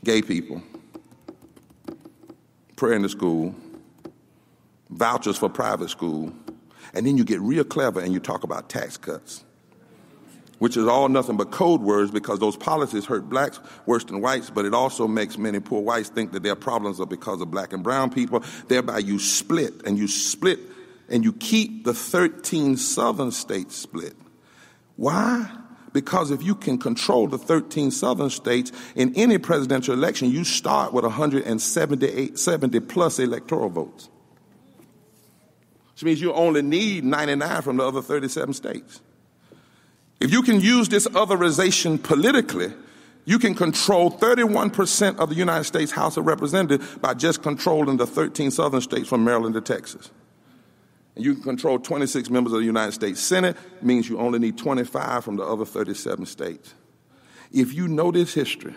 gay 0.04 0.22
people, 0.22 0.62
prayer 2.76 2.93
in 2.93 3.02
the 3.02 3.10
school, 3.10 3.56
vouchers 4.89 5.38
for 5.38 5.50
private 5.50 5.89
school, 5.89 6.34
and 6.93 7.08
then 7.08 7.17
you 7.17 7.24
get 7.24 7.39
real 7.39 7.63
clever 7.63 8.00
and 8.00 8.13
you 8.13 8.19
talk 8.19 8.43
about 8.43 8.69
tax 8.69 8.98
cuts 8.98 9.43
which 10.63 10.78
is 10.78 10.88
all 10.88 11.10
nothing 11.10 11.36
but 11.36 11.52
code 11.52 11.82
words 11.82 12.10
because 12.10 12.39
those 12.39 12.56
policies 12.56 13.04
hurt 13.04 13.28
blacks 13.28 13.60
worse 13.86 14.06
than 14.06 14.21
whites, 14.21 14.49
but 14.49 14.63
it 14.63 14.73
also 14.73 15.10
makes 15.10 15.38
many 15.38 15.60
poor 15.60 15.82
whites 15.82 16.08
think 16.08 16.32
that 16.32 16.41
their 16.41 16.56
problems 16.56 17.02
are 17.02 17.06
because 17.06 17.41
of 17.41 17.52
black 17.52 17.73
and 17.73 17.84
brown 17.84 18.10
people. 18.10 18.41
Thereby, 18.69 18.99
you 18.99 19.19
split 19.19 19.73
and 19.86 19.97
you 19.97 20.08
split 20.08 20.62
and 21.10 21.21
you 21.21 21.34
keep 21.34 21.84
the 21.84 21.93
13 21.93 22.78
southern 22.78 23.32
states 23.34 23.76
split. 23.76 24.15
Why? 24.95 25.52
Because 25.91 26.32
if 26.32 26.41
you 26.41 26.56
can 26.56 26.78
control 26.78 27.28
the 27.28 27.38
13 27.38 27.91
southern 27.91 28.30
states 28.30 28.71
in 28.95 29.13
any 29.17 29.39
presidential 29.39 29.93
election, 29.93 30.32
you 30.32 30.45
start 30.45 30.93
with 30.93 31.04
178, 31.04 32.39
70 32.39 32.80
plus 32.80 33.19
electoral 33.19 33.67
votes. 33.67 34.08
Which 35.91 36.06
means 36.06 36.21
you 36.21 36.32
only 36.32 36.62
need 36.62 37.04
99 37.04 37.62
from 37.63 37.76
the 37.76 37.84
other 37.86 38.02
37 38.02 38.54
states. 38.54 39.02
If 40.23 40.31
you 40.31 40.41
can 40.41 40.62
use 40.62 40.88
this 40.88 41.05
otherization 41.07 42.01
politically, 42.01 42.71
you 43.25 43.38
can 43.38 43.53
control 43.53 44.09
31% 44.09 45.17
of 45.17 45.27
the 45.27 45.36
United 45.36 45.65
States 45.65 45.91
House 45.91 46.15
of 46.15 46.25
Representatives 46.25 46.95
by 46.99 47.13
just 47.13 47.43
controlling 47.43 47.97
the 47.97 48.07
13 48.07 48.49
southern 48.49 48.79
states 48.79 49.09
from 49.09 49.25
Maryland 49.25 49.53
to 49.55 49.59
Texas. 49.59 50.12
And 51.17 51.25
you 51.25 51.33
can 51.33 51.43
control 51.43 51.77
26 51.77 52.29
members 52.29 52.53
of 52.53 52.59
the 52.59 52.65
United 52.65 52.93
States 52.93 53.19
Senate, 53.19 53.57
means 53.81 54.07
you 54.07 54.17
only 54.17 54.39
need 54.39 54.57
25 54.57 55.25
from 55.25 55.36
the 55.36 55.43
other 55.43 55.65
37 55.65 56.25
states. 56.25 56.73
If 57.51 57.73
you 57.73 57.89
know 57.89 58.09
this 58.09 58.33
history, 58.33 58.75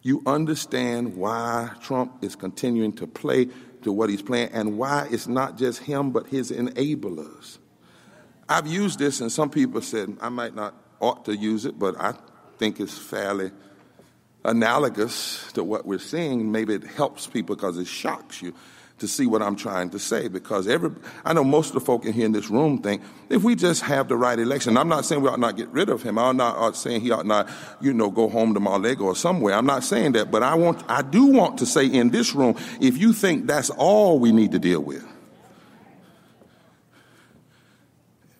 you 0.00 0.22
understand 0.24 1.14
why 1.14 1.72
Trump 1.82 2.24
is 2.24 2.36
continuing 2.36 2.94
to 2.94 3.06
play 3.06 3.48
to 3.82 3.92
what 3.92 4.08
he's 4.08 4.22
playing 4.22 4.48
and 4.52 4.78
why 4.78 5.08
it's 5.10 5.26
not 5.26 5.58
just 5.58 5.80
him, 5.80 6.10
but 6.10 6.28
his 6.28 6.50
enablers. 6.50 7.58
I've 8.52 8.66
used 8.66 8.98
this, 8.98 9.20
and 9.20 9.32
some 9.32 9.50
people 9.50 9.80
said 9.80 10.16
I 10.20 10.28
might 10.28 10.54
not 10.54 10.74
ought 11.00 11.24
to 11.24 11.36
use 11.36 11.64
it, 11.64 11.78
but 11.78 12.00
I 12.00 12.14
think 12.58 12.80
it's 12.80 12.96
fairly 12.96 13.50
analogous 14.44 15.50
to 15.52 15.64
what 15.64 15.86
we're 15.86 15.98
seeing. 15.98 16.52
Maybe 16.52 16.74
it 16.74 16.84
helps 16.84 17.26
people 17.26 17.56
because 17.56 17.78
it 17.78 17.86
shocks 17.86 18.42
you 18.42 18.54
to 18.98 19.08
see 19.08 19.26
what 19.26 19.42
I'm 19.42 19.56
trying 19.56 19.90
to 19.90 19.98
say. 19.98 20.28
Because 20.28 20.68
every, 20.68 20.90
I 21.24 21.32
know 21.32 21.42
most 21.42 21.68
of 21.68 21.74
the 21.74 21.80
folk 21.80 22.04
in 22.04 22.12
here 22.12 22.26
in 22.26 22.32
this 22.32 22.50
room 22.50 22.78
think 22.78 23.02
if 23.28 23.42
we 23.42 23.56
just 23.56 23.82
have 23.82 24.08
the 24.08 24.16
right 24.16 24.38
election, 24.38 24.76
I'm 24.76 24.88
not 24.88 25.04
saying 25.04 25.22
we 25.22 25.28
ought 25.28 25.40
not 25.40 25.56
get 25.56 25.68
rid 25.68 25.88
of 25.88 26.02
him. 26.02 26.18
I'm 26.18 26.36
not 26.36 26.56
uh, 26.56 26.72
saying 26.72 27.00
he 27.00 27.10
ought 27.10 27.26
not, 27.26 27.50
you 27.80 27.92
know, 27.92 28.10
go 28.10 28.28
home 28.28 28.54
to 28.54 28.60
Mar-a-Lago 28.60 29.04
or 29.04 29.16
somewhere. 29.16 29.54
I'm 29.54 29.66
not 29.66 29.82
saying 29.82 30.12
that, 30.12 30.30
but 30.30 30.42
I 30.42 30.54
want, 30.54 30.84
I 30.88 31.02
do 31.02 31.26
want 31.26 31.58
to 31.58 31.66
say 31.66 31.86
in 31.86 32.10
this 32.10 32.34
room, 32.34 32.56
if 32.80 32.96
you 32.96 33.12
think 33.12 33.46
that's 33.46 33.70
all 33.70 34.20
we 34.20 34.30
need 34.30 34.52
to 34.52 34.58
deal 34.58 34.80
with, 34.80 35.04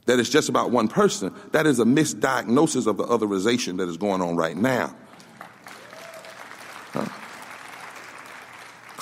that 0.06 0.18
it's 0.18 0.28
just 0.28 0.48
about 0.48 0.70
one 0.70 0.88
person, 0.88 1.34
that 1.52 1.66
is 1.66 1.78
a 1.78 1.84
misdiagnosis 1.84 2.86
of 2.86 2.96
the 2.96 3.04
otherization 3.04 3.78
that 3.78 3.88
is 3.88 3.96
going 3.96 4.20
on 4.20 4.36
right 4.36 4.56
now. 4.56 4.94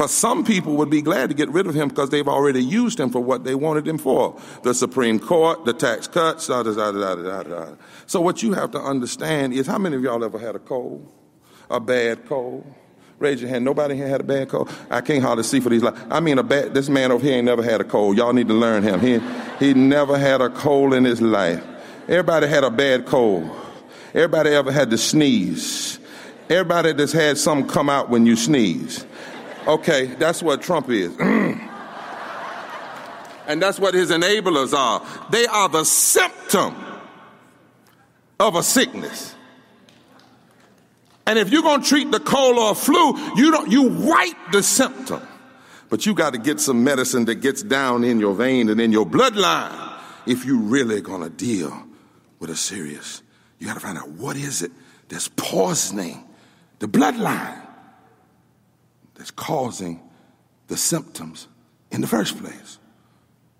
Because 0.00 0.14
some 0.14 0.44
people 0.46 0.76
would 0.76 0.88
be 0.88 1.02
glad 1.02 1.28
to 1.28 1.34
get 1.34 1.50
rid 1.50 1.66
of 1.66 1.74
him 1.74 1.88
because 1.88 2.08
they've 2.08 2.26
already 2.26 2.64
used 2.64 2.98
him 2.98 3.10
for 3.10 3.20
what 3.20 3.44
they 3.44 3.54
wanted 3.54 3.86
him 3.86 3.98
for 3.98 4.40
the 4.62 4.72
Supreme 4.72 5.20
Court, 5.20 5.66
the 5.66 5.74
tax 5.74 6.08
cuts, 6.08 6.46
da, 6.46 6.62
da, 6.62 6.72
da, 6.72 6.90
da, 6.90 7.14
da, 7.16 7.42
da. 7.42 7.74
So, 8.06 8.18
what 8.22 8.42
you 8.42 8.54
have 8.54 8.70
to 8.70 8.80
understand 8.80 9.52
is 9.52 9.66
how 9.66 9.76
many 9.76 9.96
of 9.96 10.02
y'all 10.02 10.24
ever 10.24 10.38
had 10.38 10.56
a 10.56 10.58
cold, 10.58 11.06
a 11.68 11.80
bad 11.80 12.24
cold? 12.26 12.64
Raise 13.18 13.42
your 13.42 13.50
hand. 13.50 13.66
Nobody 13.66 13.94
here 13.94 14.08
had 14.08 14.22
a 14.22 14.24
bad 14.24 14.48
cold. 14.48 14.70
I 14.88 15.02
can't 15.02 15.22
hardly 15.22 15.44
see 15.44 15.60
for 15.60 15.68
these. 15.68 15.82
Lights. 15.82 16.00
I 16.10 16.20
mean, 16.20 16.38
a 16.38 16.42
bad. 16.42 16.72
This 16.72 16.88
man 16.88 17.12
over 17.12 17.22
here 17.22 17.34
ain't 17.34 17.44
never 17.44 17.62
had 17.62 17.82
a 17.82 17.84
cold. 17.84 18.16
Y'all 18.16 18.32
need 18.32 18.48
to 18.48 18.54
learn 18.54 18.82
him. 18.82 19.00
He 19.00 19.20
he 19.60 19.74
never 19.74 20.18
had 20.18 20.40
a 20.40 20.48
cold 20.48 20.94
in 20.94 21.04
his 21.04 21.20
life. 21.22 21.62
Everybody 22.08 22.48
had 22.48 22.64
a 22.64 22.70
bad 22.70 23.06
cold. 23.06 23.48
Everybody 24.14 24.50
ever 24.50 24.72
had 24.72 24.90
to 24.90 24.98
sneeze. 24.98 26.00
Everybody 26.48 26.92
that's 26.94 27.12
had 27.12 27.38
something 27.38 27.68
come 27.68 27.88
out 27.88 28.10
when 28.10 28.26
you 28.26 28.34
sneeze. 28.34 29.06
Okay, 29.68 30.06
that's 30.06 30.42
what 30.42 30.62
Trump 30.62 30.88
is. 30.88 31.14
and 33.46 33.62
that's 33.62 33.78
what 33.78 33.94
his 33.94 34.10
enablers 34.10 34.72
are. 34.72 35.06
They 35.30 35.46
are 35.46 35.68
the 35.68 35.84
symptom 35.84 36.74
of 38.40 38.56
a 38.56 38.62
sickness. 38.62 39.36
And 41.26 41.38
if 41.38 41.50
you're 41.50 41.62
going 41.62 41.82
to 41.82 41.88
treat 41.88 42.10
the 42.10 42.18
cold 42.18 42.56
or 42.56 42.74
flu, 42.74 43.16
you 43.36 43.52
don't, 43.52 43.70
you 43.70 43.82
wipe 43.82 44.52
the 44.52 44.62
symptom. 44.62 45.20
But 45.90 46.06
you 46.06 46.14
got 46.14 46.32
to 46.32 46.38
get 46.38 46.60
some 46.60 46.84
medicine 46.84 47.26
that 47.26 47.36
gets 47.36 47.62
down 47.62 48.04
in 48.04 48.20
your 48.20 48.32
vein 48.32 48.68
and 48.68 48.80
in 48.80 48.92
your 48.92 49.04
bloodline 49.04 49.98
if 50.24 50.44
you 50.44 50.60
really 50.60 51.00
going 51.00 51.22
to 51.22 51.30
deal 51.30 51.84
with 52.38 52.48
a 52.48 52.56
serious. 52.56 53.22
You 53.58 53.66
got 53.66 53.74
to 53.74 53.80
find 53.80 53.98
out 53.98 54.08
what 54.08 54.36
is 54.36 54.62
it 54.62 54.70
that's 55.08 55.28
poisoning 55.36 56.24
the 56.78 56.86
bloodline 56.86 57.60
that's 59.14 59.30
causing 59.32 60.00
the 60.68 60.76
symptoms 60.76 61.48
in 61.90 62.00
the 62.00 62.06
first 62.06 62.38
place. 62.38 62.78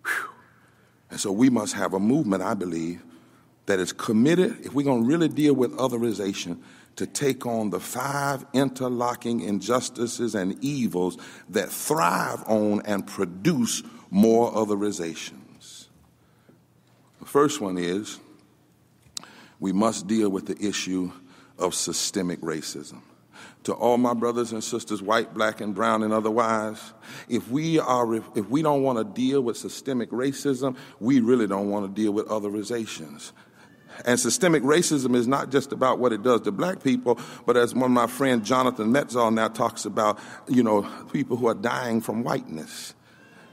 Whew. 0.06 0.30
And 1.10 1.20
so 1.20 1.32
we 1.32 1.50
must 1.50 1.74
have 1.74 1.92
a 1.92 2.00
movement, 2.00 2.42
I 2.42 2.54
believe, 2.54 3.02
that 3.66 3.78
is 3.78 3.92
committed, 3.92 4.64
if 4.64 4.72
we're 4.72 4.84
going 4.84 5.02
to 5.02 5.08
really 5.08 5.28
deal 5.28 5.54
with 5.54 5.76
otherization, 5.76 6.58
to 7.00 7.06
take 7.06 7.46
on 7.46 7.70
the 7.70 7.80
five 7.80 8.44
interlocking 8.52 9.40
injustices 9.40 10.34
and 10.34 10.62
evils 10.62 11.16
that 11.48 11.70
thrive 11.70 12.44
on 12.46 12.82
and 12.84 13.06
produce 13.06 13.82
more 14.10 14.52
otherizations. 14.52 15.86
The 17.18 17.24
first 17.24 17.58
one 17.58 17.78
is 17.78 18.20
we 19.58 19.72
must 19.72 20.08
deal 20.08 20.28
with 20.28 20.44
the 20.44 20.62
issue 20.62 21.10
of 21.58 21.74
systemic 21.74 22.42
racism. 22.42 23.00
To 23.64 23.72
all 23.72 23.96
my 23.96 24.12
brothers 24.12 24.52
and 24.52 24.62
sisters, 24.62 25.00
white, 25.00 25.32
black, 25.32 25.62
and 25.62 25.74
brown, 25.74 26.02
and 26.02 26.12
otherwise, 26.12 26.92
if 27.30 27.50
we 27.50 27.78
are 27.78 28.14
if 28.14 28.50
we 28.50 28.60
don't 28.60 28.82
want 28.82 28.98
to 28.98 29.04
deal 29.04 29.40
with 29.40 29.56
systemic 29.56 30.10
racism, 30.10 30.76
we 30.98 31.20
really 31.20 31.46
don't 31.46 31.70
want 31.70 31.86
to 31.86 32.02
deal 32.02 32.12
with 32.12 32.26
otherizations. 32.28 33.32
And 34.04 34.18
systemic 34.18 34.62
racism 34.62 35.14
is 35.14 35.26
not 35.26 35.50
just 35.50 35.72
about 35.72 35.98
what 35.98 36.12
it 36.12 36.22
does 36.22 36.42
to 36.42 36.52
black 36.52 36.82
people, 36.82 37.18
but 37.46 37.56
as 37.56 37.74
one 37.74 37.84
of 37.84 37.90
my 37.90 38.06
friends, 38.06 38.48
Jonathan 38.48 38.92
Metzl, 38.92 39.32
now 39.32 39.48
talks 39.48 39.84
about, 39.84 40.18
you 40.48 40.62
know, 40.62 40.82
people 41.12 41.36
who 41.36 41.46
are 41.48 41.54
dying 41.54 42.00
from 42.00 42.22
whiteness. 42.22 42.94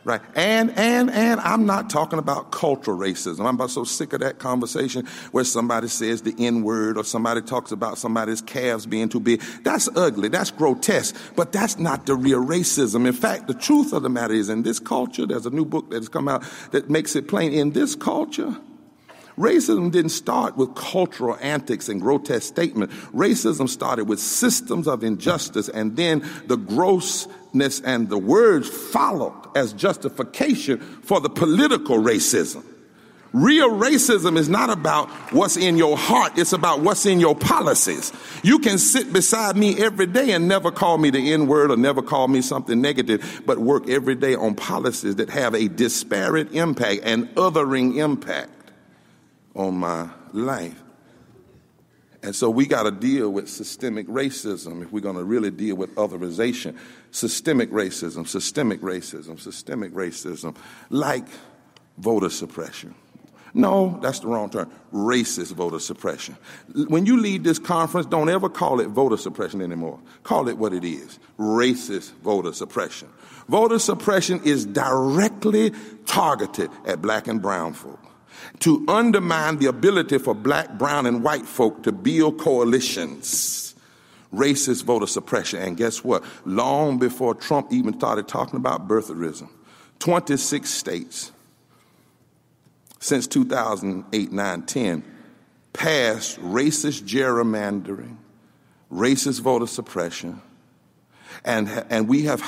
Right. 0.08 0.22
And, 0.36 0.72
and, 0.78 1.12
and 1.12 1.42
I'm 1.42 1.66
not 1.66 1.90
talking 1.90 2.18
about 2.18 2.54
cultural 2.54 2.98
racism. 2.98 3.42
I'm 3.42 3.56
about 3.56 3.72
so 3.72 3.84
sick 3.84 4.14
of 4.14 4.22
that 4.22 4.40
conversation 4.40 5.06
where 5.34 5.44
somebody 5.44 5.90
says 5.90 6.22
the 6.22 6.34
N 6.40 6.64
word 6.64 6.98
or 6.98 7.04
somebody 7.04 7.42
talks 7.42 7.74
about 7.74 7.98
somebody's 7.98 8.42
calves 8.42 8.86
being 8.86 9.10
too 9.10 9.20
big. 9.20 9.42
That's 9.66 9.90
ugly. 9.98 10.30
That's 10.30 10.50
grotesque. 10.50 11.14
But 11.36 11.52
that's 11.52 11.78
not 11.78 12.06
the 12.06 12.16
real 12.16 12.42
racism. 12.42 13.06
In 13.06 13.12
fact, 13.12 13.48
the 13.48 13.54
truth 13.54 13.92
of 13.92 14.02
the 14.02 14.10
matter 14.10 14.34
is 14.34 14.48
in 14.48 14.64
this 14.64 14.80
culture, 14.80 15.26
there's 15.26 15.46
a 15.46 15.50
new 15.50 15.66
book 15.66 15.90
that 15.90 15.98
has 15.98 16.08
come 16.08 16.30
out 16.30 16.46
that 16.72 16.90
makes 16.90 17.14
it 17.18 17.28
plain. 17.28 17.52
In 17.52 17.72
this 17.72 17.94
culture, 17.94 18.56
Racism 19.38 19.92
didn't 19.92 20.10
start 20.10 20.58
with 20.58 20.74
cultural 20.74 21.38
antics 21.42 21.90
and 21.90 22.02
grotesque 22.02 22.48
statements. 22.48 22.96
Racism 23.14 23.70
started 23.70 24.06
with 24.06 24.20
systems 24.20 24.88
of 24.88 25.04
injustice, 25.04 25.70
and 25.70 25.96
then 25.96 26.28
the 26.48 26.58
grossness 26.58 27.80
and 27.82 28.10
the 28.10 28.18
words 28.18 28.68
followed 28.68 29.36
as 29.56 29.74
justification 29.74 30.80
for 30.80 31.22
the 31.22 31.30
political 31.30 31.98
racism. 31.98 32.64
Real 33.32 33.70
racism 33.70 34.38
is 34.38 34.50
not 34.50 34.72
about 34.72 35.10
what's 35.32 35.58
in 35.58 35.78
your 35.78 35.98
heart, 35.98 36.38
it's 36.38 36.54
about 36.54 36.80
what's 36.80 37.06
in 37.06 37.20
your 37.20 37.36
policies. 37.36 38.12
You 38.42 38.58
can 38.58 38.80
sit 38.80 39.14
beside 39.14 39.56
me 39.56 39.78
every 39.84 40.08
day 40.08 40.32
and 40.32 40.48
never 40.48 40.72
call 40.72 40.98
me 40.98 41.12
the 41.12 41.34
N 41.34 41.46
word 41.46 41.70
or 41.70 41.78
never 41.78 42.02
call 42.02 42.28
me 42.28 42.42
something 42.42 42.82
negative, 42.82 43.44
but 43.46 43.60
work 43.60 43.88
every 43.88 44.16
day 44.16 44.34
on 44.34 44.56
policies 44.56 45.18
that 45.18 45.30
have 45.30 45.54
a 45.54 45.68
disparate 45.68 46.54
impact 46.54 47.02
and 47.04 47.28
othering 47.36 47.98
impact 47.98 48.57
on 49.58 49.76
my 49.76 50.08
life. 50.32 50.84
And 52.24 52.36
so 52.36 52.50
we 52.50 52.66
got 52.66 52.84
to 52.84 52.92
deal 52.92 53.30
with 53.30 53.50
systemic 53.50 54.08
racism 54.08 54.82
if 54.82 54.92
we're 54.92 55.02
going 55.02 55.18
to 55.18 55.24
really 55.24 55.52
deal 55.52 55.76
with 55.76 55.94
otherization. 55.96 56.76
Systemic 57.12 57.72
racism, 57.72 58.28
systemic 58.28 58.82
racism, 58.82 59.40
systemic 59.40 59.94
racism, 59.94 60.56
like 60.90 61.26
voter 61.98 62.30
suppression. 62.30 62.96
No, 63.54 64.00
that's 64.02 64.20
the 64.20 64.28
wrong 64.28 64.50
term. 64.50 64.72
Racist 64.94 65.54
voter 65.54 65.80
suppression. 65.80 66.38
When 66.88 67.06
you 67.06 67.18
leave 67.20 67.44
this 67.44 67.60
conference, 67.60 68.06
don't 68.06 68.30
ever 68.30 68.50
call 68.50 68.82
it 68.82 68.90
voter 68.90 69.18
suppression 69.18 69.62
anymore. 69.62 70.00
Call 70.24 70.48
it 70.48 70.58
what 70.58 70.74
it 70.74 70.84
is 70.84 71.18
racist 71.40 72.12
voter 72.24 72.54
suppression. 72.54 73.08
Voter 73.48 73.80
suppression 73.80 74.42
is 74.44 74.66
directly 74.66 75.72
targeted 76.06 76.70
at 76.86 77.02
black 77.02 77.28
and 77.28 77.42
brown 77.42 77.74
folk 77.74 78.07
to 78.60 78.84
undermine 78.88 79.58
the 79.58 79.68
ability 79.68 80.18
for 80.18 80.34
black, 80.34 80.78
brown, 80.78 81.06
and 81.06 81.24
white 81.24 81.46
folk 81.46 81.84
to 81.84 81.92
build 81.92 82.40
coalitions. 82.40 83.76
Racist 84.34 84.84
voter 84.84 85.08
suppression. 85.08 85.62
And 85.62 85.78
guess 85.78 86.04
what? 86.04 86.24
Long 86.46 86.98
before 86.98 87.34
Trump 87.34 87.72
even 87.72 87.98
started 87.98 88.28
talking 88.28 88.58
about 88.58 88.88
birtherism, 88.88 89.50
26 90.00 90.70
states 90.70 91.32
since 93.00 93.28
2008, 93.28 94.32
9, 94.32 94.62
10 94.64 95.04
passed 95.78 96.42
racist 96.42 97.04
gerrymandering, 97.04 98.18
racist 98.92 99.42
voter 99.42 99.68
suppression, 99.68 100.42
and, 101.46 101.70
and 101.90 102.08
we 102.08 102.24
have 102.24 102.42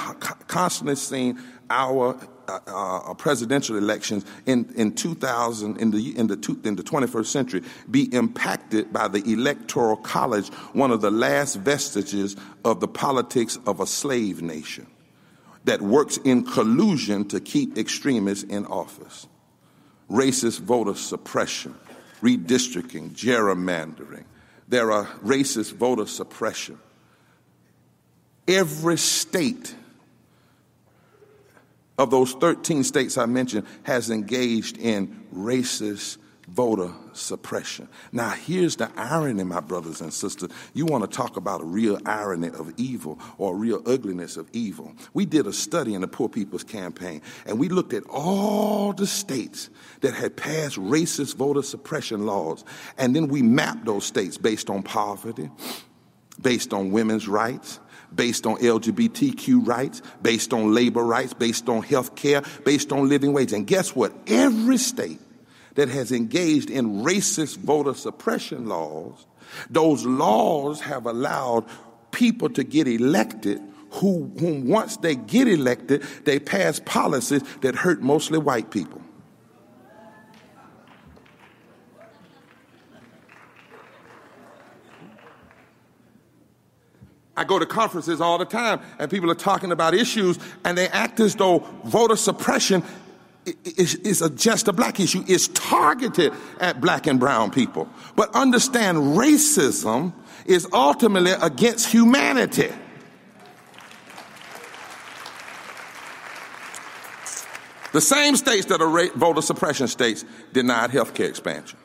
constantly 0.47 0.95
seen 0.95 1.39
our 1.69 2.19
uh, 2.49 2.59
uh, 2.67 3.13
presidential 3.13 3.77
elections 3.77 4.25
in, 4.45 4.71
in 4.75 4.93
2000, 4.93 5.77
in 5.77 5.91
the, 5.91 6.17
in, 6.17 6.27
the 6.27 6.35
two, 6.35 6.59
in 6.63 6.75
the 6.75 6.83
21st 6.83 7.25
century, 7.25 7.61
be 7.89 8.13
impacted 8.13 8.91
by 8.91 9.07
the 9.07 9.23
Electoral 9.31 9.97
College, 9.97 10.49
one 10.73 10.91
of 10.91 11.01
the 11.01 11.11
last 11.11 11.55
vestiges 11.55 12.35
of 12.65 12.79
the 12.79 12.87
politics 12.87 13.57
of 13.65 13.79
a 13.79 13.87
slave 13.87 14.41
nation 14.41 14.87
that 15.65 15.81
works 15.81 16.17
in 16.17 16.43
collusion 16.43 17.27
to 17.27 17.39
keep 17.39 17.77
extremists 17.77 18.43
in 18.43 18.65
office 18.65 19.27
racist 20.09 20.59
voter 20.61 20.95
suppression, 20.95 21.75
redistricting, 22.21 23.11
gerrymandering. 23.11 24.23
There 24.67 24.91
are 24.91 25.05
racist 25.23 25.73
voter 25.73 26.07
suppression. 26.07 26.79
Every 28.47 28.97
state 28.97 29.75
of 31.99 32.09
those 32.09 32.31
13 32.31 32.83
states 32.83 33.17
I 33.17 33.25
mentioned 33.25 33.67
has 33.83 34.09
engaged 34.09 34.77
in 34.77 35.25
racist 35.35 36.17
voter 36.47 36.91
suppression. 37.11 37.89
Now, 38.13 38.29
here's 38.29 38.77
the 38.77 38.89
irony, 38.95 39.43
my 39.43 39.59
brothers 39.59 39.99
and 39.99 40.11
sisters. 40.11 40.49
You 40.73 40.85
want 40.85 41.03
to 41.03 41.15
talk 41.15 41.35
about 41.35 41.61
a 41.61 41.65
real 41.65 41.99
irony 42.05 42.47
of 42.47 42.73
evil 42.77 43.19
or 43.37 43.53
a 43.53 43.57
real 43.57 43.83
ugliness 43.85 44.37
of 44.37 44.49
evil. 44.53 44.95
We 45.13 45.25
did 45.25 45.45
a 45.45 45.53
study 45.53 45.93
in 45.93 45.99
the 45.99 46.07
Poor 46.07 46.29
People's 46.29 46.63
Campaign, 46.63 47.21
and 47.45 47.59
we 47.59 47.67
looked 47.67 47.93
at 47.93 48.03
all 48.09 48.93
the 48.93 49.05
states 49.05 49.69
that 49.99 50.13
had 50.13 50.37
passed 50.37 50.77
racist 50.77 51.35
voter 51.35 51.61
suppression 51.61 52.25
laws, 52.25 52.63
and 52.97 53.13
then 53.13 53.27
we 53.27 53.41
mapped 53.41 53.83
those 53.83 54.05
states 54.05 54.37
based 54.37 54.69
on 54.69 54.83
poverty, 54.83 55.51
based 56.41 56.73
on 56.73 56.91
women's 56.91 57.27
rights, 57.27 57.81
based 58.13 58.45
on 58.45 58.57
LGBTQ 58.57 59.65
rights, 59.65 60.01
based 60.21 60.53
on 60.53 60.73
labor 60.73 61.03
rights, 61.03 61.33
based 61.33 61.69
on 61.69 61.83
health 61.83 62.15
care, 62.15 62.43
based 62.65 62.91
on 62.91 63.09
living 63.09 63.33
wage. 63.33 63.53
And 63.53 63.65
guess 63.65 63.95
what? 63.95 64.13
Every 64.27 64.77
state 64.77 65.19
that 65.75 65.89
has 65.89 66.11
engaged 66.11 66.69
in 66.69 67.03
racist 67.03 67.57
voter 67.57 67.93
suppression 67.93 68.67
laws, 68.67 69.25
those 69.69 70.05
laws 70.05 70.81
have 70.81 71.05
allowed 71.05 71.65
people 72.11 72.49
to 72.49 72.63
get 72.63 72.87
elected 72.87 73.61
who, 73.91 74.31
whom 74.39 74.67
once 74.67 74.97
they 74.97 75.15
get 75.15 75.47
elected, 75.47 76.03
they 76.25 76.39
pass 76.39 76.79
policies 76.79 77.43
that 77.61 77.75
hurt 77.75 78.01
mostly 78.01 78.37
white 78.37 78.71
people. 78.71 79.01
I 87.39 87.45
go 87.45 87.57
to 87.57 87.65
conferences 87.65 88.19
all 88.19 88.37
the 88.37 88.43
time 88.43 88.81
and 88.99 89.09
people 89.09 89.31
are 89.31 89.35
talking 89.35 89.71
about 89.71 89.93
issues 89.93 90.37
and 90.65 90.77
they 90.77 90.89
act 90.89 91.21
as 91.21 91.35
though 91.35 91.59
voter 91.85 92.17
suppression 92.17 92.83
is, 93.63 93.95
is 93.95 94.21
a, 94.21 94.29
just 94.29 94.67
a 94.67 94.73
black 94.73 94.99
issue. 94.99 95.23
It's 95.25 95.47
targeted 95.47 96.33
at 96.59 96.81
black 96.81 97.07
and 97.07 97.17
brown 97.17 97.49
people. 97.51 97.87
But 98.17 98.35
understand 98.35 98.97
racism 98.97 100.11
is 100.45 100.67
ultimately 100.73 101.31
against 101.31 101.89
humanity. 101.89 102.73
The 107.93 108.01
same 108.01 108.35
states 108.35 108.65
that 108.65 108.81
are 108.81 109.17
voter 109.17 109.41
suppression 109.41 109.87
states 109.87 110.25
denied 110.51 110.91
health 110.91 111.13
care 111.13 111.29
expansion. 111.29 111.79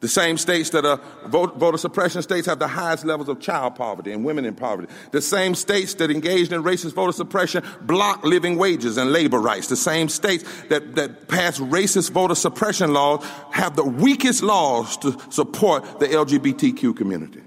The 0.00 0.08
same 0.08 0.38
states 0.38 0.70
that 0.70 0.84
are 0.84 1.00
voter 1.26 1.76
suppression 1.76 2.22
states 2.22 2.46
have 2.46 2.60
the 2.60 2.68
highest 2.68 3.04
levels 3.04 3.28
of 3.28 3.40
child 3.40 3.74
poverty 3.74 4.12
and 4.12 4.24
women 4.24 4.44
in 4.44 4.54
poverty. 4.54 4.92
The 5.10 5.20
same 5.20 5.56
states 5.56 5.94
that 5.94 6.08
engaged 6.08 6.52
in 6.52 6.62
racist 6.62 6.92
voter 6.92 7.10
suppression 7.10 7.64
block 7.82 8.24
living 8.24 8.58
wages 8.58 8.96
and 8.96 9.12
labor 9.12 9.38
rights. 9.38 9.66
The 9.66 9.76
same 9.76 10.08
states 10.08 10.44
that, 10.68 10.94
that 10.94 11.26
pass 11.26 11.58
racist 11.58 12.12
voter 12.12 12.36
suppression 12.36 12.92
laws 12.92 13.24
have 13.50 13.74
the 13.74 13.84
weakest 13.84 14.44
laws 14.44 14.96
to 14.98 15.18
support 15.30 15.98
the 15.98 16.06
LGBTQ 16.06 16.96
community. 16.96 17.42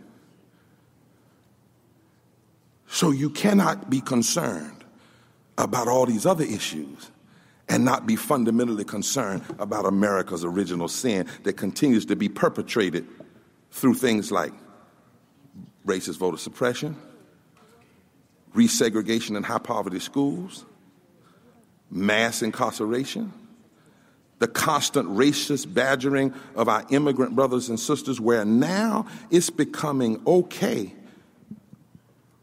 So 2.87 3.11
you 3.11 3.29
cannot 3.29 3.89
be 3.89 4.01
concerned 4.01 4.83
about 5.57 5.87
all 5.87 6.05
these 6.05 6.25
other 6.25 6.43
issues 6.43 7.11
and 7.69 7.85
not 7.85 8.05
be 8.05 8.15
fundamentally 8.15 8.83
concerned 8.83 9.43
about 9.59 9.85
America's 9.85 10.43
original 10.43 10.87
sin 10.87 11.27
that 11.43 11.53
continues 11.53 12.05
to 12.05 12.15
be 12.15 12.27
perpetrated 12.27 13.07
through 13.71 13.93
things 13.93 14.31
like 14.31 14.53
racist 15.85 16.17
voter 16.17 16.37
suppression, 16.37 16.95
resegregation 18.53 19.37
in 19.37 19.43
high 19.43 19.57
poverty 19.57 19.99
schools, 19.99 20.65
mass 21.89 22.41
incarceration, 22.41 23.31
the 24.39 24.47
constant 24.47 25.07
racist 25.09 25.71
badgering 25.73 26.33
of 26.55 26.67
our 26.67 26.83
immigrant 26.89 27.35
brothers 27.35 27.69
and 27.69 27.79
sisters, 27.79 28.19
where 28.19 28.43
now 28.43 29.05
it's 29.29 29.49
becoming 29.49 30.21
okay 30.25 30.93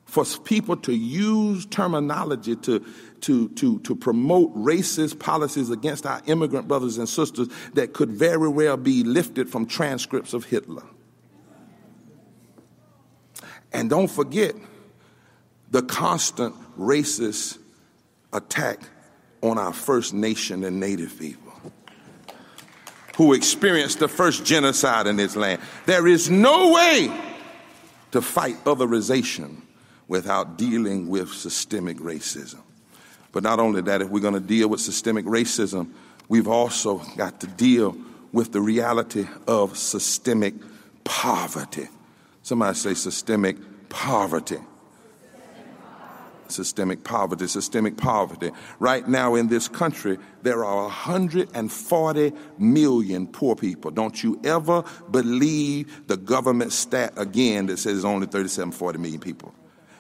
for 0.09 0.25
people 0.25 0.75
to 0.75 0.95
use 0.95 1.67
terminology 1.67 2.57
to, 2.57 2.83
to, 3.21 3.51
to, 3.51 3.79
to 3.81 3.95
promote 3.95 4.55
racist 4.57 5.19
policies 5.19 5.69
against 5.69 6.07
our 6.07 6.23
immigrant 6.25 6.67
brothers 6.67 6.97
and 6.97 7.07
sisters 7.07 7.49
that 7.75 7.93
could 7.93 8.11
very 8.11 8.49
well 8.49 8.79
be 8.79 9.05
lifted 9.05 9.51
from 9.51 9.67
transcripts 9.67 10.33
of 10.33 10.45
Hitler. 10.45 10.83
And 13.71 13.91
don't 13.91 14.09
forget 14.11 14.55
the 15.71 15.83
constant 15.83 16.55
racist 16.79 17.59
attack 18.33 18.81
on 19.43 19.59
our 19.59 19.75
First 19.75 20.15
Nation 20.15 20.65
and 20.65 20.81
Native 20.81 21.19
people 21.19 21.53
who 23.19 23.35
experienced 23.35 23.99
the 23.99 24.09
first 24.09 24.47
genocide 24.47 25.07
in 25.07 25.17
this 25.17 25.37
land. 25.37 25.61
There 25.85 26.07
is 26.07 26.31
no 26.31 26.73
way 26.73 27.15
to 28.13 28.23
fight 28.23 28.57
otherization 28.65 29.61
without 30.09 30.57
dealing 30.57 31.09
with 31.09 31.33
systemic 31.33 31.99
racism. 31.99 32.61
But 33.31 33.43
not 33.43 33.61
only 33.61 33.83
that, 33.83 34.03
if 34.03 34.09
we're 34.09 34.21
going 34.21 34.35
to 34.35 34.41
deal 34.41 34.69
with 34.69 34.81
systemic 34.81 35.27
racism, 35.27 35.93
we've 36.29 36.49
also 36.49 36.99
got 37.17 37.41
to 37.41 37.47
deal 37.47 37.97
with 38.33 38.53
the 38.53 38.61
reality 38.61 39.27
of 39.47 39.77
systemic 39.77 40.55
poverty. 41.05 41.89
Somebody 42.43 42.75
say 42.75 42.95
systemic 42.95 43.57
poverty. 43.89 44.59
Systemic 46.49 47.05
poverty, 47.05 47.47
systemic 47.47 47.99
poverty. 47.99 48.51
Right 48.79 49.07
now 49.07 49.35
in 49.35 49.49
this 49.49 49.69
country, 49.69 50.17
there 50.43 50.65
are 50.65 50.85
140 50.85 52.33
million 52.57 53.27
poor 53.27 53.55
people. 53.55 53.91
Don't 53.91 54.23
you 54.23 54.41
ever 54.45 54.83
believe 55.11 56.07
the 56.07 56.17
government 56.17 56.73
stat 56.73 57.13
again 57.19 57.67
that 57.67 57.79
says 57.79 58.03
only 58.03 58.27
37, 58.27 58.73
40 58.73 58.99
million 58.99 59.21
people. 59.21 59.55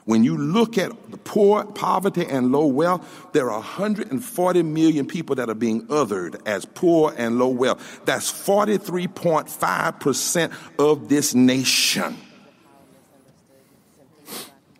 When 0.08 0.24
you 0.24 0.36
look 0.38 0.78
at 0.78 0.90
the 1.10 1.18
poor, 1.18 1.66
poverty, 1.66 2.24
and 2.24 2.50
low 2.50 2.64
wealth, 2.64 3.26
there 3.34 3.50
are 3.50 3.60
140 3.60 4.62
million 4.62 5.06
people 5.06 5.36
that 5.36 5.50
are 5.50 5.54
being 5.54 5.86
othered 5.88 6.40
as 6.46 6.64
poor 6.64 7.12
and 7.18 7.38
low 7.38 7.48
wealth. 7.48 8.00
That's 8.06 8.32
43.5% 8.32 10.52
of 10.78 11.10
this 11.10 11.34
nation. 11.34 12.16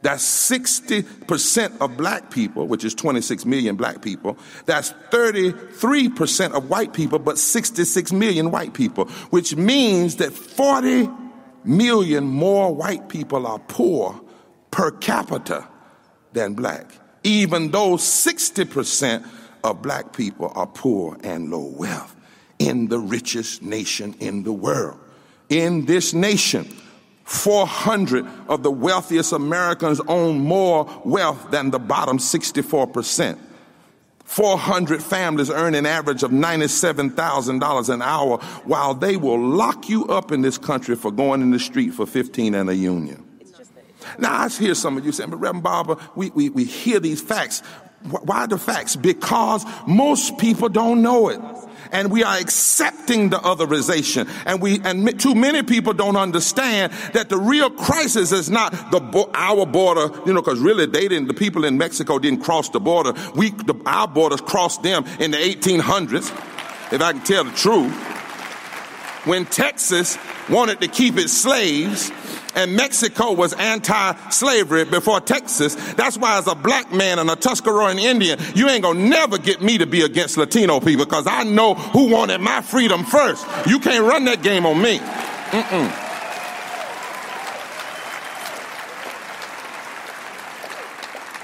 That's 0.01 0.25
60% 0.51 1.79
of 1.79 1.99
black 1.99 2.31
people, 2.31 2.67
which 2.67 2.83
is 2.83 2.95
26 2.95 3.45
million 3.45 3.77
black 3.77 4.01
people. 4.01 4.39
That's 4.65 4.95
33% 5.11 6.53
of 6.53 6.71
white 6.71 6.95
people, 6.95 7.19
but 7.19 7.37
66 7.37 8.13
million 8.13 8.51
white 8.51 8.73
people, 8.73 9.05
which 9.29 9.57
means 9.57 10.17
that 10.17 10.33
40 10.33 11.11
million 11.65 12.25
more 12.25 12.75
white 12.75 13.11
people 13.11 13.47
are 13.47 13.59
poor 13.59 14.19
per 14.79 14.93
capita 14.93 15.67
than 16.35 16.55
black, 16.55 16.87
even 17.25 17.73
though 17.73 17.97
60% 17.97 19.29
of 19.65 19.83
black 19.83 20.13
people 20.13 20.53
are 20.55 20.69
poor 20.69 21.17
and 21.25 21.51
low 21.51 21.67
wealth 21.77 22.15
in 22.61 22.87
the 22.87 23.01
richest 23.01 23.61
nation 23.61 24.15
in 24.21 24.45
the 24.45 24.53
world. 24.53 24.97
In 25.49 25.85
this 25.87 26.15
nation, 26.15 26.63
400 27.25 28.25
of 28.47 28.63
the 28.63 28.71
wealthiest 28.71 29.33
Americans 29.33 30.01
own 30.07 30.39
more 30.39 30.89
wealth 31.05 31.51
than 31.51 31.73
the 31.73 31.81
bottom 31.81 32.19
64%. 32.19 33.37
400 34.27 35.03
families 35.03 35.51
earn 35.51 35.75
an 35.75 35.87
average 35.87 36.23
of 36.23 36.31
$97,000 36.31 37.89
an 37.89 38.03
hour 38.03 38.39
while 38.63 38.95
they 38.95 39.17
will 39.17 39.41
lock 39.41 39.89
you 39.89 40.05
up 40.05 40.31
in 40.31 40.43
this 40.43 40.57
country 40.57 40.95
for 40.95 41.11
going 41.11 41.43
in 41.43 41.51
the 41.51 41.59
street 41.59 41.95
for 41.95 42.07
15 42.07 42.55
and 42.55 42.71
a 42.71 42.77
union. 42.77 43.28
Now, 44.19 44.43
I 44.43 44.49
hear 44.49 44.75
some 44.75 44.97
of 44.97 45.05
you 45.05 45.13
saying, 45.13 45.31
but 45.31 45.39
Reverend 45.39 45.63
Barber, 45.63 45.97
we, 46.15 46.31
we, 46.31 46.49
we 46.51 46.65
hear 46.65 47.01
these 47.01 47.21
facts. 47.21 47.63
Why 48.03 48.47
the 48.47 48.59
facts? 48.59 48.95
Because 48.95 49.65
most 49.87 50.39
people 50.39 50.69
don't 50.69 51.03
know 51.03 51.29
it. 51.29 51.41
And 51.91 52.13
we 52.13 52.23
are 52.23 52.37
accepting 52.37 53.31
the 53.31 53.39
otherization. 53.39 54.29
And 54.47 54.63
we, 54.63 54.81
and 54.85 55.19
too 55.19 55.35
many 55.35 55.63
people 55.63 55.93
don't 55.95 56.17
understand 56.17 56.93
that 57.13 57.29
the 57.29 57.39
real 57.39 57.71
crisis 57.71 58.31
is 58.31 58.51
not 58.51 58.73
the, 58.93 59.31
our 59.35 59.67
border, 59.67 60.11
you 60.27 60.33
know, 60.33 60.43
cause 60.43 60.61
really 60.61 60.87
they 60.87 61.09
didn't, 61.09 61.29
the 61.29 61.35
people 61.35 61.65
in 61.65 61.77
Mexico 61.77 62.19
didn't 62.19 62.43
cross 62.43 62.69
the 62.69 62.81
border. 62.81 63.15
We, 63.35 63.51
the, 63.51 63.75
our 63.87 64.07
borders 64.07 64.41
crossed 64.43 64.83
them 64.83 65.05
in 65.19 65.33
the 65.33 65.39
1800s, 65.39 66.31
if 66.93 67.03
I 67.03 67.13
can 67.13 67.23
tell 67.23 67.45
the 67.45 67.53
truth. 67.53 68.18
When 69.25 69.47
Texas 69.47 70.17
wanted 70.49 70.81
to 70.81 70.89
keep 70.89 71.17
its 71.17 71.33
slaves, 71.33 72.11
and 72.55 72.75
Mexico 72.75 73.33
was 73.33 73.53
anti-slavery 73.53 74.85
before 74.85 75.21
Texas. 75.21 75.75
That's 75.95 76.19
why 76.19 76.39
as 76.39 76.47
a 76.47 76.55
black 76.55 76.93
man 76.93 77.19
and 77.19 77.31
a 77.31 77.37
Tuscaroran 77.37 77.99
Indian, 77.99 78.39
you 78.55 78.69
ain't 78.69 78.83
gonna 78.83 78.99
never 78.99 79.39
get 79.39 79.63
me 79.63 79.79
to 79.79 79.87
be 79.87 80.03
against 80.03 80.37
Latino 80.37 80.81
people 80.81 81.05
because 81.05 81.27
I 81.27 81.45
know 81.45 81.75
who 81.75 82.11
wanted 82.11 82.41
my 82.41 82.61
freedom 82.61 83.05
first. 83.05 83.47
You 83.67 83.79
can't 83.79 84.05
run 84.05 84.25
that 84.25 84.43
game 84.43 84.67
on 84.67 84.81
me. 84.81 84.99
Mm-mm. 84.99 86.05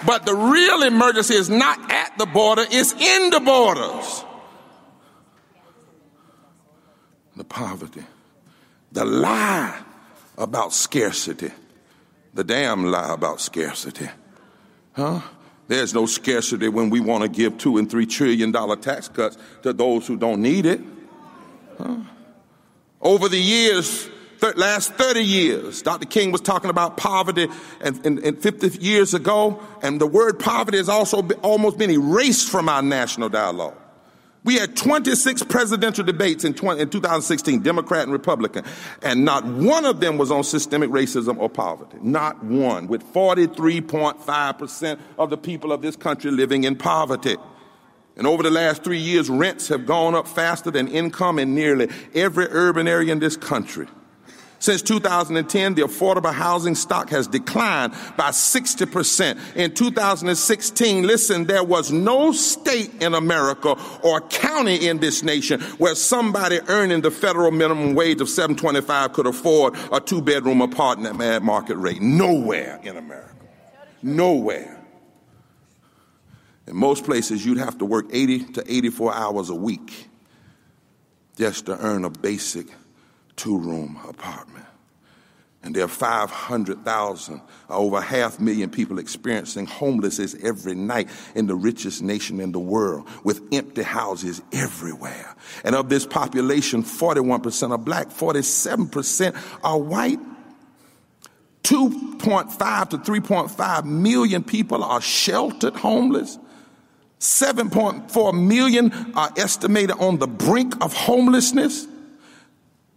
But 0.07 0.27
the 0.27 0.35
real 0.35 0.83
emergency 0.83 1.35
is 1.35 1.49
not 1.49 1.91
at 1.91 2.19
the 2.19 2.27
border, 2.27 2.65
it's 2.69 2.93
in 2.93 3.31
the 3.31 3.41
borders. 3.41 4.25
The 7.37 7.45
poverty, 7.45 8.05
the 8.93 9.05
lie 9.05 9.83
about 10.39 10.73
scarcity. 10.73 11.51
The 12.35 12.45
damn 12.45 12.87
lie 12.87 13.13
about 13.13 13.41
scarcity. 13.41 14.09
Huh? 14.93 15.21
There's 15.67 15.95
no 15.95 16.07
scarcity 16.07 16.69
when 16.69 16.91
we 16.91 17.01
want 17.01 17.23
to 17.23 17.29
give 17.29 17.59
two 17.59 17.79
and 17.79 17.91
three 17.91 18.07
trillion 18.07 18.53
dollar 18.53 18.77
tax 18.77 19.09
cuts 19.09 19.39
to 19.63 19.73
those 19.73 20.07
who 20.07 20.17
don't 20.17 20.43
need 20.43 20.67
it. 20.67 20.81
Huh? 21.79 21.97
Over 23.01 23.29
the 23.29 23.41
years, 23.41 24.09
th- 24.41 24.57
last 24.57 24.95
30 24.95 25.21
years, 25.21 25.83
Dr. 25.83 26.07
King 26.07 26.33
was 26.33 26.41
talking 26.41 26.71
about 26.71 26.97
poverty 26.97 27.49
and, 27.81 28.05
and, 28.07 28.19
and 28.21 28.43
50 28.43 28.79
years 28.79 29.15
ago, 29.15 29.61
and 29.83 30.01
the 30.01 30.07
word 30.07 30.39
poverty 30.39 30.79
has 30.79 30.89
also 30.89 31.23
been, 31.23 31.39
almost 31.41 31.79
been 31.79 31.91
erased 31.91 32.51
from 32.51 32.69
our 32.69 32.83
national 32.83 33.29
dialogue. 33.29 33.77
We 34.45 34.57
had 34.57 34.77
26 34.77 35.43
presidential 35.45 36.05
debates 36.05 36.45
in, 36.45 36.53
20, 36.53 36.83
in 36.83 36.91
2016, 36.91 37.63
Democrat 37.63 38.03
and 38.03 38.13
Republican, 38.13 38.65
and 39.03 39.25
not 39.25 39.47
one 39.47 39.87
of 39.87 40.01
them 40.01 40.19
was 40.19 40.31
on 40.31 40.45
systemic 40.45 40.91
racism 40.91 41.39
or 41.39 41.49
poverty. 41.49 41.97
Not 42.03 42.45
one, 42.45 42.87
with 42.87 43.03
43.5% 43.15 44.99
of 45.19 45.31
the 45.31 45.39
people 45.39 45.73
of 45.73 45.81
this 45.81 45.97
country 45.97 46.31
living 46.31 46.65
in 46.65 46.77
poverty. 46.77 47.37
And 48.17 48.27
over 48.27 48.43
the 48.43 48.51
last 48.51 48.85
three 48.85 48.99
years, 48.99 49.31
rents 49.31 49.69
have 49.69 49.87
gone 49.87 50.15
up 50.15 50.29
faster 50.29 50.71
than 50.71 50.89
income 50.89 51.39
in 51.39 51.55
nearly 51.55 51.89
every 52.15 52.47
urban 52.51 52.87
area 52.87 53.13
in 53.13 53.21
this 53.21 53.39
country. 53.39 53.87
Since 54.65 54.81
2010, 54.81 55.75
the 55.75 55.83
affordable 55.83 56.33
housing 56.33 56.75
stock 56.75 57.11
has 57.11 57.27
declined 57.27 57.93
by 58.17 58.31
60%. 58.31 59.57
In 59.57 59.75
2016, 59.75 61.07
listen, 61.07 61.45
there 61.45 61.63
was 61.63 61.93
no 61.93 62.33
state 62.33 62.91
in 63.03 63.13
America 63.13 63.77
or 64.03 64.23
county 64.23 64.89
in 64.89 65.01
this 65.01 65.23
nation 65.23 65.61
where 65.77 65.95
somebody 65.95 66.61
earning 66.69 67.03
the 67.03 67.11
federal 67.11 67.51
minimum 67.51 67.95
wage 67.95 68.23
of 68.23 68.31
725 68.31 69.13
could 69.13 69.27
afford 69.27 69.75
a 69.93 70.01
two 70.01 70.23
bedroom 70.23 70.63
apartment 70.63 71.21
at 71.21 71.43
market 71.43 71.77
rate. 71.77 72.01
Nowhere 72.01 72.81
in 72.83 72.97
America. 72.97 73.37
Nowhere. 74.03 74.83
In 76.67 76.75
most 76.75 77.05
places, 77.05 77.45
you'd 77.45 77.59
have 77.59 77.77
to 77.77 77.85
work 77.85 78.07
80 78.11 78.45
to 78.55 78.65
84 78.67 79.15
hours 79.15 79.51
a 79.51 79.55
week 79.55 80.09
just 81.37 81.67
to 81.67 81.79
earn 81.81 82.07
a 82.07 82.11
basic 82.11 82.69
two 83.37 83.59
room 83.59 83.99
apartment. 84.09 84.67
And 85.65 85.75
there 85.75 85.85
are 85.85 85.89
500,000, 85.89 87.41
over 87.71 88.01
half 88.03 88.39
million 88.39 88.69
people 88.69 88.99
experiencing 88.99 89.65
homelessness 89.65 90.37
every 90.43 90.75
night 90.75 91.09
in 91.35 91.47
the 91.47 91.55
richest 91.55 92.03
nation 92.03 92.39
in 92.39 92.53
the 92.53 92.59
world 92.59 93.09
with 93.25 93.41
empty 93.51 93.83
houses 93.83 94.43
everywhere. 94.53 95.35
And 95.65 95.75
of 95.75 95.89
this 95.89 96.05
population, 96.05 96.83
41% 96.83 97.71
are 97.71 97.79
black, 97.79 98.09
47% 98.09 99.59
are 99.65 99.79
white. 99.79 100.21
2.5 101.63 102.91
to 102.91 102.99
3.5 102.99 103.85
million 103.87 104.45
people 104.45 104.85
are 104.85 105.01
sheltered 105.01 105.75
homeless. 105.77 106.39
7.4 107.21 108.47
million 108.47 108.93
are 109.17 109.33
estimated 109.39 109.97
on 109.99 110.19
the 110.19 110.27
brink 110.27 110.75
of 110.85 110.93
homelessness. 110.93 111.87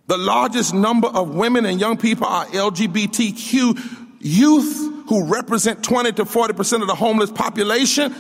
The 0.08 0.18
largest 0.18 0.74
number 0.74 1.10
of 1.10 1.36
women 1.36 1.66
and 1.66 1.80
young 1.80 1.98
people 1.98 2.28
are 2.28 2.46
LGBTQ 2.46 4.18
youth 4.20 5.06
who 5.10 5.26
represent 5.26 5.84
20 5.84 6.14
to 6.14 6.26
40% 6.26 6.82
of 6.82 6.88
the 6.88 6.96
homeless 6.96 7.30
population. 7.30 8.16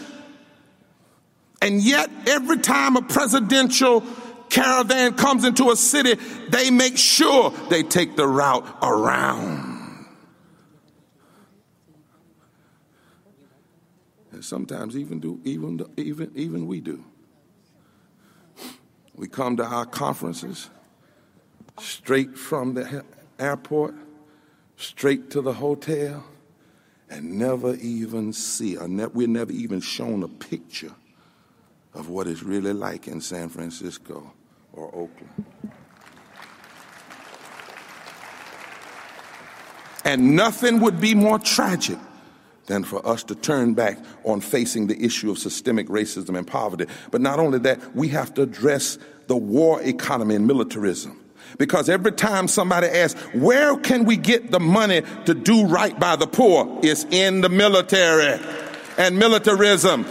And 1.61 1.81
yet, 1.81 2.09
every 2.27 2.57
time 2.57 2.97
a 2.97 3.01
presidential 3.01 4.03
caravan 4.49 5.13
comes 5.15 5.45
into 5.45 5.71
a 5.71 5.75
city, 5.75 6.15
they 6.49 6.71
make 6.71 6.97
sure 6.97 7.51
they 7.69 7.83
take 7.83 8.15
the 8.15 8.27
route 8.27 8.65
around. 8.81 9.75
And 14.31 14.45
sometimes 14.45 14.95
even 14.95 15.19
do 15.19 15.39
even 15.45 15.83
even 15.97 16.31
even 16.35 16.67
we 16.67 16.79
do. 16.79 17.03
We 19.15 19.27
come 19.27 19.57
to 19.57 19.65
our 19.65 19.85
conferences 19.85 20.69
straight 21.79 22.37
from 22.37 22.73
the 22.73 23.03
airport, 23.39 23.95
straight 24.77 25.29
to 25.31 25.41
the 25.41 25.53
hotel, 25.53 26.23
and 27.09 27.37
never 27.37 27.75
even 27.75 28.33
see, 28.33 28.77
or 28.77 28.87
ne- 28.87 29.05
we're 29.07 29.27
never 29.27 29.51
even 29.51 29.79
shown 29.79 30.23
a 30.23 30.27
picture 30.27 30.93
of 31.93 32.09
what 32.09 32.27
it's 32.27 32.43
really 32.43 32.73
like 32.73 33.07
in 33.07 33.21
San 33.21 33.49
Francisco 33.49 34.33
or 34.73 34.87
Oakland. 34.87 35.47
And 40.03 40.35
nothing 40.35 40.79
would 40.79 41.01
be 41.01 41.15
more 41.15 41.39
tragic 41.39 41.97
than 42.67 42.83
for 42.83 43.05
us 43.05 43.23
to 43.23 43.35
turn 43.35 43.73
back 43.73 43.97
on 44.23 44.41
facing 44.41 44.87
the 44.87 45.03
issue 45.03 45.31
of 45.31 45.39
systemic 45.39 45.87
racism 45.87 46.37
and 46.37 46.45
poverty. 46.45 46.85
But 47.11 47.21
not 47.21 47.39
only 47.39 47.59
that, 47.59 47.95
we 47.95 48.09
have 48.09 48.33
to 48.35 48.43
address 48.43 48.97
the 49.27 49.35
war 49.35 49.81
economy 49.81 50.35
and 50.35 50.45
militarism. 50.45 51.19
Because 51.57 51.89
every 51.89 52.11
time 52.11 52.47
somebody 52.47 52.87
asks, 52.87 53.19
where 53.33 53.77
can 53.77 54.05
we 54.05 54.17
get 54.17 54.51
the 54.51 54.59
money 54.59 55.01
to 55.25 55.33
do 55.33 55.65
right 55.65 55.97
by 55.99 56.15
the 56.15 56.27
poor? 56.27 56.79
It's 56.83 57.05
in 57.05 57.41
the 57.41 57.49
military 57.49 58.39
and 58.97 59.17
militarism. 59.17 60.05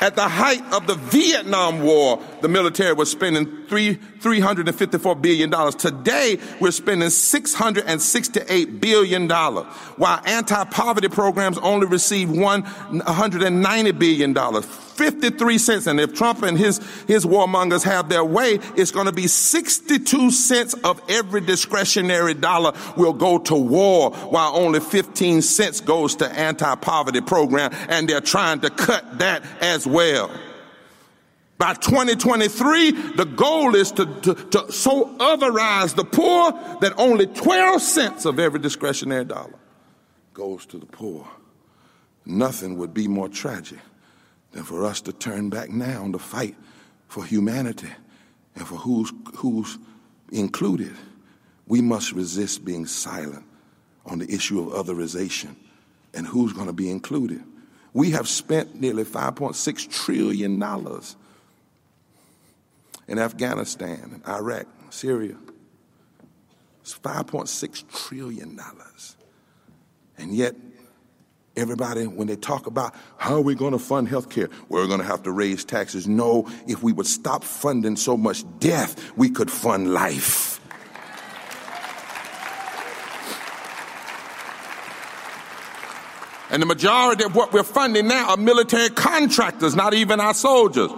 At 0.00 0.16
the 0.16 0.28
height 0.28 0.64
of 0.72 0.86
the 0.86 0.94
Vietnam 0.96 1.82
War, 1.82 2.20
the 2.42 2.48
military 2.48 2.92
was 2.92 3.10
spending 3.10 3.66
three, 3.66 3.96
$354 3.96 5.22
billion. 5.22 5.50
Today, 5.72 6.38
we're 6.60 6.70
spending 6.70 7.08
$668 7.08 8.80
billion, 8.80 9.28
while 9.28 10.20
anti-poverty 10.26 11.08
programs 11.08 11.58
only 11.58 11.86
receive 11.86 12.28
$190 12.28 13.98
billion. 13.98 14.62
53 14.92 15.58
cents. 15.58 15.86
And 15.86 15.98
if 15.98 16.14
Trump 16.14 16.42
and 16.42 16.58
his, 16.58 16.78
his 17.06 17.24
warmongers 17.24 17.82
have 17.82 18.08
their 18.08 18.24
way, 18.24 18.58
it's 18.76 18.90
going 18.90 19.06
to 19.06 19.12
be 19.12 19.26
62 19.26 20.30
cents 20.30 20.74
of 20.84 21.00
every 21.08 21.40
discretionary 21.40 22.34
dollar 22.34 22.72
will 22.96 23.14
go 23.14 23.38
to 23.38 23.54
war, 23.54 24.10
while 24.10 24.54
only 24.54 24.80
15 24.80 25.42
cents 25.42 25.80
goes 25.80 26.16
to 26.16 26.28
anti-poverty 26.28 27.22
program. 27.22 27.70
And 27.88 28.08
they're 28.08 28.20
trying 28.20 28.60
to 28.60 28.70
cut 28.70 29.18
that 29.18 29.42
as 29.60 29.86
well. 29.86 30.30
By 31.62 31.74
2023, 31.74 32.90
the 33.14 33.24
goal 33.24 33.76
is 33.76 33.92
to, 33.92 34.04
to, 34.04 34.34
to 34.34 34.72
so 34.72 35.16
otherize 35.18 35.94
the 35.94 36.02
poor 36.02 36.50
that 36.80 36.92
only 36.96 37.28
12 37.28 37.80
cents 37.80 38.24
of 38.24 38.40
every 38.40 38.58
discretionary 38.58 39.24
dollar 39.24 39.54
goes 40.34 40.66
to 40.66 40.78
the 40.78 40.86
poor. 40.86 41.24
Nothing 42.26 42.78
would 42.78 42.92
be 42.92 43.06
more 43.06 43.28
tragic 43.28 43.78
than 44.50 44.64
for 44.64 44.84
us 44.84 45.00
to 45.02 45.12
turn 45.12 45.50
back 45.50 45.70
now 45.70 46.10
to 46.10 46.18
fight 46.18 46.56
for 47.06 47.24
humanity 47.24 47.92
and 48.56 48.66
for 48.66 48.74
who's, 48.74 49.12
who's 49.36 49.78
included. 50.32 50.96
We 51.68 51.80
must 51.80 52.10
resist 52.10 52.64
being 52.64 52.86
silent 52.86 53.44
on 54.04 54.18
the 54.18 54.28
issue 54.28 54.68
of 54.68 54.84
otherization 54.84 55.54
and 56.12 56.26
who's 56.26 56.52
going 56.54 56.66
to 56.66 56.72
be 56.72 56.90
included. 56.90 57.40
We 57.92 58.10
have 58.10 58.26
spent 58.26 58.80
nearly 58.80 59.04
$5.6 59.04 59.90
trillion 59.92 60.58
in 63.08 63.18
Afghanistan 63.18 64.10
and 64.14 64.26
Iraq, 64.26 64.66
Syria. 64.90 65.36
It's 66.82 66.98
$5.6 66.98 68.08
trillion. 68.08 68.58
And 70.18 70.34
yet, 70.34 70.54
everybody, 71.56 72.06
when 72.06 72.26
they 72.26 72.36
talk 72.36 72.66
about 72.66 72.94
how 73.16 73.34
are 73.36 73.40
we 73.40 73.54
going 73.54 73.72
to 73.72 73.78
fund 73.78 74.08
health 74.08 74.30
care, 74.30 74.48
we're 74.68 74.86
going 74.86 75.00
to 75.00 75.06
have 75.06 75.22
to 75.24 75.30
raise 75.30 75.64
taxes. 75.64 76.08
No, 76.08 76.48
if 76.66 76.82
we 76.82 76.92
would 76.92 77.06
stop 77.06 77.44
funding 77.44 77.96
so 77.96 78.16
much 78.16 78.44
death, 78.58 79.12
we 79.16 79.30
could 79.30 79.50
fund 79.50 79.92
life. 79.92 80.60
And 86.50 86.60
the 86.60 86.66
majority 86.66 87.24
of 87.24 87.34
what 87.34 87.52
we're 87.54 87.62
funding 87.62 88.08
now 88.08 88.30
are 88.30 88.36
military 88.36 88.90
contractors, 88.90 89.74
not 89.74 89.94
even 89.94 90.20
our 90.20 90.34
soldiers 90.34 90.90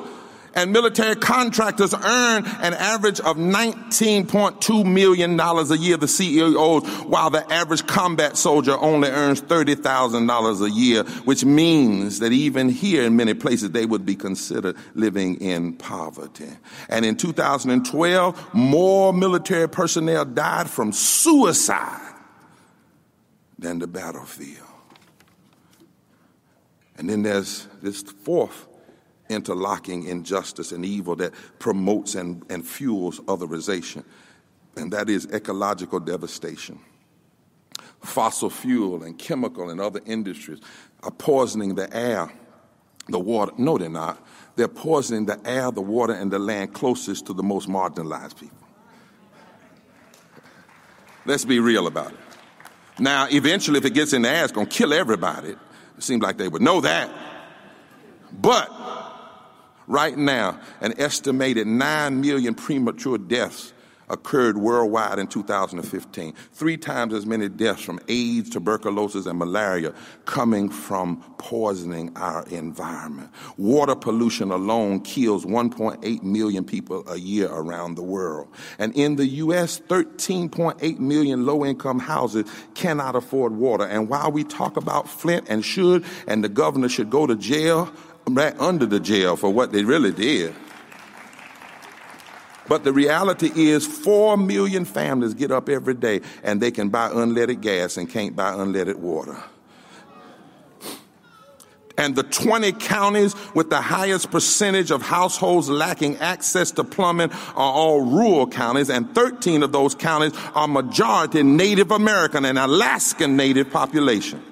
and 0.54 0.72
military 0.72 1.16
contractors 1.16 1.94
earn 1.94 2.46
an 2.46 2.74
average 2.74 3.20
of 3.20 3.36
$19.2 3.36 4.84
million 4.84 5.38
a 5.40 5.76
year, 5.76 5.96
the 5.96 6.08
CEOs, 6.08 6.86
while 7.04 7.30
the 7.30 7.52
average 7.52 7.86
combat 7.86 8.36
soldier 8.36 8.76
only 8.78 9.08
earns 9.08 9.42
$30,000 9.42 10.66
a 10.66 10.70
year, 10.70 11.04
which 11.24 11.44
means 11.44 12.20
that 12.20 12.32
even 12.32 12.68
here 12.68 13.02
in 13.02 13.16
many 13.16 13.34
places 13.34 13.70
they 13.70 13.86
would 13.86 14.06
be 14.06 14.14
considered 14.14 14.76
living 14.94 15.36
in 15.36 15.74
poverty. 15.74 16.50
And 16.88 17.04
in 17.04 17.16
2012, 17.16 18.54
more 18.54 19.12
military 19.12 19.68
personnel 19.68 20.24
died 20.24 20.70
from 20.70 20.92
suicide 20.92 22.14
than 23.58 23.78
the 23.78 23.86
battlefield. 23.86 24.58
And 26.96 27.10
then 27.10 27.22
there's 27.22 27.66
this 27.82 28.02
fourth 28.02 28.66
interlocking 29.28 30.06
injustice 30.06 30.72
and 30.72 30.84
evil 30.84 31.16
that 31.16 31.32
promotes 31.58 32.14
and, 32.14 32.44
and 32.50 32.66
fuels 32.66 33.20
otherization, 33.20 34.04
and 34.76 34.92
that 34.92 35.08
is 35.08 35.26
ecological 35.32 36.00
devastation. 36.00 36.78
Fossil 38.02 38.50
fuel 38.50 39.02
and 39.02 39.18
chemical 39.18 39.70
and 39.70 39.80
other 39.80 40.00
industries 40.04 40.60
are 41.02 41.10
poisoning 41.10 41.74
the 41.74 41.94
air, 41.96 42.30
the 43.08 43.18
water. 43.18 43.52
No, 43.56 43.78
they're 43.78 43.88
not. 43.88 44.24
They're 44.56 44.68
poisoning 44.68 45.26
the 45.26 45.40
air, 45.44 45.70
the 45.70 45.80
water, 45.80 46.12
and 46.12 46.30
the 46.30 46.38
land 46.38 46.74
closest 46.74 47.26
to 47.26 47.32
the 47.32 47.42
most 47.42 47.68
marginalized 47.68 48.38
people. 48.38 48.58
Let's 51.26 51.44
be 51.44 51.58
real 51.58 51.86
about 51.86 52.12
it. 52.12 52.18
Now, 52.98 53.26
eventually, 53.30 53.78
if 53.78 53.84
it 53.84 53.94
gets 53.94 54.12
in 54.12 54.22
the 54.22 54.28
air, 54.28 54.44
it's 54.44 54.52
going 54.52 54.66
to 54.66 54.72
kill 54.72 54.92
everybody. 54.92 55.50
It 55.50 55.58
seems 56.02 56.22
like 56.22 56.36
they 56.36 56.48
would 56.48 56.62
know 56.62 56.80
that. 56.82 57.10
But 58.30 58.70
Right 59.86 60.16
now, 60.16 60.58
an 60.80 60.94
estimated 60.98 61.66
9 61.66 62.20
million 62.20 62.54
premature 62.54 63.18
deaths 63.18 63.74
occurred 64.08 64.58
worldwide 64.58 65.18
in 65.18 65.26
2015. 65.26 66.34
Three 66.52 66.76
times 66.76 67.14
as 67.14 67.26
many 67.26 67.48
deaths 67.48 67.82
from 67.82 68.00
AIDS, 68.08 68.50
tuberculosis, 68.50 69.26
and 69.26 69.38
malaria 69.38 69.94
coming 70.24 70.68
from 70.68 71.22
poisoning 71.38 72.12
our 72.16 72.46
environment. 72.48 73.30
Water 73.56 73.94
pollution 73.94 74.50
alone 74.50 75.00
kills 75.00 75.44
1.8 75.44 76.22
million 76.22 76.64
people 76.64 77.04
a 77.08 77.16
year 77.16 77.48
around 77.50 77.94
the 77.94 78.02
world. 78.02 78.48
And 78.78 78.94
in 78.94 79.16
the 79.16 79.26
U.S., 79.26 79.80
13.8 79.88 80.98
million 80.98 81.46
low 81.46 81.64
income 81.64 81.98
houses 81.98 82.50
cannot 82.74 83.16
afford 83.16 83.52
water. 83.52 83.84
And 83.84 84.08
while 84.08 84.30
we 84.30 84.44
talk 84.44 84.76
about 84.76 85.08
Flint 85.08 85.46
and 85.48 85.64
should, 85.64 86.04
and 86.26 86.44
the 86.44 86.48
governor 86.48 86.88
should 86.88 87.10
go 87.10 87.26
to 87.26 87.36
jail, 87.36 87.90
back 88.28 88.60
under 88.60 88.86
the 88.86 89.00
jail 89.00 89.36
for 89.36 89.50
what 89.50 89.72
they 89.72 89.84
really 89.84 90.12
did. 90.12 90.54
But 92.66 92.84
the 92.84 92.92
reality 92.92 93.50
is, 93.54 93.86
four 93.86 94.36
million 94.36 94.84
families 94.84 95.34
get 95.34 95.50
up 95.50 95.68
every 95.68 95.94
day 95.94 96.22
and 96.42 96.60
they 96.60 96.70
can 96.70 96.88
buy 96.88 97.10
unleaded 97.10 97.60
gas 97.60 97.96
and 97.96 98.08
can't 98.08 98.34
buy 98.34 98.52
unleaded 98.52 98.96
water. 98.96 99.36
And 101.96 102.16
the 102.16 102.24
20 102.24 102.72
counties 102.72 103.36
with 103.54 103.70
the 103.70 103.80
highest 103.80 104.30
percentage 104.32 104.90
of 104.90 105.00
households 105.00 105.68
lacking 105.68 106.16
access 106.16 106.72
to 106.72 106.82
plumbing 106.82 107.30
are 107.30 107.72
all 107.72 108.00
rural 108.00 108.48
counties, 108.48 108.90
and 108.90 109.14
13 109.14 109.62
of 109.62 109.70
those 109.70 109.94
counties 109.94 110.32
are 110.54 110.66
majority 110.66 111.44
Native 111.44 111.92
American 111.92 112.46
and 112.46 112.58
Alaskan 112.58 113.36
Native 113.36 113.70
population. 113.70 114.42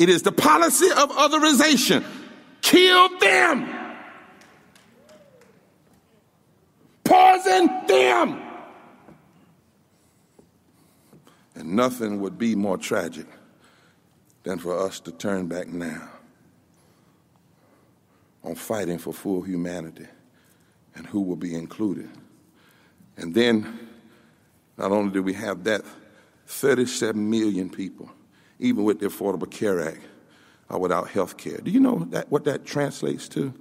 It 0.00 0.08
is 0.08 0.22
the 0.22 0.32
policy 0.32 0.90
of 0.90 1.10
otherization 1.10 2.04
Kill 2.70 3.18
them. 3.18 3.68
Poison 7.02 7.68
them. 7.88 8.40
And 11.56 11.74
nothing 11.74 12.20
would 12.20 12.38
be 12.38 12.54
more 12.54 12.78
tragic 12.78 13.26
than 14.44 14.58
for 14.58 14.78
us 14.78 15.00
to 15.00 15.10
turn 15.10 15.48
back 15.48 15.66
now 15.66 16.08
on 18.44 18.54
fighting 18.54 18.98
for 18.98 19.12
full 19.12 19.42
humanity 19.42 20.06
and 20.94 21.04
who 21.08 21.22
will 21.22 21.34
be 21.34 21.56
included. 21.56 22.08
And 23.16 23.34
then, 23.34 23.80
not 24.78 24.92
only 24.92 25.10
do 25.12 25.24
we 25.24 25.32
have 25.32 25.64
that, 25.64 25.82
37 26.46 27.28
million 27.28 27.68
people, 27.68 28.08
even 28.60 28.84
with 28.84 29.00
the 29.00 29.06
Affordable 29.06 29.50
Care 29.50 29.88
Act, 29.88 30.04
are 30.70 30.78
without 30.78 31.08
health 31.08 31.36
care. 31.36 31.58
Do 31.58 31.70
you 31.70 31.80
know 31.80 32.06
that, 32.10 32.30
what 32.30 32.44
that 32.44 32.64
translates 32.64 33.28
to? 33.30 33.52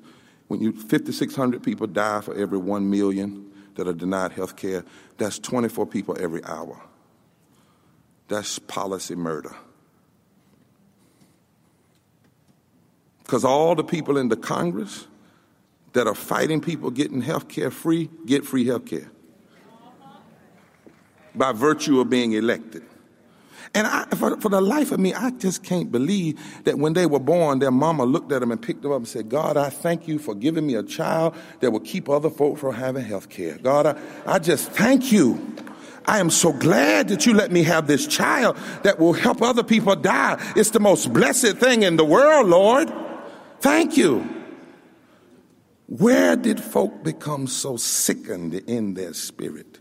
When 0.47 0.61
you 0.61 0.71
5,600 0.71 1.61
people 1.61 1.87
die 1.87 2.21
for 2.21 2.35
every 2.35 2.57
1 2.57 2.89
million 2.89 3.51
that 3.75 3.87
are 3.87 3.93
denied 3.93 4.31
health 4.31 4.55
care, 4.55 4.85
that's 5.17 5.39
24 5.39 5.85
people 5.87 6.15
every 6.19 6.43
hour. 6.45 6.79
That's 8.27 8.59
policy 8.59 9.15
murder. 9.15 9.55
Because 13.23 13.43
all 13.43 13.75
the 13.75 13.83
people 13.83 14.17
in 14.17 14.29
the 14.29 14.37
Congress 14.37 15.07
that 15.93 16.07
are 16.07 16.15
fighting 16.15 16.61
people 16.61 16.91
getting 16.91 17.21
health 17.21 17.47
care 17.47 17.71
free 17.71 18.09
get 18.25 18.45
free 18.45 18.65
health 18.65 18.85
care 18.85 19.09
by 21.35 21.51
virtue 21.51 21.99
of 21.99 22.09
being 22.09 22.33
elected. 22.33 22.83
And 23.73 23.85
I, 23.85 24.05
for, 24.15 24.39
for, 24.41 24.49
the 24.49 24.61
life 24.61 24.91
of 24.91 24.99
me, 24.99 25.13
I 25.13 25.29
just 25.31 25.63
can't 25.63 25.91
believe 25.91 26.63
that 26.63 26.79
when 26.79 26.93
they 26.93 27.05
were 27.05 27.19
born, 27.19 27.59
their 27.59 27.71
mama 27.71 28.03
looked 28.03 28.31
at 28.31 28.39
them 28.39 28.51
and 28.51 28.59
picked 28.59 28.81
them 28.81 28.91
up 28.91 28.97
and 28.97 29.07
said, 29.07 29.29
God, 29.29 29.57
I 29.57 29.69
thank 29.69 30.07
you 30.07 30.17
for 30.17 30.33
giving 30.33 30.65
me 30.65 30.75
a 30.75 30.83
child 30.83 31.35
that 31.59 31.71
will 31.71 31.79
keep 31.79 32.09
other 32.09 32.31
folk 32.31 32.57
from 32.57 32.73
having 32.73 33.05
health 33.05 33.29
care. 33.29 33.57
God, 33.59 33.85
I, 33.85 33.99
I 34.25 34.39
just 34.39 34.71
thank 34.71 35.11
you. 35.11 35.55
I 36.05 36.19
am 36.19 36.31
so 36.31 36.51
glad 36.51 37.09
that 37.09 37.27
you 37.27 37.35
let 37.35 37.51
me 37.51 37.61
have 37.63 37.85
this 37.85 38.07
child 38.07 38.57
that 38.81 38.97
will 38.97 39.13
help 39.13 39.43
other 39.43 39.63
people 39.63 39.95
die. 39.95 40.41
It's 40.55 40.71
the 40.71 40.79
most 40.79 41.13
blessed 41.13 41.57
thing 41.57 41.83
in 41.83 41.97
the 41.97 42.05
world, 42.05 42.47
Lord. 42.47 42.91
Thank 43.59 43.97
you. 43.97 44.27
Where 45.85 46.35
did 46.35 46.59
folk 46.59 47.03
become 47.03 47.47
so 47.47 47.77
sickened 47.77 48.53
in 48.53 48.95
their 48.95 49.13
spirit? 49.13 49.78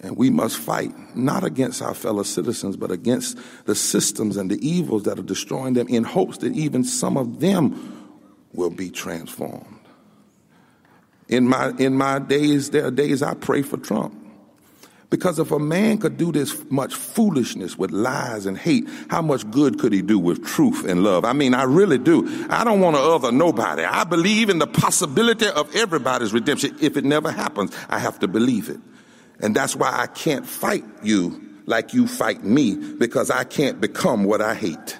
And 0.00 0.16
we 0.16 0.30
must 0.30 0.56
fight 0.56 1.16
not 1.16 1.42
against 1.42 1.82
our 1.82 1.94
fellow 1.94 2.22
citizens, 2.22 2.76
but 2.76 2.90
against 2.90 3.36
the 3.66 3.74
systems 3.74 4.36
and 4.36 4.50
the 4.50 4.66
evils 4.66 5.04
that 5.04 5.18
are 5.18 5.22
destroying 5.22 5.74
them 5.74 5.88
in 5.88 6.04
hopes 6.04 6.38
that 6.38 6.54
even 6.54 6.84
some 6.84 7.16
of 7.16 7.40
them 7.40 8.08
will 8.52 8.70
be 8.70 8.90
transformed. 8.90 9.78
In 11.28 11.46
my, 11.46 11.72
in 11.78 11.94
my 11.94 12.20
days, 12.20 12.70
there 12.70 12.86
are 12.86 12.90
days 12.90 13.22
I 13.22 13.34
pray 13.34 13.62
for 13.62 13.76
Trump. 13.76 14.14
Because 15.10 15.38
if 15.38 15.50
a 15.52 15.58
man 15.58 15.98
could 15.98 16.18
do 16.18 16.32
this 16.32 16.54
much 16.70 16.94
foolishness 16.94 17.78
with 17.78 17.90
lies 17.90 18.44
and 18.44 18.58
hate, 18.58 18.86
how 19.08 19.22
much 19.22 19.50
good 19.50 19.78
could 19.78 19.92
he 19.92 20.02
do 20.02 20.18
with 20.18 20.44
truth 20.44 20.86
and 20.86 21.02
love? 21.02 21.24
I 21.24 21.32
mean, 21.32 21.54
I 21.54 21.62
really 21.62 21.96
do. 21.96 22.46
I 22.50 22.62
don't 22.62 22.80
want 22.80 22.96
to 22.96 23.02
other 23.02 23.32
nobody. 23.32 23.84
I 23.84 24.04
believe 24.04 24.50
in 24.50 24.58
the 24.58 24.66
possibility 24.66 25.46
of 25.46 25.74
everybody's 25.74 26.34
redemption. 26.34 26.76
If 26.80 26.98
it 26.98 27.04
never 27.04 27.30
happens, 27.32 27.74
I 27.88 27.98
have 27.98 28.18
to 28.18 28.28
believe 28.28 28.68
it. 28.68 28.78
And 29.40 29.54
that's 29.54 29.76
why 29.76 29.92
I 29.94 30.06
can't 30.06 30.46
fight 30.46 30.84
you 31.02 31.48
like 31.66 31.92
you 31.92 32.06
fight 32.06 32.42
me 32.42 32.74
because 32.74 33.30
I 33.30 33.44
can't 33.44 33.80
become 33.80 34.24
what 34.24 34.40
I 34.40 34.54
hate. 34.54 34.98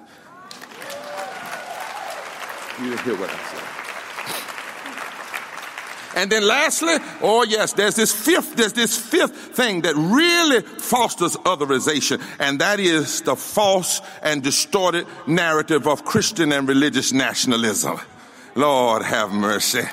You 2.81 2.97
hear 2.99 3.17
what 3.17 3.31
I 3.31 3.37
said. 3.37 3.69
And 6.15 6.31
then 6.33 6.47
lastly, 6.47 6.95
oh 7.23 7.45
yes, 7.45 7.75
there's 7.75 7.95
this 7.95 8.13
fifth, 8.13 8.57
there's 8.57 8.73
this 8.73 8.99
fifth 8.99 9.55
thing 9.55 9.83
that 9.83 9.95
really 9.95 10.63
fosters 10.63 11.37
otherization, 11.37 12.21
and 12.39 12.61
that 12.61 12.81
is 12.81 13.23
the 13.23 13.37
false 13.37 14.01
and 14.23 14.43
distorted 14.43 15.07
narrative 15.27 15.87
of 15.87 16.05
Christian 16.05 16.53
and 16.53 16.69
religious 16.69 17.13
nationalism. 17.13 18.01
Lord 18.55 19.03
have 19.03 19.31
mercy. 19.33 19.85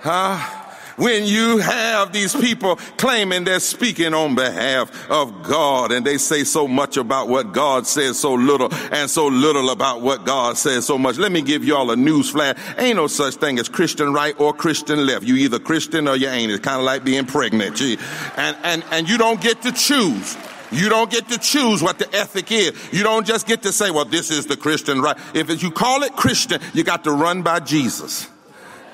Huh? 0.00 0.61
When 0.96 1.24
you 1.24 1.58
have 1.58 2.12
these 2.12 2.34
people 2.34 2.76
claiming 2.96 3.44
they're 3.44 3.60
speaking 3.60 4.14
on 4.14 4.34
behalf 4.34 5.10
of 5.10 5.42
God 5.42 5.92
and 5.92 6.06
they 6.06 6.18
say 6.18 6.44
so 6.44 6.68
much 6.68 6.96
about 6.96 7.28
what 7.28 7.52
God 7.52 7.86
says 7.86 8.18
so 8.18 8.34
little 8.34 8.72
and 8.92 9.10
so 9.10 9.26
little 9.26 9.70
about 9.70 10.00
what 10.00 10.24
God 10.24 10.56
says 10.56 10.86
so 10.86 10.98
much. 10.98 11.18
Let 11.18 11.32
me 11.32 11.42
give 11.42 11.64
y'all 11.64 11.90
a 11.90 11.96
news 11.96 12.30
flash. 12.30 12.58
Ain't 12.78 12.96
no 12.96 13.06
such 13.06 13.36
thing 13.36 13.58
as 13.58 13.68
Christian 13.68 14.12
right 14.12 14.38
or 14.38 14.52
Christian 14.52 15.06
left. 15.06 15.24
You 15.24 15.36
either 15.36 15.58
Christian 15.58 16.08
or 16.08 16.16
you 16.16 16.28
ain't. 16.28 16.50
It's 16.50 16.64
kind 16.64 16.78
of 16.78 16.84
like 16.84 17.04
being 17.04 17.26
pregnant. 17.26 17.76
Gee. 17.76 17.98
And, 18.36 18.56
and, 18.62 18.84
and 18.90 19.08
you 19.08 19.18
don't 19.18 19.40
get 19.40 19.62
to 19.62 19.72
choose. 19.72 20.36
You 20.72 20.88
don't 20.88 21.10
get 21.10 21.28
to 21.28 21.38
choose 21.38 21.82
what 21.82 21.98
the 21.98 22.12
ethic 22.14 22.50
is. 22.50 22.72
You 22.92 23.02
don't 23.02 23.26
just 23.26 23.46
get 23.46 23.62
to 23.62 23.72
say, 23.72 23.90
well, 23.90 24.06
this 24.06 24.30
is 24.30 24.46
the 24.46 24.56
Christian 24.56 25.02
right. 25.02 25.16
If 25.34 25.62
you 25.62 25.70
call 25.70 26.02
it 26.02 26.16
Christian, 26.16 26.60
you 26.72 26.82
got 26.82 27.04
to 27.04 27.12
run 27.12 27.42
by 27.42 27.60
Jesus. 27.60 28.26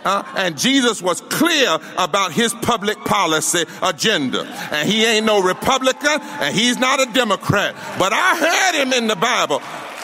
Uh, 0.08 0.22
and 0.38 0.56
Jesus 0.56 1.02
was 1.02 1.20
clear 1.20 1.78
about 1.98 2.32
his 2.32 2.54
public 2.54 2.96
policy 3.04 3.64
agenda. 3.82 4.40
And 4.72 4.88
he 4.88 5.04
ain't 5.04 5.26
no 5.26 5.42
Republican 5.42 6.22
and 6.22 6.56
he's 6.56 6.78
not 6.78 6.98
a 6.98 7.12
Democrat. 7.12 7.74
But 7.98 8.14
I 8.14 8.36
heard 8.36 8.82
him 8.82 8.94
in 8.94 9.06
the 9.06 9.16
Bible. 9.16 9.60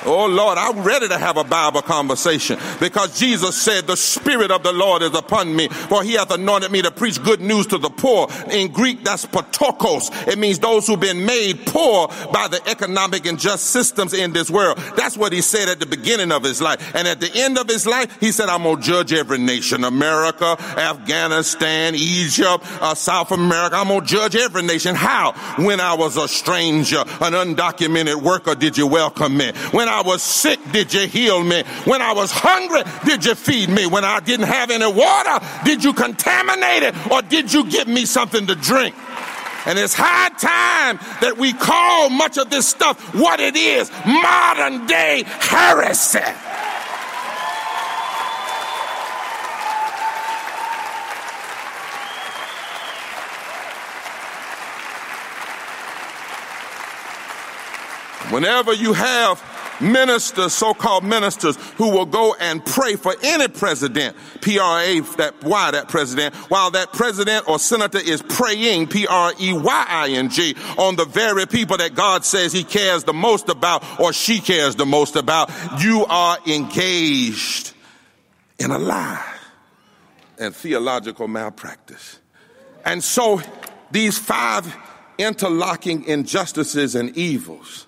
Oh 0.06 0.26
Lord, 0.26 0.58
I'm 0.58 0.82
ready 0.82 1.08
to 1.08 1.18
have 1.18 1.36
a 1.36 1.44
Bible 1.44 1.82
conversation 1.82 2.58
because 2.80 3.18
Jesus 3.18 3.60
said, 3.60 3.86
the 3.86 3.96
Spirit 3.96 4.50
of 4.50 4.62
the 4.62 4.72
Lord 4.72 5.02
is 5.02 5.14
upon 5.14 5.54
me, 5.54 5.68
for 5.68 6.02
he 6.02 6.14
hath 6.14 6.30
anointed 6.30 6.70
me 6.70 6.82
to 6.82 6.90
preach 6.90 7.22
good 7.22 7.40
news 7.40 7.66
to 7.68 7.78
the 7.78 7.90
poor. 7.90 8.28
In 8.50 8.72
Greek, 8.72 9.04
that's 9.04 9.26
ptochos. 9.26 10.28
It 10.28 10.38
means 10.38 10.58
those 10.58 10.86
who've 10.86 11.00
been 11.00 11.24
made 11.24 11.66
poor 11.66 12.08
by 12.32 12.48
the 12.48 12.60
economic 12.68 13.26
and 13.26 13.38
just 13.38 13.66
systems 13.66 14.12
in 14.12 14.32
this 14.32 14.50
world. 14.50 14.78
That's 14.96 15.16
what 15.16 15.32
he 15.32 15.40
said 15.40 15.68
at 15.68 15.80
the 15.80 15.86
beginning 15.86 16.32
of 16.32 16.42
his 16.42 16.60
life. 16.60 16.94
And 16.94 17.08
at 17.08 17.20
the 17.20 17.30
end 17.34 17.58
of 17.58 17.68
his 17.68 17.86
life, 17.86 18.16
he 18.20 18.32
said, 18.32 18.48
I'm 18.48 18.64
going 18.64 18.76
to 18.76 18.82
judge 18.82 19.12
every 19.12 19.38
nation. 19.38 19.84
America, 19.84 20.56
Afghanistan, 20.76 21.94
Egypt, 21.94 22.64
uh, 22.80 22.94
South 22.94 23.32
America. 23.32 23.76
I'm 23.76 23.88
going 23.88 24.00
to 24.00 24.06
judge 24.06 24.36
every 24.36 24.62
nation. 24.62 24.94
How? 24.94 25.32
When 25.56 25.80
I 25.80 25.94
was 25.94 26.16
a 26.16 26.28
stranger, 26.28 26.98
an 26.98 27.32
undocumented 27.32 28.22
worker, 28.22 28.54
did 28.54 28.76
you 28.76 28.86
welcome 28.86 29.36
me? 29.36 29.52
When 29.70 29.88
I 29.88 29.93
was 30.00 30.22
sick, 30.22 30.58
did 30.72 30.92
you 30.92 31.06
heal 31.06 31.42
me? 31.42 31.62
When 31.84 32.02
I 32.02 32.12
was 32.12 32.30
hungry, 32.32 32.82
did 33.04 33.24
you 33.24 33.34
feed 33.34 33.68
me? 33.68 33.86
When 33.86 34.04
I 34.04 34.20
didn't 34.20 34.46
have 34.46 34.70
any 34.70 34.90
water, 34.90 35.44
did 35.64 35.84
you 35.84 35.92
contaminate 35.92 36.82
it 36.82 37.10
or 37.10 37.22
did 37.22 37.52
you 37.52 37.68
give 37.68 37.88
me 37.88 38.04
something 38.06 38.46
to 38.46 38.54
drink? 38.54 38.94
And 39.66 39.78
it's 39.78 39.94
high 39.94 40.28
time 40.30 40.98
that 41.20 41.38
we 41.38 41.52
call 41.54 42.10
much 42.10 42.36
of 42.36 42.50
this 42.50 42.68
stuff 42.68 43.14
what 43.14 43.40
it 43.40 43.56
is 43.56 43.90
modern 44.06 44.86
day 44.86 45.24
heresy. 45.26 46.20
Whenever 58.30 58.72
you 58.72 58.92
have 58.92 59.53
ministers, 59.84 60.52
so-called 60.52 61.04
ministers, 61.04 61.56
who 61.76 61.90
will 61.90 62.06
go 62.06 62.34
and 62.40 62.64
pray 62.64 62.96
for 62.96 63.14
any 63.22 63.48
president, 63.48 64.16
P-R-A, 64.40 65.00
that, 65.16 65.34
why 65.42 65.70
that 65.70 65.88
president, 65.88 66.34
while 66.50 66.70
that 66.72 66.92
president 66.92 67.48
or 67.48 67.58
senator 67.58 67.98
is 67.98 68.22
praying, 68.22 68.88
P-R-E-Y-I-N-G, 68.88 70.56
on 70.78 70.96
the 70.96 71.04
very 71.04 71.46
people 71.46 71.76
that 71.76 71.94
God 71.94 72.24
says 72.24 72.52
he 72.52 72.64
cares 72.64 73.04
the 73.04 73.12
most 73.12 73.48
about 73.48 73.84
or 74.00 74.12
she 74.12 74.40
cares 74.40 74.76
the 74.76 74.86
most 74.86 75.16
about, 75.16 75.50
you 75.80 76.04
are 76.06 76.38
engaged 76.46 77.72
in 78.58 78.70
a 78.70 78.78
lie 78.78 79.34
and 80.38 80.54
theological 80.54 81.28
malpractice. 81.28 82.18
And 82.84 83.02
so 83.02 83.40
these 83.90 84.18
five 84.18 84.74
interlocking 85.18 86.04
injustices 86.04 86.94
and 86.94 87.16
evils 87.16 87.83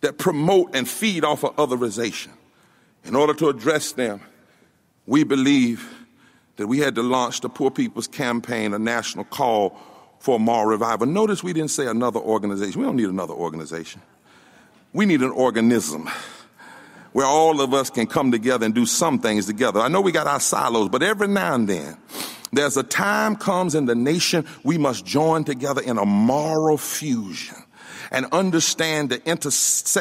that 0.00 0.18
promote 0.18 0.74
and 0.74 0.88
feed 0.88 1.24
off 1.24 1.44
of 1.44 1.56
otherization. 1.56 2.28
In 3.04 3.16
order 3.16 3.34
to 3.34 3.48
address 3.48 3.92
them, 3.92 4.20
we 5.06 5.24
believe 5.24 5.88
that 6.56 6.66
we 6.66 6.78
had 6.78 6.94
to 6.96 7.02
launch 7.02 7.40
the 7.40 7.48
Poor 7.48 7.70
People's 7.70 8.08
Campaign, 8.08 8.74
a 8.74 8.78
national 8.78 9.24
call 9.24 9.78
for 10.18 10.38
moral 10.38 10.66
revival. 10.66 11.06
Notice 11.06 11.42
we 11.42 11.52
didn't 11.52 11.70
say 11.70 11.86
another 11.86 12.20
organization. 12.20 12.80
We 12.80 12.86
don't 12.86 12.96
need 12.96 13.08
another 13.08 13.34
organization. 13.34 14.02
We 14.92 15.06
need 15.06 15.20
an 15.20 15.30
organism 15.30 16.08
where 17.12 17.26
all 17.26 17.60
of 17.60 17.72
us 17.72 17.90
can 17.90 18.06
come 18.06 18.30
together 18.30 18.66
and 18.66 18.74
do 18.74 18.86
some 18.86 19.18
things 19.18 19.46
together. 19.46 19.80
I 19.80 19.88
know 19.88 20.00
we 20.00 20.12
got 20.12 20.26
our 20.26 20.40
silos, 20.40 20.88
but 20.88 21.02
every 21.02 21.28
now 21.28 21.54
and 21.54 21.68
then, 21.68 21.96
there's 22.52 22.76
a 22.76 22.82
time 22.82 23.36
comes 23.36 23.74
in 23.74 23.86
the 23.86 23.94
nation 23.94 24.46
we 24.64 24.78
must 24.78 25.04
join 25.04 25.44
together 25.44 25.80
in 25.82 25.98
a 25.98 26.04
moral 26.04 26.78
fusion 26.78 27.56
and 28.10 28.26
understand 28.32 29.10
the 29.10 29.20
inter- 29.28 29.50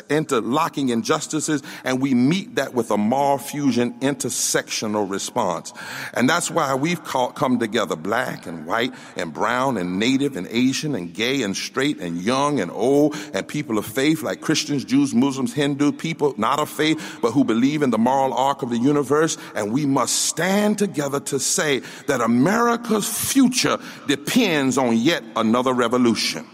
interlocking 0.10 0.90
injustices, 0.90 1.62
and 1.84 2.02
we 2.02 2.14
meet 2.14 2.56
that 2.56 2.74
with 2.74 2.92
a 2.92 2.98
moral 2.98 3.38
fusion 3.38 3.94
intersectional 4.00 5.10
response. 5.10 5.74
And 6.14 6.30
that's 6.30 6.50
why 6.50 6.74
we've 6.76 7.04
called, 7.04 7.36
come 7.36 7.60
together 7.60 7.96
black 7.96 8.46
and 8.46 8.66
white 8.66 8.94
and 9.16 9.34
brown 9.34 9.78
and 9.78 10.00
native 10.00 10.36
and 10.36 10.48
Asian 10.48 10.96
and 10.96 11.14
gay 11.14 11.42
and 11.42 11.56
straight 11.56 12.00
and 12.00 12.22
young 12.22 12.60
and 12.60 12.72
old 12.72 13.16
and 13.34 13.48
people 13.48 13.78
of 13.78 13.86
faith 13.86 14.24
like 14.24 14.42
Christians, 14.42 14.86
Jews, 14.86 15.14
Muslims, 15.14 15.54
Hindu, 15.54 15.92
people 15.92 16.34
not 16.38 16.60
of 16.60 16.70
faith, 16.70 17.20
but 17.22 17.32
who 17.32 17.44
believe 17.44 17.82
in 17.82 17.90
the 17.90 17.98
moral 17.98 18.34
arc 18.34 18.62
of 18.62 18.70
the 18.70 18.78
universe. 18.78 19.38
And 19.56 19.72
we 19.72 19.86
must 19.86 20.26
stand 20.26 20.78
together 20.78 21.20
to 21.22 21.40
say 21.40 21.80
that 22.08 22.22
America's 22.22 23.08
future 23.08 23.78
depends 24.08 24.78
on 24.78 24.98
yet 24.98 25.24
another 25.36 25.74
revolution. 25.74 26.46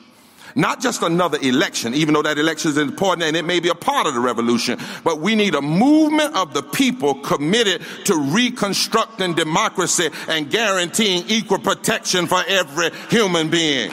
Not 0.56 0.82
just 0.82 1.02
another 1.02 1.38
election, 1.42 1.94
even 1.94 2.14
though 2.14 2.22
that 2.22 2.38
election 2.38 2.72
is 2.72 2.78
important 2.78 3.24
and 3.24 3.36
it 3.36 3.44
may 3.44 3.60
be 3.60 3.70
a 3.70 3.76
part 3.76 4.06
of 4.06 4.14
the 4.14 4.20
revolution, 4.20 4.80
but 5.04 5.20
we 5.20 5.36
need 5.36 5.56
a 5.56 5.62
movement 5.62 6.36
of 6.36 6.54
the 6.54 6.62
people 6.62 7.16
committed 7.16 7.82
to 8.06 8.16
reconstructing 8.16 9.34
democracy 9.34 10.10
and 10.28 10.50
guaranteeing 10.52 11.24
equal 11.28 11.60
protection 11.60 12.28
for 12.28 12.44
every 12.48 12.92
human 13.10 13.50
being. 13.50 13.92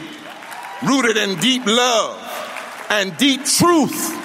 Rooted 0.87 1.17
in 1.17 1.39
deep 1.41 1.65
love 1.67 2.87
and 2.91 3.17
deep 3.17 3.45
truth. 3.45 4.17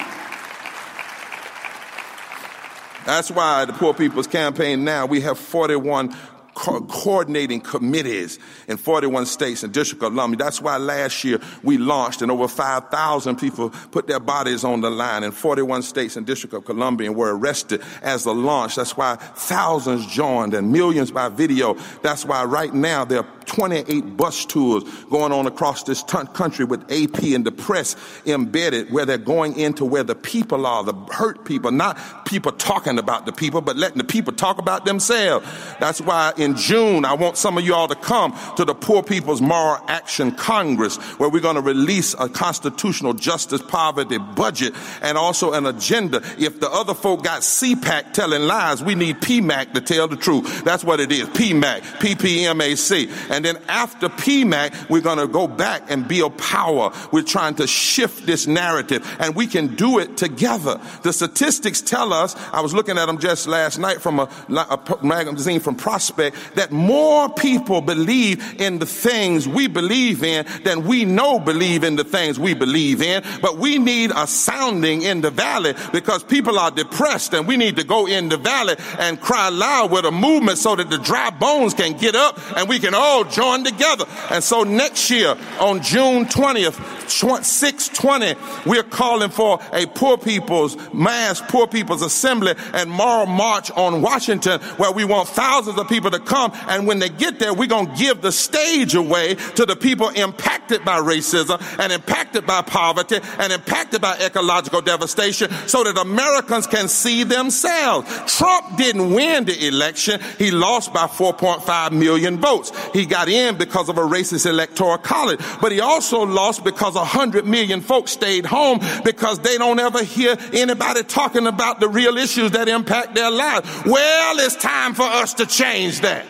That's 3.06 3.30
why 3.30 3.66
the 3.66 3.74
Poor 3.74 3.94
People's 3.94 4.28
Campaign 4.28 4.84
now, 4.84 5.06
we 5.06 5.22
have 5.22 5.38
41 5.38 6.16
co- 6.56 6.82
coordinating 6.82 7.62
committees 7.62 8.40
in 8.68 8.78
41 8.78 9.28
states 9.28 9.64
and 9.64 9.72
District 9.72 10.02
of 10.04 10.12
Columbia. 10.14 10.38
That's 10.38 10.62
why 10.62 10.78
last 10.78 11.24
year 11.24 11.40
we 11.62 11.78
launched 11.78 12.22
and 12.22 12.32
over 12.32 12.48
5,000 12.48 13.36
people 13.36 13.70
put 13.92 14.08
their 14.08 14.20
bodies 14.20 14.64
on 14.64 14.82
the 14.82 14.90
line 14.90 15.24
in 15.24 15.32
41 15.32 15.84
states 15.84 16.16
and 16.16 16.26
District 16.26 16.56
of 16.56 16.66
Columbia 16.66 17.10
and 17.10 17.16
were 17.16 17.38
arrested 17.38 17.84
as 18.02 18.24
the 18.24 18.34
launch. 18.34 18.76
That's 18.76 18.98
why 18.98 19.16
thousands 19.16 20.08
joined 20.08 20.54
and 20.54 20.72
millions 20.72 21.12
by 21.12 21.30
video. 21.30 21.76
That's 22.02 22.26
why 22.26 22.44
right 22.46 22.74
now 22.74 23.06
there 23.06 23.20
are 23.20 23.35
28 23.46 24.18
bus 24.18 24.46
tours 24.46 24.84
going 25.10 25.32
on 25.32 25.48
across 25.48 25.84
this 25.84 26.04
t- 26.04 26.18
country 26.34 26.66
with 26.66 26.82
AP 26.92 27.24
and 27.24 27.46
the 27.46 27.52
press 27.52 27.96
embedded 28.26 28.92
where 28.92 29.06
they're 29.06 29.18
going 29.18 29.58
into 29.58 29.86
where 29.86 30.04
the 30.04 30.16
people 30.16 30.66
are, 30.66 30.84
the 30.84 30.94
hurt 31.12 31.46
people, 31.46 31.72
not 31.72 32.26
people 32.26 32.52
talking 32.52 32.98
about 33.00 33.26
the 33.26 33.32
people, 33.32 33.62
but 33.62 33.76
letting 33.76 33.98
the 33.98 34.04
people 34.04 34.34
talk 34.34 34.58
about 34.58 34.86
themselves. 34.86 35.46
That's 35.80 36.02
why 36.02 36.34
in 36.38 36.56
June, 36.56 37.06
I 37.06 37.14
want 37.14 37.38
some 37.38 37.58
of 37.58 37.66
you 37.66 37.74
all 37.74 37.88
to 37.88 37.96
come 37.96 38.38
to 38.58 38.66
the 38.66 38.74
Poor 38.76 39.04
People's 39.04 39.42
Moral 39.42 39.84
Action 39.88 40.32
Congress 40.32 40.98
where 41.18 41.30
we're 41.30 41.40
going 41.40 41.56
to 41.56 41.62
release 41.62 42.16
a 42.20 42.30
constitutional 42.30 43.14
justice 43.14 43.62
poverty 43.62 44.18
budget 44.18 44.74
and 45.02 45.18
also 45.18 45.54
an 45.54 45.66
agenda. 45.66 46.22
If 46.38 46.60
the 46.60 46.70
other 46.70 46.94
folk 46.94 47.24
got 47.24 47.42
CPAC 47.42 48.14
telling 48.14 48.44
lies, 48.44 48.84
we 48.84 48.96
need 48.96 49.18
PMAC 49.18 49.74
to 49.74 49.82
tell 49.82 50.08
the 50.08 50.16
truth. 50.16 50.64
That's 50.64 50.84
what 50.84 51.00
it 51.00 51.12
is. 51.12 51.28
PMAC, 51.30 51.82
PPMAC. 52.00 53.35
And 53.36 53.44
then 53.44 53.58
after 53.68 54.08
PMAC, 54.08 54.90
we're 54.90 55.02
going 55.02 55.18
to 55.18 55.28
go 55.28 55.46
back 55.46 55.92
and 55.92 56.08
build 56.08 56.38
power. 56.38 56.94
We're 57.12 57.22
trying 57.22 57.56
to 57.56 57.68
shift 57.68 58.26
this 58.26 58.48
narrative 58.48 59.06
and 59.20 59.36
we 59.36 59.46
can 59.46 59.76
do 59.76 60.00
it 60.00 60.16
together. 60.16 60.80
The 61.04 61.12
statistics 61.12 61.82
tell 61.82 62.14
us, 62.14 62.34
I 62.54 62.62
was 62.62 62.74
looking 62.74 62.98
at 62.98 63.08
them 63.08 63.18
just 63.18 63.46
last 63.46 63.78
night 63.78 64.02
from 64.02 64.20
a, 64.20 64.30
a 64.50 65.00
magazine 65.04 65.60
from 65.60 65.76
Prospect, 65.76 66.56
that 66.56 66.72
more 66.72 67.28
people 67.28 67.82
believe 67.82 68.62
in 68.62 68.80
the 68.80 68.86
things 68.86 69.50
we 69.50 69.68
believe 69.68 70.24
in 70.24 70.46
than 70.64 70.86
we 70.86 71.04
know 71.04 71.38
believe 71.38 71.84
in 71.84 71.98
the 71.98 72.06
things 72.06 72.40
we 72.40 72.54
believe 72.54 73.02
in. 73.02 73.22
But 73.42 73.58
we 73.58 73.80
need 73.80 74.12
a 74.16 74.28
sounding 74.28 75.02
in 75.02 75.20
the 75.20 75.30
valley 75.30 75.74
because 75.92 76.24
people 76.24 76.58
are 76.58 76.72
depressed 76.72 77.34
and 77.34 77.46
we 77.46 77.58
need 77.58 77.76
to 77.76 77.84
go 77.84 78.08
in 78.08 78.30
the 78.30 78.38
valley 78.38 78.76
and 78.98 79.20
cry 79.20 79.50
loud 79.50 79.92
with 79.92 80.06
a 80.06 80.12
movement 80.12 80.58
so 80.58 80.78
that 80.78 80.90
the 80.90 81.00
dry 81.00 81.32
bones 81.32 81.74
can 81.74 81.98
get 81.98 82.16
up 82.16 82.40
and 82.56 82.70
we 82.70 82.80
can 82.80 82.94
all 82.94 83.25
join 83.26 83.64
together. 83.64 84.06
And 84.30 84.44
so 84.44 84.64
next 84.64 85.10
year 85.10 85.38
on 85.60 85.82
June 85.82 86.26
20th, 86.26 87.10
620, 87.46 88.70
we're 88.70 88.84
calling 88.84 89.30
for 89.30 89.60
a 89.72 89.86
poor 89.86 90.18
people's 90.18 90.76
mass 90.94 91.42
poor 91.48 91.68
people's 91.68 92.02
assembly 92.02 92.54
and 92.74 92.90
moral 92.90 93.26
march 93.26 93.72
on 93.72 94.02
Washington 94.02 94.60
where 94.78 94.92
we 94.92 95.06
want 95.06 95.30
thousands 95.30 95.80
of 95.80 95.88
people 95.88 96.12
to 96.12 96.20
come. 96.20 96.52
And 96.68 96.86
when 96.86 97.00
they 97.00 97.10
get 97.10 97.40
there, 97.40 97.54
we're 97.54 97.68
going 97.68 97.88
to 97.88 97.96
give 97.96 98.22
the 98.22 98.32
stage 98.32 98.96
away 98.96 99.36
to 99.56 99.66
the 99.66 99.76
people 99.76 100.10
impacted 100.10 100.84
by 100.84 101.00
racism 101.00 101.62
and 101.80 101.94
impacted 101.94 102.46
by 102.46 102.62
poverty 102.62 103.20
and 103.40 103.54
impacted 103.54 104.02
by 104.02 104.18
ecological 104.18 104.82
devastation 104.82 105.50
so 105.68 105.84
that 105.84 105.98
Americans 105.98 106.68
can 106.68 106.88
see 106.88 107.24
themselves. 107.24 108.10
Trump 108.38 108.78
didn't 108.78 109.14
win 109.14 109.46
the 109.46 109.68
election. 109.68 110.20
He 110.38 110.52
lost 110.52 110.94
by 110.94 111.08
4.5 111.08 111.92
million 111.92 112.38
votes. 112.38 112.72
He 112.92 113.06
got 113.06 113.15
in 113.28 113.58
because 113.58 113.90
of 113.90 113.98
a 113.98 114.02
racist 114.02 114.46
electoral 114.46 114.98
college, 114.98 115.40
but 115.62 115.72
he 115.72 115.80
also 115.80 116.24
lost 116.24 116.64
because 116.64 116.96
a 116.96 117.00
100 117.00 117.46
million 117.46 117.82
folks 117.82 118.12
stayed 118.12 118.46
home 118.46 118.80
because 119.04 119.40
they 119.40 119.58
don't 119.58 119.80
ever 119.80 120.04
hear 120.04 120.38
anybody 120.54 121.04
talking 121.04 121.48
about 121.48 121.80
the 121.80 121.88
real 121.88 122.18
issues 122.18 122.52
that 122.52 122.68
impact 122.68 123.16
their 123.16 123.32
lives. 123.32 123.70
Well, 123.86 124.40
it's 124.40 124.56
time 124.56 124.94
for 124.94 125.04
us 125.04 125.34
to 125.36 125.46
change 125.46 126.02
that 126.02 126.26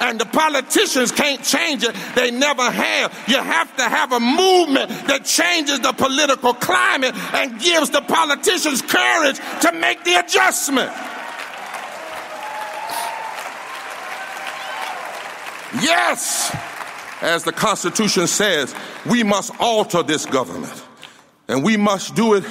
and 0.00 0.20
the 0.20 0.26
politicians 0.26 1.10
can't 1.12 1.42
change 1.42 1.82
it. 1.82 1.94
They 2.14 2.30
never 2.30 2.70
have. 2.70 3.24
You 3.26 3.36
have 3.36 3.74
to 3.76 3.84
have 3.84 4.12
a 4.12 4.20
movement 4.20 4.90
that 5.06 5.24
changes 5.24 5.80
the 5.80 5.92
political 5.92 6.54
climate 6.54 7.14
and 7.34 7.58
gives 7.60 7.90
the 7.90 8.02
politicians 8.02 8.82
courage 8.82 9.38
to 9.62 9.72
make 9.72 10.04
the 10.04 10.14
adjustment. 10.14 10.92
Yes, 15.82 16.56
as 17.20 17.44
the 17.44 17.52
Constitution 17.52 18.26
says, 18.26 18.74
we 19.04 19.22
must 19.22 19.52
alter 19.60 20.02
this 20.02 20.26
government. 20.26 20.84
And 21.48 21.62
we 21.62 21.76
must 21.76 22.14
do 22.14 22.34
it 22.34 22.44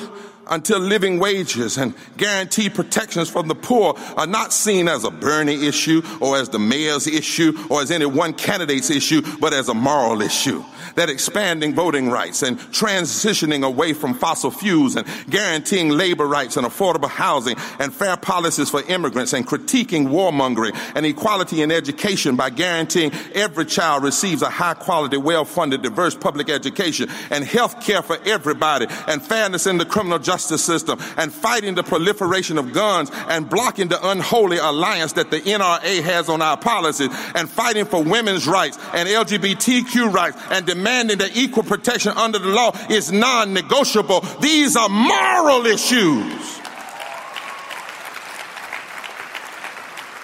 until 0.48 0.80
living 0.80 1.20
wages 1.20 1.78
and 1.78 1.94
guaranteed 2.18 2.76
protections 2.76 3.30
from 3.30 3.48
the 3.48 3.56
poor 3.56 3.96
are 4.16 4.28
not 4.28 4.54
seen 4.54 4.88
as 4.88 5.04
a 5.04 5.12
Bernie 5.12 5.66
issue 5.68 6.02
or 6.22 6.38
as 6.38 6.50
the 6.50 6.60
mayor's 6.60 7.08
issue 7.08 7.54
or 7.70 7.82
as 7.82 7.90
any 7.90 8.06
one 8.06 8.34
candidate's 8.34 8.90
issue, 8.90 9.22
but 9.40 9.54
as 9.54 9.70
a 9.70 9.74
moral 9.74 10.22
issue 10.22 10.64
that 10.96 11.10
expanding 11.10 11.74
voting 11.74 12.10
rights 12.10 12.42
and 12.42 12.58
transitioning 12.72 13.66
away 13.66 13.94
from 13.94 14.14
fossil 14.14 14.52
fuels 14.52 14.96
and 14.96 15.08
guaranteeing 15.30 15.90
labor 15.90 16.26
rights 16.26 16.58
and 16.58 16.66
affordable 16.66 17.10
housing 17.10 17.56
and 17.80 17.94
fair 17.94 18.18
policies 18.18 18.70
for 18.70 18.82
immigrants 18.84 19.34
and 19.34 19.48
critiquing 19.48 20.08
warmongering 20.08 20.76
and 20.96 21.06
equality 21.06 21.62
in 21.62 21.72
education 21.72 22.36
by 22.36 22.50
guaranteeing 22.50 23.12
every 23.34 23.66
child 23.66 24.04
receives 24.04 24.42
a 24.42 24.50
high 24.50 24.74
quality, 24.74 25.18
well 25.18 25.46
funded, 25.46 25.82
diverse 25.82 26.16
public 26.16 26.50
education 26.50 27.10
and 27.30 27.44
health 27.44 27.82
care 27.82 28.02
for 28.02 28.18
everybody 28.26 28.88
and 29.08 29.22
fairness 29.22 29.68
in 29.68 29.78
the 29.78 29.86
criminal 29.86 30.20
justice 30.20 30.64
system 30.64 31.00
and 31.18 31.32
fighting 31.32 31.76
the 31.76 31.84
proliferation 31.84 32.58
of 32.58 32.74
guns 32.74 33.12
and 33.30 33.50
blocking 33.50 33.88
the 33.88 34.10
unholy 34.10 34.58
alliance 34.58 35.14
that 35.14 35.32
the 35.32 35.40
NRA 35.42 36.02
has 36.02 36.30
on 36.30 36.42
our 36.42 36.58
policies 36.58 37.10
and 37.36 37.50
fighting 37.50 37.86
for 37.86 38.04
women's 38.04 38.48
rights 38.48 38.78
and 38.94 39.08
LGBTQ 39.08 40.12
rights 40.14 40.38
and 40.52 40.66
demanding 40.86 41.18
the 41.18 41.32
equal 41.34 41.64
protection 41.64 42.12
under 42.16 42.38
the 42.38 42.50
law 42.50 42.72
is 42.92 43.12
non-negotiable. 43.12 44.22
These 44.40 44.76
are 44.76 44.88
moral 44.88 45.66
issues. 45.66 46.60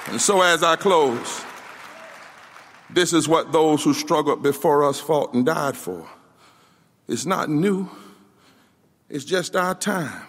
And 0.08 0.22
so 0.22 0.44
as 0.44 0.62
I 0.62 0.76
close, 0.76 1.44
this 2.92 3.12
is 3.12 3.28
what 3.28 3.52
those 3.52 3.84
who 3.84 3.96
struggled 3.96 4.44
before 4.44 4.84
us 4.84 5.00
fought 5.00 5.34
and 5.34 5.44
died 5.44 5.76
for. 5.76 6.08
It's 7.08 7.26
not 7.26 7.50
new. 7.50 7.90
It's 9.10 9.26
just 9.26 9.56
our 9.56 9.74
time. 9.74 10.28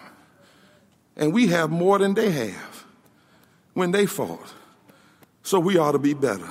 And 1.15 1.31
we 1.31 1.45
have 1.47 1.69
more 1.69 1.99
than 1.99 2.15
they 2.15 2.31
have 2.31 2.85
when 3.75 3.91
they 3.91 4.07
fought. 4.07 4.51
So 5.43 5.59
we 5.59 5.77
ought 5.77 5.91
to 5.91 5.99
be 5.99 6.15
better. 6.15 6.49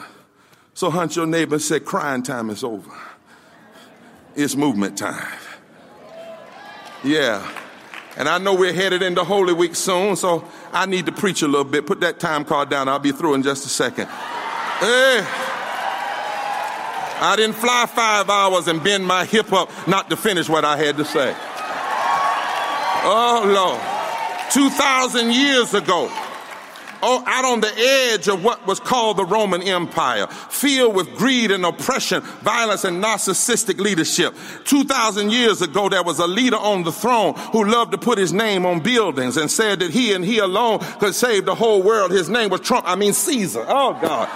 So 0.74 0.88
hunt 0.88 1.16
your 1.16 1.26
neighbor 1.26 1.56
and 1.56 1.62
say, 1.62 1.80
crying 1.80 2.22
time 2.22 2.48
is 2.48 2.62
over. 2.62 2.92
It's 4.34 4.56
movement 4.56 4.96
time. 4.98 5.38
Yeah. 7.04 7.50
And 8.16 8.28
I 8.28 8.38
know 8.38 8.54
we're 8.54 8.72
headed 8.72 9.02
into 9.02 9.24
Holy 9.24 9.52
Week 9.52 9.74
soon, 9.74 10.16
so 10.16 10.46
I 10.72 10.86
need 10.86 11.06
to 11.06 11.12
preach 11.12 11.42
a 11.42 11.46
little 11.46 11.64
bit. 11.64 11.86
Put 11.86 12.00
that 12.00 12.20
time 12.20 12.44
card 12.44 12.68
down. 12.68 12.88
I'll 12.88 12.98
be 12.98 13.12
through 13.12 13.34
in 13.34 13.42
just 13.42 13.64
a 13.64 13.68
second. 13.68 14.06
Hey. 14.78 15.24
I 17.24 17.34
didn't 17.36 17.54
fly 17.56 17.86
five 17.86 18.28
hours 18.28 18.68
and 18.68 18.82
bend 18.82 19.06
my 19.06 19.24
hip 19.24 19.52
up 19.52 19.70
not 19.86 20.10
to 20.10 20.16
finish 20.16 20.48
what 20.48 20.64
I 20.64 20.76
had 20.76 20.96
to 20.96 21.04
say. 21.04 21.34
Oh, 23.04 23.42
Lord. 23.46 23.80
2,000 24.52 25.32
years 25.32 25.72
ago, 25.72 26.10
out 27.02 27.44
on 27.44 27.60
the 27.60 27.72
edge 27.76 28.28
of 28.28 28.44
what 28.44 28.66
was 28.66 28.80
called 28.80 29.16
the 29.16 29.24
Roman 29.24 29.62
Empire, 29.62 30.26
filled 30.26 30.94
with 30.94 31.14
greed 31.16 31.50
and 31.50 31.64
oppression, 31.64 32.22
violence 32.42 32.84
and 32.84 33.02
narcissistic 33.02 33.78
leadership. 33.78 34.34
2,000 34.64 35.30
years 35.30 35.62
ago, 35.62 35.88
there 35.88 36.02
was 36.02 36.18
a 36.18 36.26
leader 36.26 36.56
on 36.56 36.84
the 36.84 36.92
throne 36.92 37.34
who 37.52 37.64
loved 37.64 37.92
to 37.92 37.98
put 37.98 38.18
his 38.18 38.32
name 38.32 38.64
on 38.64 38.80
buildings 38.80 39.36
and 39.36 39.50
said 39.50 39.80
that 39.80 39.90
he 39.90 40.12
and 40.12 40.24
he 40.24 40.38
alone 40.38 40.78
could 40.98 41.14
save 41.14 41.44
the 41.44 41.54
whole 41.54 41.82
world. 41.82 42.10
His 42.10 42.28
name 42.28 42.50
was 42.50 42.60
Trump, 42.60 42.84
I 42.88 42.96
mean 42.96 43.12
Caesar. 43.12 43.64
Oh, 43.66 43.98
God. 44.00 44.28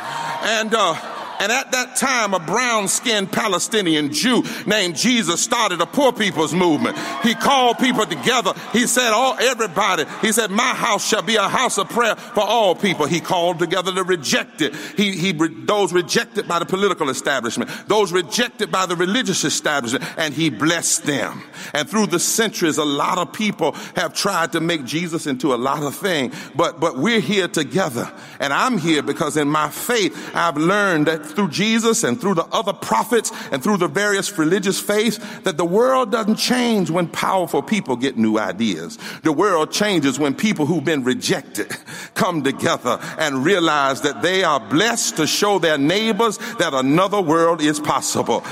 And, 0.42 0.74
uh, 0.74 1.15
and 1.40 1.52
at 1.52 1.72
that 1.72 1.96
time, 1.96 2.34
a 2.34 2.38
brown 2.38 2.88
skinned 2.88 3.32
Palestinian 3.32 4.12
Jew 4.12 4.42
named 4.66 4.96
Jesus 4.96 5.40
started 5.40 5.80
a 5.80 5.86
poor 5.86 6.12
people's 6.12 6.54
movement. 6.54 6.96
He 7.22 7.34
called 7.34 7.78
people 7.78 8.06
together. 8.06 8.52
He 8.72 8.86
said, 8.86 9.12
all, 9.12 9.36
everybody, 9.38 10.04
he 10.20 10.32
said, 10.32 10.50
my 10.50 10.74
house 10.74 11.06
shall 11.06 11.22
be 11.22 11.36
a 11.36 11.48
house 11.48 11.78
of 11.78 11.88
prayer 11.88 12.16
for 12.16 12.40
all 12.40 12.74
people. 12.74 13.06
He 13.06 13.20
called 13.20 13.58
together 13.58 13.92
the 13.92 14.04
rejected. 14.04 14.74
He, 14.96 15.12
he, 15.12 15.32
those 15.32 15.92
rejected 15.92 16.48
by 16.48 16.58
the 16.58 16.66
political 16.66 17.10
establishment, 17.10 17.70
those 17.86 18.12
rejected 18.12 18.70
by 18.70 18.86
the 18.86 18.96
religious 18.96 19.44
establishment, 19.44 20.04
and 20.16 20.32
he 20.34 20.50
blessed 20.50 21.04
them. 21.04 21.42
And 21.72 21.88
through 21.88 22.06
the 22.06 22.20
centuries, 22.20 22.78
a 22.78 22.84
lot 22.84 23.18
of 23.18 23.32
people 23.32 23.72
have 23.94 24.14
tried 24.14 24.52
to 24.52 24.60
make 24.60 24.84
Jesus 24.84 25.26
into 25.26 25.54
a 25.54 25.56
lot 25.56 25.82
of 25.82 25.94
things, 25.94 26.34
but, 26.54 26.80
but 26.80 26.96
we're 26.96 27.20
here 27.20 27.48
together. 27.48 28.10
And 28.40 28.52
I'm 28.52 28.78
here 28.78 29.02
because 29.02 29.36
in 29.36 29.48
my 29.48 29.68
faith, 29.68 30.34
I've 30.34 30.56
learned 30.56 31.06
that 31.06 31.25
through 31.32 31.50
Jesus 31.50 32.04
and 32.04 32.20
through 32.20 32.34
the 32.34 32.46
other 32.46 32.72
prophets 32.72 33.32
and 33.50 33.62
through 33.62 33.78
the 33.78 33.88
various 33.88 34.36
religious 34.38 34.80
faiths 34.80 35.18
that 35.40 35.56
the 35.56 35.64
world 35.64 36.12
doesn't 36.12 36.36
change 36.36 36.90
when 36.90 37.08
powerful 37.08 37.62
people 37.62 37.96
get 37.96 38.16
new 38.16 38.38
ideas. 38.38 38.98
The 39.22 39.32
world 39.32 39.70
changes 39.70 40.18
when 40.18 40.34
people 40.34 40.66
who've 40.66 40.84
been 40.84 41.04
rejected 41.04 41.70
come 42.14 42.42
together 42.42 42.98
and 43.18 43.44
realize 43.44 44.02
that 44.02 44.22
they 44.22 44.44
are 44.44 44.60
blessed 44.60 45.16
to 45.16 45.26
show 45.26 45.58
their 45.58 45.78
neighbors 45.78 46.38
that 46.58 46.74
another 46.74 47.20
world 47.20 47.60
is 47.60 47.80
possible. 47.80 48.44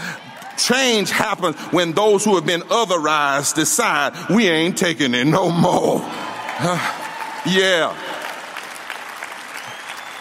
Change 0.56 1.10
happens 1.10 1.56
when 1.72 1.92
those 1.92 2.24
who 2.24 2.36
have 2.36 2.46
been 2.46 2.60
otherized 2.62 3.54
decide 3.54 4.14
we 4.30 4.48
ain't 4.48 4.78
taking 4.78 5.14
it 5.14 5.26
no 5.26 5.50
more. 5.50 5.98
yeah. 7.46 8.23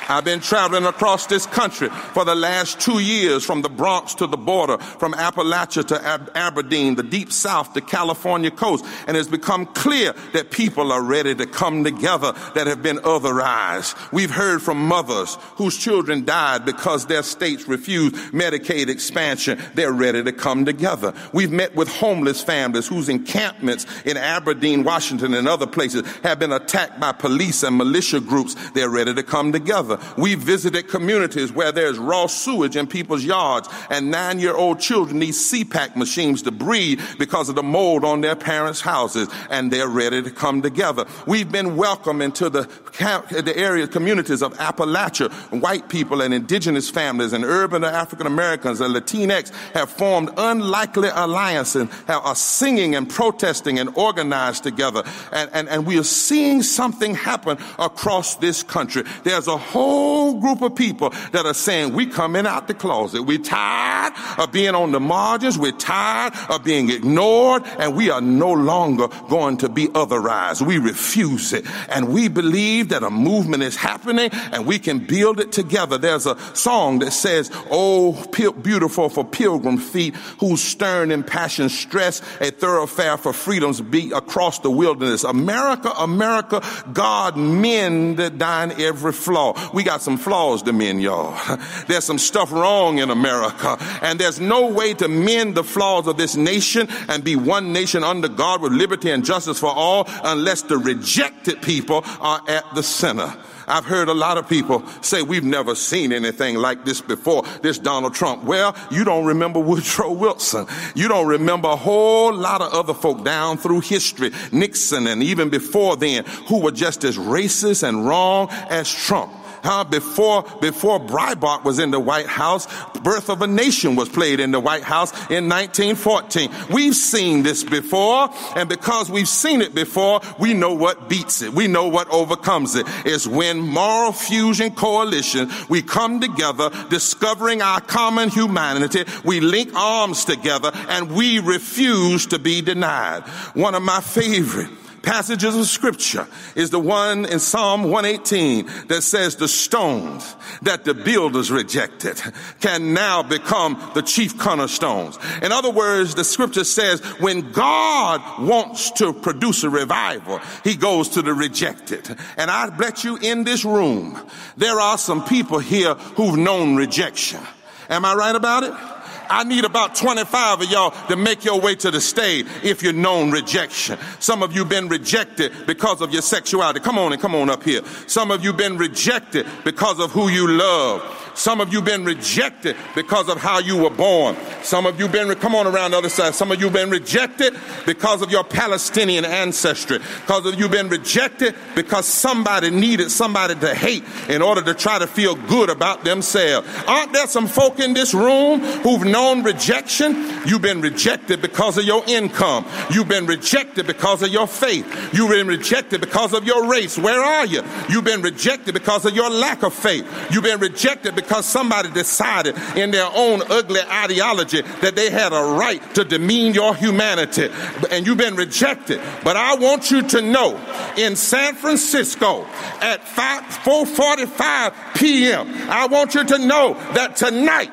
I've 0.09 0.25
been 0.25 0.39
traveling 0.39 0.85
across 0.85 1.27
this 1.27 1.45
country 1.45 1.89
for 1.89 2.25
the 2.25 2.35
last 2.35 2.79
two 2.79 2.99
years 2.99 3.45
from 3.45 3.61
the 3.61 3.69
Bronx 3.69 4.15
to 4.15 4.27
the 4.27 4.37
border, 4.37 4.77
from 4.77 5.13
Appalachia 5.13 5.85
to 5.87 6.05
Ab- 6.05 6.31
Aberdeen, 6.35 6.95
the 6.95 7.03
deep 7.03 7.31
south, 7.31 7.73
to 7.73 7.81
California 7.81 8.51
coast. 8.51 8.85
And 9.07 9.15
it's 9.15 9.29
become 9.29 9.65
clear 9.67 10.13
that 10.33 10.51
people 10.51 10.91
are 10.91 11.01
ready 11.01 11.35
to 11.35 11.45
come 11.45 11.83
together 11.83 12.33
that 12.55 12.67
have 12.67 12.83
been 12.83 12.97
otherized. 12.97 13.95
We've 14.11 14.31
heard 14.31 14.61
from 14.61 14.85
mothers 14.87 15.35
whose 15.55 15.77
children 15.77 16.25
died 16.25 16.65
because 16.65 17.05
their 17.05 17.23
states 17.23 17.67
refused 17.67 18.15
Medicaid 18.33 18.89
expansion. 18.89 19.59
They're 19.73 19.91
ready 19.93 20.23
to 20.23 20.31
come 20.31 20.65
together. 20.65 21.13
We've 21.31 21.51
met 21.51 21.75
with 21.75 21.87
homeless 21.87 22.43
families 22.43 22.87
whose 22.87 23.09
encampments 23.09 23.85
in 24.05 24.17
Aberdeen, 24.17 24.83
Washington, 24.83 25.33
and 25.33 25.47
other 25.47 25.67
places 25.67 26.05
have 26.23 26.39
been 26.39 26.51
attacked 26.51 26.99
by 26.99 27.11
police 27.11 27.63
and 27.63 27.77
militia 27.77 28.19
groups. 28.19 28.55
They're 28.71 28.89
ready 28.89 29.13
to 29.13 29.23
come 29.23 29.51
together. 29.51 29.92
We 30.17 30.35
visited 30.35 30.87
communities 30.87 31.51
where 31.51 31.71
there's 31.71 31.97
raw 31.97 32.27
sewage 32.27 32.75
in 32.75 32.87
people's 32.87 33.23
yards 33.23 33.69
and 33.89 34.11
nine 34.11 34.39
year 34.39 34.55
old 34.55 34.79
children 34.79 35.19
need 35.19 35.33
CPAP 35.33 35.95
machines 35.95 36.41
to 36.43 36.51
breathe 36.51 37.01
because 37.17 37.49
of 37.49 37.55
the 37.55 37.63
mold 37.63 38.03
on 38.03 38.21
their 38.21 38.35
parents' 38.35 38.81
houses 38.81 39.27
and 39.49 39.71
they're 39.71 39.87
ready 39.87 40.21
to 40.21 40.31
come 40.31 40.61
together. 40.61 41.05
We've 41.27 41.51
been 41.51 41.75
welcomed 41.75 42.21
into 42.21 42.49
the, 42.49 42.69
the 42.99 43.53
area 43.55 43.87
communities 43.87 44.41
of 44.41 44.53
Appalachia. 44.55 45.31
White 45.61 45.89
people 45.89 46.21
and 46.21 46.33
indigenous 46.33 46.89
families 46.89 47.33
and 47.33 47.43
urban 47.43 47.83
African 47.83 48.27
Americans 48.27 48.81
and 48.81 48.95
Latinx 48.95 49.51
have 49.73 49.89
formed 49.89 50.29
unlikely 50.37 51.09
alliances 51.13 51.81
and 51.81 51.91
are 52.07 52.35
singing 52.35 52.95
and 52.95 53.09
protesting 53.09 53.79
and 53.79 53.89
organized 53.95 54.63
together. 54.63 55.03
And, 55.31 55.49
and, 55.53 55.69
and 55.69 55.85
we 55.85 55.97
are 55.99 56.03
seeing 56.03 56.61
something 56.63 57.15
happen 57.15 57.57
across 57.79 58.35
this 58.37 58.63
country. 58.63 59.03
There's 59.23 59.47
a 59.47 59.57
whole 59.57 59.82
whole 59.83 60.39
group 60.39 60.61
of 60.61 60.75
people 60.75 61.09
that 61.31 61.45
are 61.45 61.53
saying, 61.53 61.93
we 61.93 62.05
coming 62.05 62.45
out 62.45 62.67
the 62.67 62.73
closet. 62.73 63.23
We're 63.23 63.37
tired 63.37 64.13
of 64.37 64.51
being 64.51 64.75
on 64.75 64.91
the 64.91 64.99
margins. 64.99 65.57
We're 65.57 65.71
tired 65.71 66.33
of 66.49 66.63
being 66.63 66.89
ignored 66.89 67.63
and 67.79 67.95
we 67.95 68.09
are 68.09 68.21
no 68.21 68.51
longer 68.51 69.07
going 69.29 69.57
to 69.57 69.69
be 69.69 69.87
otherized. 69.87 70.65
We 70.65 70.77
refuse 70.77 71.53
it. 71.53 71.65
And 71.89 72.13
we 72.13 72.27
believe 72.27 72.89
that 72.89 73.03
a 73.03 73.09
movement 73.09 73.63
is 73.63 73.75
happening 73.75 74.29
and 74.51 74.65
we 74.65 74.79
can 74.79 74.99
build 74.99 75.39
it 75.39 75.51
together. 75.51 75.97
There's 75.97 76.25
a 76.25 76.37
song 76.55 76.99
that 76.99 77.11
says, 77.11 77.51
Oh, 77.71 78.13
beautiful 78.61 79.09
for 79.09 79.25
pilgrim 79.25 79.77
feet 79.77 80.15
whose 80.39 80.61
stern 80.61 81.11
and 81.11 81.25
passion 81.25 81.69
stress 81.69 82.21
a 82.39 82.51
thoroughfare 82.51 83.17
for 83.17 83.33
freedom's 83.33 83.81
beat 83.81 84.11
across 84.13 84.59
the 84.59 84.71
wilderness. 84.71 85.23
America, 85.23 85.89
America, 85.99 86.61
God 86.91 87.37
mend 87.37 88.17
thine 88.17 88.71
every 88.79 89.13
flaw. 89.13 89.53
We 89.73 89.83
got 89.83 90.03
some 90.03 90.17
flaws 90.17 90.61
to 90.63 90.73
mend, 90.73 91.01
y'all. 91.01 91.35
There's 91.87 92.05
some 92.05 92.19
stuff 92.19 92.51
wrong 92.51 92.99
in 92.99 93.09
America. 93.09 93.77
And 94.01 94.19
there's 94.19 94.39
no 94.39 94.67
way 94.67 94.93
to 94.93 95.07
mend 95.07 95.55
the 95.55 95.63
flaws 95.63 96.07
of 96.07 96.17
this 96.17 96.35
nation 96.35 96.87
and 97.09 97.23
be 97.23 97.35
one 97.35 97.73
nation 97.73 98.03
under 98.03 98.27
God 98.27 98.61
with 98.61 98.71
liberty 98.71 99.09
and 99.09 99.25
justice 99.25 99.59
for 99.59 99.71
all 99.73 100.07
unless 100.23 100.61
the 100.61 100.77
rejected 100.77 101.61
people 101.61 102.03
are 102.19 102.41
at 102.47 102.63
the 102.75 102.83
center. 102.83 103.35
I've 103.67 103.85
heard 103.85 104.09
a 104.09 104.13
lot 104.13 104.37
of 104.37 104.47
people 104.47 104.85
say 105.01 105.21
we've 105.21 105.43
never 105.43 105.75
seen 105.75 106.11
anything 106.11 106.57
like 106.57 106.85
this 106.85 107.01
before, 107.01 107.43
this 107.61 107.79
Donald 107.79 108.13
Trump. 108.13 108.43
Well, 108.43 108.75
you 108.91 109.03
don't 109.03 109.25
remember 109.25 109.59
Woodrow 109.63 110.11
Wilson. 110.11 110.67
You 110.95 111.07
don't 111.07 111.27
remember 111.27 111.69
a 111.69 111.75
whole 111.75 112.33
lot 112.33 112.61
of 112.61 112.73
other 112.73 112.93
folk 112.93 113.23
down 113.23 113.57
through 113.57 113.81
history, 113.81 114.31
Nixon 114.51 115.07
and 115.07 115.23
even 115.23 115.49
before 115.49 115.95
then, 115.95 116.25
who 116.47 116.61
were 116.61 116.71
just 116.71 117.03
as 117.03 117.17
racist 117.17 117.87
and 117.87 118.05
wrong 118.05 118.49
as 118.69 118.91
Trump. 118.91 119.33
Huh? 119.63 119.85
Before, 119.85 120.43
before 120.61 120.99
Breitbart 120.99 121.63
was 121.63 121.79
in 121.79 121.91
the 121.91 121.99
White 121.99 122.27
House, 122.27 122.67
Birth 123.01 123.29
of 123.29 123.41
a 123.41 123.47
Nation 123.47 123.95
was 123.95 124.09
played 124.09 124.39
in 124.39 124.51
the 124.51 124.59
White 124.59 124.83
House 124.83 125.11
in 125.29 125.47
1914. 125.47 126.51
We've 126.69 126.95
seen 126.95 127.43
this 127.43 127.63
before, 127.63 128.29
and 128.55 128.67
because 128.67 129.09
we've 129.09 129.27
seen 129.27 129.61
it 129.61 129.73
before, 129.73 130.21
we 130.39 130.53
know 130.53 130.73
what 130.73 131.07
beats 131.07 131.41
it. 131.41 131.53
We 131.53 131.67
know 131.67 131.87
what 131.87 132.09
overcomes 132.09 132.75
it. 132.75 132.85
It's 133.05 133.25
when 133.25 133.59
Moral 133.59 134.11
Fusion 134.11 134.75
Coalition, 134.75 135.49
we 135.69 135.81
come 135.81 136.19
together, 136.19 136.69
discovering 136.89 137.61
our 137.61 137.79
common 137.79 138.29
humanity, 138.29 139.05
we 139.23 139.39
link 139.39 139.73
arms 139.75 140.25
together, 140.25 140.71
and 140.89 141.11
we 141.11 141.39
refuse 141.39 142.25
to 142.27 142.39
be 142.39 142.61
denied. 142.61 143.23
One 143.53 143.75
of 143.75 143.81
my 143.81 144.01
favorite 144.01 144.69
passages 145.03 145.55
of 145.55 145.67
scripture 145.67 146.27
is 146.55 146.71
the 146.71 146.79
one 146.79 147.25
in 147.25 147.39
Psalm 147.39 147.83
118 147.83 148.87
that 148.87 149.03
says 149.03 149.35
the 149.35 149.47
stones 149.47 150.35
that 150.63 150.85
the 150.85 150.93
builders 150.93 151.51
rejected 151.51 152.19
can 152.61 152.93
now 152.93 153.21
become 153.21 153.79
the 153.93 154.01
chief 154.01 154.37
cornerstones. 154.37 155.19
In 155.41 155.51
other 155.51 155.69
words, 155.69 156.15
the 156.15 156.23
scripture 156.23 156.63
says 156.63 157.01
when 157.19 157.51
God 157.51 158.21
wants 158.41 158.91
to 158.91 159.13
produce 159.13 159.63
a 159.63 159.69
revival, 159.69 160.39
he 160.63 160.75
goes 160.75 161.09
to 161.09 161.21
the 161.21 161.33
rejected. 161.33 162.09
And 162.37 162.49
I 162.49 162.69
bet 162.69 163.03
you 163.03 163.17
in 163.17 163.43
this 163.43 163.65
room, 163.65 164.19
there 164.57 164.79
are 164.79 164.97
some 164.97 165.23
people 165.25 165.59
here 165.59 165.93
who've 165.93 166.37
known 166.37 166.75
rejection. 166.75 167.41
Am 167.89 168.05
I 168.05 168.15
right 168.15 168.35
about 168.35 168.63
it? 168.63 168.92
I 169.29 169.43
need 169.43 169.65
about 169.65 169.95
25 169.95 170.61
of 170.61 170.69
y'all 170.69 170.91
to 171.07 171.15
make 171.15 171.43
your 171.43 171.59
way 171.59 171.75
to 171.75 171.91
the 171.91 172.01
stage 172.01 172.45
if 172.63 172.83
you're 172.83 172.93
known 172.93 173.31
rejection. 173.31 173.97
Some 174.19 174.43
of 174.43 174.53
you 174.53 174.65
been 174.65 174.89
rejected 174.89 175.51
because 175.65 176.01
of 176.01 176.11
your 176.11 176.21
sexuality. 176.21 176.79
Come 176.79 176.97
on 176.97 177.13
and 177.13 177.21
come 177.21 177.35
on 177.35 177.49
up 177.49 177.63
here. 177.63 177.81
Some 178.07 178.31
of 178.31 178.43
you 178.43 178.53
been 178.53 178.77
rejected 178.77 179.45
because 179.63 179.99
of 179.99 180.11
who 180.11 180.29
you 180.29 180.47
love. 180.47 181.22
Some 181.35 181.61
of 181.61 181.71
you 181.73 181.81
been 181.81 182.05
rejected 182.05 182.75
because 182.95 183.29
of 183.29 183.37
how 183.37 183.59
you 183.59 183.77
were 183.77 183.89
born. 183.89 184.35
Some 184.61 184.85
of 184.85 184.99
you 184.99 185.07
been, 185.07 185.33
come 185.35 185.55
on 185.55 185.67
around 185.67 185.91
the 185.91 185.97
other 185.97 186.09
side. 186.09 186.35
Some 186.35 186.51
of 186.51 186.61
you 186.61 186.69
been 186.69 186.89
rejected 186.89 187.55
because 187.85 188.21
of 188.21 188.31
your 188.31 188.43
Palestinian 188.43 189.25
ancestry. 189.25 189.97
Because 189.97 190.45
of 190.45 190.59
you 190.59 190.69
been 190.69 190.89
rejected 190.89 191.55
because 191.75 192.05
somebody 192.05 192.69
needed 192.69 193.11
somebody 193.11 193.55
to 193.55 193.73
hate 193.73 194.03
in 194.29 194.41
order 194.41 194.61
to 194.61 194.73
try 194.73 194.99
to 194.99 195.07
feel 195.07 195.35
good 195.35 195.69
about 195.69 196.03
themselves. 196.03 196.67
Aren't 196.87 197.13
there 197.13 197.27
some 197.27 197.47
folk 197.47 197.79
in 197.79 197.93
this 197.93 198.13
room 198.13 198.59
who've 198.59 199.05
known 199.05 199.43
rejection? 199.43 200.13
You've 200.45 200.61
been 200.61 200.81
rejected 200.81 201.41
because 201.41 201.77
of 201.77 201.85
your 201.85 202.03
income. 202.07 202.65
You've 202.91 203.07
been 203.07 203.25
rejected 203.25 203.87
because 203.87 204.21
of 204.21 204.29
your 204.29 204.47
faith. 204.47 205.13
You've 205.13 205.31
been 205.31 205.47
rejected 205.47 206.01
because 206.01 206.33
of 206.33 206.45
your 206.45 206.67
race. 206.67 206.97
Where 206.97 207.21
are 207.21 207.45
you? 207.45 207.63
You've 207.89 208.03
been 208.03 208.21
rejected 208.21 208.73
because 208.73 209.05
of 209.05 209.15
your 209.15 209.29
lack 209.29 209.63
of 209.63 209.73
faith. 209.73 210.05
You've 210.31 210.43
been 210.43 210.59
rejected 210.59 211.15
because 211.23 211.45
somebody 211.45 211.89
decided 211.91 212.55
in 212.75 212.91
their 212.91 213.07
own 213.13 213.41
ugly 213.49 213.81
ideology 213.81 214.61
that 214.81 214.95
they 214.95 215.09
had 215.09 215.33
a 215.33 215.55
right 215.55 215.81
to 215.95 216.03
demean 216.03 216.53
your 216.53 216.75
humanity 216.75 217.49
and 217.91 218.05
you've 218.05 218.17
been 218.17 218.35
rejected. 218.35 219.01
But 219.23 219.37
I 219.37 219.55
want 219.55 219.91
you 219.91 220.01
to 220.09 220.21
know 220.21 220.57
in 220.97 221.15
San 221.15 221.55
Francisco 221.55 222.45
at 222.81 223.07
5, 223.07 223.43
4.45 223.43 224.95
p.m., 224.95 225.47
I 225.69 225.87
want 225.87 226.15
you 226.15 226.23
to 226.23 226.37
know 226.37 226.73
that 226.93 227.15
tonight 227.15 227.71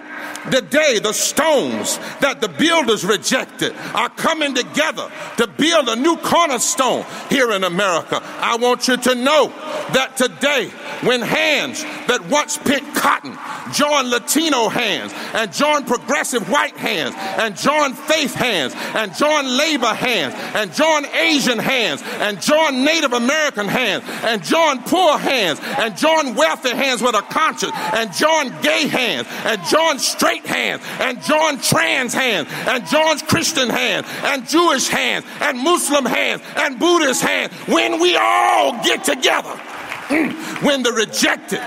the 0.51 0.63
day 0.63 0.99
the 0.99 1.13
stones 1.13 1.99
that 2.21 2.41
the 2.41 2.49
builders 2.49 3.05
rejected 3.05 3.75
are 3.95 4.09
coming 4.09 4.55
together 4.55 5.11
to 5.37 5.47
build 5.47 5.89
a 5.89 5.97
new 5.97 6.17
cornerstone 6.17 7.05
here 7.29 7.53
in 7.53 7.65
America. 7.65 8.21
I 8.23 8.57
want 8.57 8.89
you 8.89 8.97
to 8.97 9.15
know 9.15 9.49
that 9.93 10.17
today, 10.17 10.69
when 11.07 11.21
hands 11.21 11.83
that 12.09 12.27
once 12.29 12.57
picked 12.59 12.95
cotton 12.95 13.37
join 13.73 14.11
Latino 14.11 14.69
hands 14.69 15.13
and 15.35 15.53
join 15.53 15.85
progressive 15.85 16.49
white 16.49 16.77
hands 16.77 17.15
and 17.17 17.57
join 17.57 17.95
faith 17.95 18.35
hands 18.35 18.75
and 18.95 19.15
join 19.15 19.47
labor 19.57 19.95
hands 19.95 20.35
and 20.55 20.73
join 20.75 21.07
Asian 21.07 21.59
hands 21.59 22.03
and 22.05 22.41
join 22.41 22.85
Native 22.85 23.13
American 23.13 23.69
hands 23.69 24.05
and 24.25 24.43
join 24.43 24.83
poor 24.83 25.19
hands 25.19 25.61
and 25.79 25.97
join 25.97 26.35
wealthy 26.35 26.71
hands 26.71 27.03
with 27.03 27.15
a 27.15 27.23
conscience 27.23 27.73
and 27.95 28.13
join 28.13 28.49
gay 28.63 28.87
hands 28.89 29.27
and 29.45 29.63
join 29.67 29.99
straight 29.99 30.30
hands 30.39 30.83
and 31.01 31.21
John 31.23 31.61
trans 31.61 32.15
hands 32.15 32.49
and 32.67 32.87
join 32.87 33.19
Christian 33.21 33.69
hands 33.69 34.07
and 34.23 34.47
Jewish 34.49 34.89
hands 34.89 35.27
and 35.41 35.59
Muslim 35.59 36.05
hands 36.05 36.43
and 36.57 36.79
Buddhist 36.79 37.23
hands. 37.23 37.53
When 37.69 38.01
we 38.01 38.17
all 38.17 38.73
get 38.85 39.05
together 39.05 39.51
when 40.63 40.83
the 40.83 40.93
rejected 40.93 41.61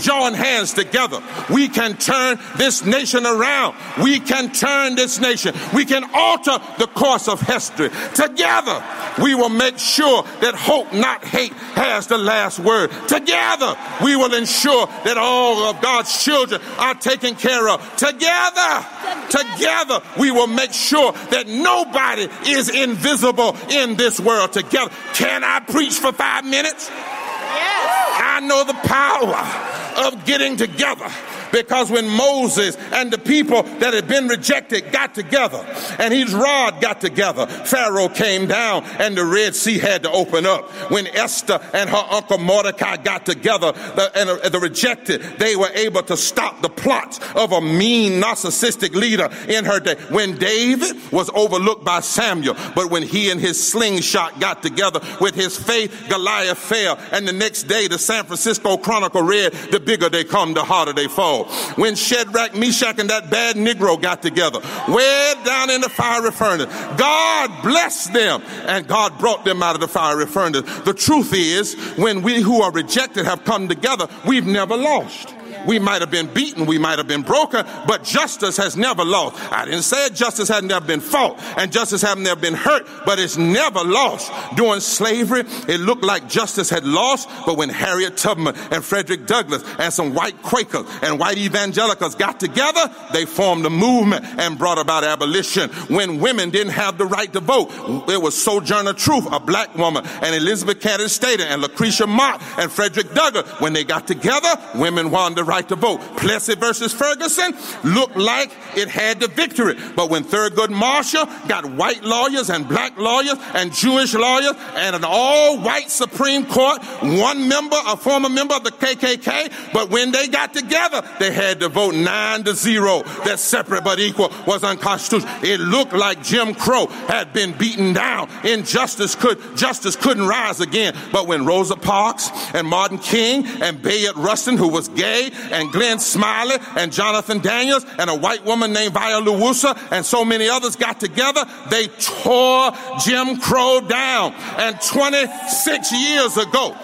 join 0.00 0.34
hands 0.34 0.72
together, 0.74 1.22
we 1.50 1.68
can 1.68 1.96
turn 1.96 2.38
this 2.56 2.84
nation 2.84 3.26
around. 3.26 3.76
We 4.02 4.20
can 4.20 4.52
turn 4.52 4.94
this 4.94 5.20
nation. 5.20 5.54
We 5.74 5.84
can 5.84 6.04
alter 6.14 6.58
the 6.78 6.86
course 6.86 7.28
of 7.28 7.40
history. 7.40 7.90
Together, 8.14 8.82
we 9.22 9.34
will 9.34 9.48
make 9.48 9.78
sure 9.78 10.22
that 10.40 10.54
hope, 10.54 10.92
not 10.92 11.24
hate, 11.24 11.52
has 11.52 12.06
the 12.06 12.18
last 12.18 12.58
word. 12.58 12.90
Together, 13.08 13.76
we 14.02 14.16
will 14.16 14.34
ensure 14.34 14.86
that 15.04 15.16
all 15.18 15.64
of 15.64 15.80
God's 15.80 16.22
children 16.22 16.60
are 16.78 16.94
taken 16.94 17.34
care 17.34 17.68
of. 17.68 17.80
Together, 17.96 18.86
together, 19.30 20.00
we 20.18 20.30
will 20.30 20.46
make 20.46 20.72
sure 20.72 21.12
that 21.30 21.46
nobody 21.46 22.28
is 22.46 22.68
invisible 22.68 23.56
in 23.70 23.96
this 23.96 24.20
world. 24.20 24.52
Together, 24.52 24.90
can 25.14 25.44
I 25.44 25.60
preach 25.60 25.94
for 25.94 26.12
five 26.12 26.44
minutes? 26.44 26.88
Yes. 26.88 28.20
I 28.20 28.40
know 28.40 28.64
the 28.64 28.74
power 28.74 29.87
of 29.98 30.24
getting 30.24 30.56
together. 30.56 31.08
Because 31.52 31.90
when 31.90 32.08
Moses 32.08 32.76
and 32.92 33.10
the 33.10 33.18
people 33.18 33.62
that 33.62 33.94
had 33.94 34.08
been 34.08 34.28
rejected 34.28 34.92
got 34.92 35.14
together 35.14 35.64
and 35.98 36.12
his 36.12 36.34
rod 36.34 36.80
got 36.80 37.00
together, 37.00 37.46
Pharaoh 37.46 38.08
came 38.08 38.46
down 38.46 38.84
and 38.98 39.16
the 39.16 39.24
Red 39.24 39.54
Sea 39.54 39.78
had 39.78 40.02
to 40.02 40.10
open 40.10 40.46
up. 40.46 40.70
When 40.90 41.06
Esther 41.08 41.60
and 41.72 41.88
her 41.90 42.06
uncle 42.10 42.38
Mordecai 42.38 42.96
got 42.96 43.26
together 43.26 43.72
the, 43.72 44.10
and 44.14 44.30
uh, 44.30 44.48
the 44.48 44.58
rejected, 44.58 45.22
they 45.38 45.56
were 45.56 45.70
able 45.74 46.02
to 46.04 46.16
stop 46.16 46.60
the 46.62 46.68
plots 46.68 47.20
of 47.34 47.52
a 47.52 47.60
mean 47.60 48.20
narcissistic 48.20 48.94
leader 48.94 49.28
in 49.48 49.64
her 49.64 49.80
day. 49.80 49.96
When 50.10 50.36
David 50.36 50.96
was 51.12 51.30
overlooked 51.34 51.84
by 51.84 52.00
Samuel, 52.00 52.56
but 52.74 52.90
when 52.90 53.02
he 53.02 53.30
and 53.30 53.40
his 53.40 53.72
slingshot 53.72 54.40
got 54.40 54.62
together 54.62 55.00
with 55.20 55.34
his 55.34 55.56
faith, 55.56 56.06
Goliath 56.08 56.58
fell. 56.58 56.98
And 57.12 57.26
the 57.26 57.32
next 57.32 57.64
day, 57.64 57.88
the 57.88 57.98
San 57.98 58.24
Francisco 58.24 58.76
Chronicle 58.76 59.22
read, 59.22 59.52
the 59.70 59.80
bigger 59.80 60.08
they 60.08 60.24
come, 60.24 60.54
the 60.54 60.64
harder 60.64 60.92
they 60.92 61.08
fall. 61.08 61.37
When 61.76 61.94
Shadrach, 61.94 62.54
Meshach, 62.54 62.98
and 62.98 63.10
that 63.10 63.30
bad 63.30 63.56
Negro 63.56 64.00
got 64.00 64.22
together, 64.22 64.60
way 64.88 65.34
down 65.44 65.70
in 65.70 65.80
the 65.80 65.88
fiery 65.88 66.30
furnace, 66.30 66.72
God 66.96 67.62
blessed 67.62 68.12
them 68.12 68.42
and 68.66 68.86
God 68.86 69.18
brought 69.18 69.44
them 69.44 69.62
out 69.62 69.74
of 69.74 69.80
the 69.80 69.88
fiery 69.88 70.26
furnace. 70.26 70.62
The 70.80 70.94
truth 70.94 71.32
is, 71.32 71.74
when 71.96 72.22
we 72.22 72.40
who 72.40 72.62
are 72.62 72.72
rejected 72.72 73.24
have 73.26 73.44
come 73.44 73.68
together, 73.68 74.08
we've 74.26 74.46
never 74.46 74.76
lost. 74.76 75.34
We 75.66 75.78
might 75.78 76.00
have 76.00 76.10
been 76.10 76.32
beaten, 76.32 76.66
we 76.66 76.78
might 76.78 76.98
have 76.98 77.08
been 77.08 77.22
broken, 77.22 77.64
but 77.86 78.04
justice 78.04 78.56
has 78.56 78.76
never 78.76 79.04
lost. 79.04 79.36
I 79.52 79.64
didn't 79.64 79.82
say 79.82 80.10
justice 80.10 80.48
had 80.48 80.64
never 80.64 80.86
been 80.86 81.00
fought 81.00 81.38
and 81.56 81.72
justice 81.72 82.02
have 82.02 82.18
never 82.18 82.40
been 82.40 82.54
hurt, 82.54 82.86
but 83.04 83.18
it's 83.18 83.36
never 83.36 83.82
lost. 83.84 84.30
During 84.56 84.80
slavery, 84.80 85.40
it 85.68 85.80
looked 85.80 86.04
like 86.04 86.28
justice 86.28 86.70
had 86.70 86.84
lost, 86.84 87.28
but 87.46 87.56
when 87.56 87.68
Harriet 87.68 88.16
Tubman 88.16 88.54
and 88.70 88.84
Frederick 88.84 89.26
Douglass 89.26 89.64
and 89.78 89.92
some 89.92 90.14
white 90.14 90.40
Quakers 90.42 90.86
and 91.02 91.18
white 91.18 91.38
evangelicals 91.38 92.14
got 92.14 92.40
together, 92.40 92.90
they 93.12 93.24
formed 93.24 93.66
a 93.66 93.70
movement 93.70 94.24
and 94.38 94.58
brought 94.58 94.78
about 94.78 95.04
abolition. 95.04 95.70
When 95.88 96.20
women 96.20 96.50
didn't 96.50 96.72
have 96.72 96.98
the 96.98 97.06
right 97.06 97.32
to 97.32 97.40
vote, 97.40 97.70
it 98.08 98.20
was 98.20 98.40
Sojourner 98.40 98.92
Truth, 98.92 99.28
a 99.32 99.40
black 99.40 99.74
woman, 99.76 100.04
and 100.22 100.34
Elizabeth 100.34 100.80
Cady 100.80 101.08
Stanton 101.08 101.46
and 101.48 101.62
Lucretia 101.62 102.06
Mott 102.06 102.42
and 102.58 102.70
Frederick 102.70 103.12
Douglass. 103.14 103.48
When 103.60 103.72
they 103.72 103.84
got 103.84 104.06
together, 104.06 104.54
women 104.74 105.10
won 105.10 105.34
the 105.34 105.44
right 105.48 105.68
to 105.68 105.76
vote. 105.76 106.00
Plessy 106.18 106.54
versus 106.54 106.92
Ferguson 106.92 107.54
looked 107.82 108.16
like 108.16 108.54
it 108.76 108.88
had 108.88 109.18
the 109.18 109.28
victory. 109.28 109.76
But 109.96 110.10
when 110.10 110.22
Thurgood 110.24 110.70
Marshall 110.70 111.26
got 111.48 111.64
white 111.64 112.04
lawyers 112.04 112.50
and 112.50 112.68
black 112.68 112.96
lawyers 112.98 113.38
and 113.54 113.72
Jewish 113.72 114.14
lawyers 114.14 114.52
and 114.74 114.94
an 114.94 115.04
all 115.04 115.58
white 115.58 115.90
Supreme 115.90 116.46
Court, 116.46 116.82
one 117.02 117.48
member, 117.48 117.76
a 117.86 117.96
former 117.96 118.28
member 118.28 118.54
of 118.54 118.64
the 118.64 118.70
KKK, 118.70 119.72
but 119.72 119.90
when 119.90 120.12
they 120.12 120.28
got 120.28 120.52
together, 120.52 121.02
they 121.18 121.32
had 121.32 121.60
to 121.60 121.68
vote 121.68 121.94
nine 121.94 122.44
to 122.44 122.54
zero. 122.54 123.02
That 123.24 123.38
separate 123.38 123.84
but 123.84 123.98
equal 123.98 124.32
was 124.46 124.62
unconstitutional. 124.62 125.32
It 125.42 125.60
looked 125.60 125.92
like 125.92 126.22
Jim 126.22 126.54
Crow 126.54 126.86
had 126.86 127.32
been 127.32 127.56
beaten 127.56 127.92
down. 127.94 128.28
Injustice 128.44 129.14
could, 129.14 129.38
justice 129.56 129.96
couldn't 129.96 130.26
rise 130.26 130.60
again. 130.60 130.94
But 131.12 131.26
when 131.26 131.46
Rosa 131.46 131.76
Parks 131.76 132.30
and 132.54 132.66
Martin 132.66 132.98
King 132.98 133.46
and 133.62 133.80
Bayard 133.80 134.16
Rustin, 134.16 134.56
who 134.56 134.68
was 134.68 134.88
gay, 134.88 135.30
and 135.50 135.72
Glenn 135.72 135.98
Smiley 135.98 136.56
and 136.76 136.92
Jonathan 136.92 137.40
Daniels 137.40 137.84
and 137.98 138.10
a 138.10 138.14
white 138.14 138.44
woman 138.44 138.72
named 138.72 138.94
Viola 138.94 139.24
Liuzzo 139.24 139.76
and 139.92 140.04
so 140.04 140.24
many 140.24 140.48
others 140.48 140.76
got 140.76 141.00
together. 141.00 141.44
They 141.70 141.88
tore 141.88 142.72
Jim 143.04 143.38
Crow 143.40 143.80
down. 143.80 144.32
And 144.58 144.80
26 144.80 145.92
years 145.92 146.36
ago, 146.36 146.76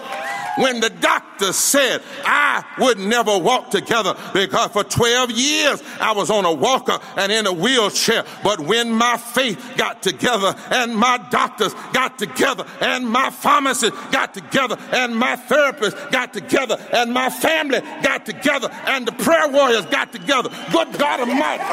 when 0.57 0.79
the 0.79 0.89
doctor 0.89 1.53
said 1.53 2.01
I 2.23 2.63
would 2.79 2.99
never 2.99 3.37
walk 3.37 3.69
together 3.71 4.15
because 4.33 4.71
for 4.71 4.83
12 4.83 5.31
years 5.31 5.83
I 5.99 6.13
was 6.13 6.29
on 6.29 6.45
a 6.45 6.53
walker 6.53 6.99
and 7.17 7.31
in 7.31 7.47
a 7.47 7.53
wheelchair. 7.53 8.23
But 8.43 8.61
when 8.61 8.91
my 8.91 9.17
faith 9.17 9.73
got 9.77 10.01
together 10.01 10.55
and 10.71 10.95
my 10.95 11.17
doctors 11.29 11.73
got 11.93 12.17
together 12.17 12.65
and 12.81 13.09
my 13.09 13.29
pharmacist 13.29 13.93
got 14.11 14.33
together 14.33 14.77
and 14.91 15.15
my 15.15 15.35
therapist 15.35 15.97
got 16.11 16.33
together 16.33 16.77
and 16.93 17.13
my 17.13 17.29
family 17.29 17.81
got 18.01 18.25
together 18.25 18.69
and 18.87 19.07
the 19.07 19.11
prayer 19.11 19.49
warriors 19.49 19.85
got 19.87 20.11
together. 20.11 20.49
Good 20.71 20.97
God 20.97 21.19
Almighty. 21.21 21.63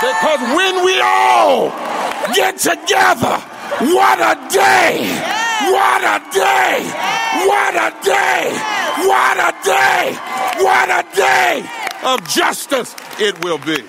Because 0.00 0.40
when 0.56 0.84
we 0.84 1.00
all 1.00 1.70
get 2.34 2.58
together, 2.58 3.38
what 3.80 4.20
a 4.20 4.48
day! 4.54 5.47
What 5.66 6.02
a 6.02 6.22
day! 6.32 6.86
What 7.46 7.74
a 7.74 7.90
day! 8.04 8.52
What 9.06 9.38
a 9.38 9.52
day! 9.64 10.16
What 10.62 10.88
a 10.88 11.16
day 11.16 11.68
of 12.04 12.26
justice 12.28 12.94
it 13.18 13.42
will 13.44 13.58
be. 13.58 13.82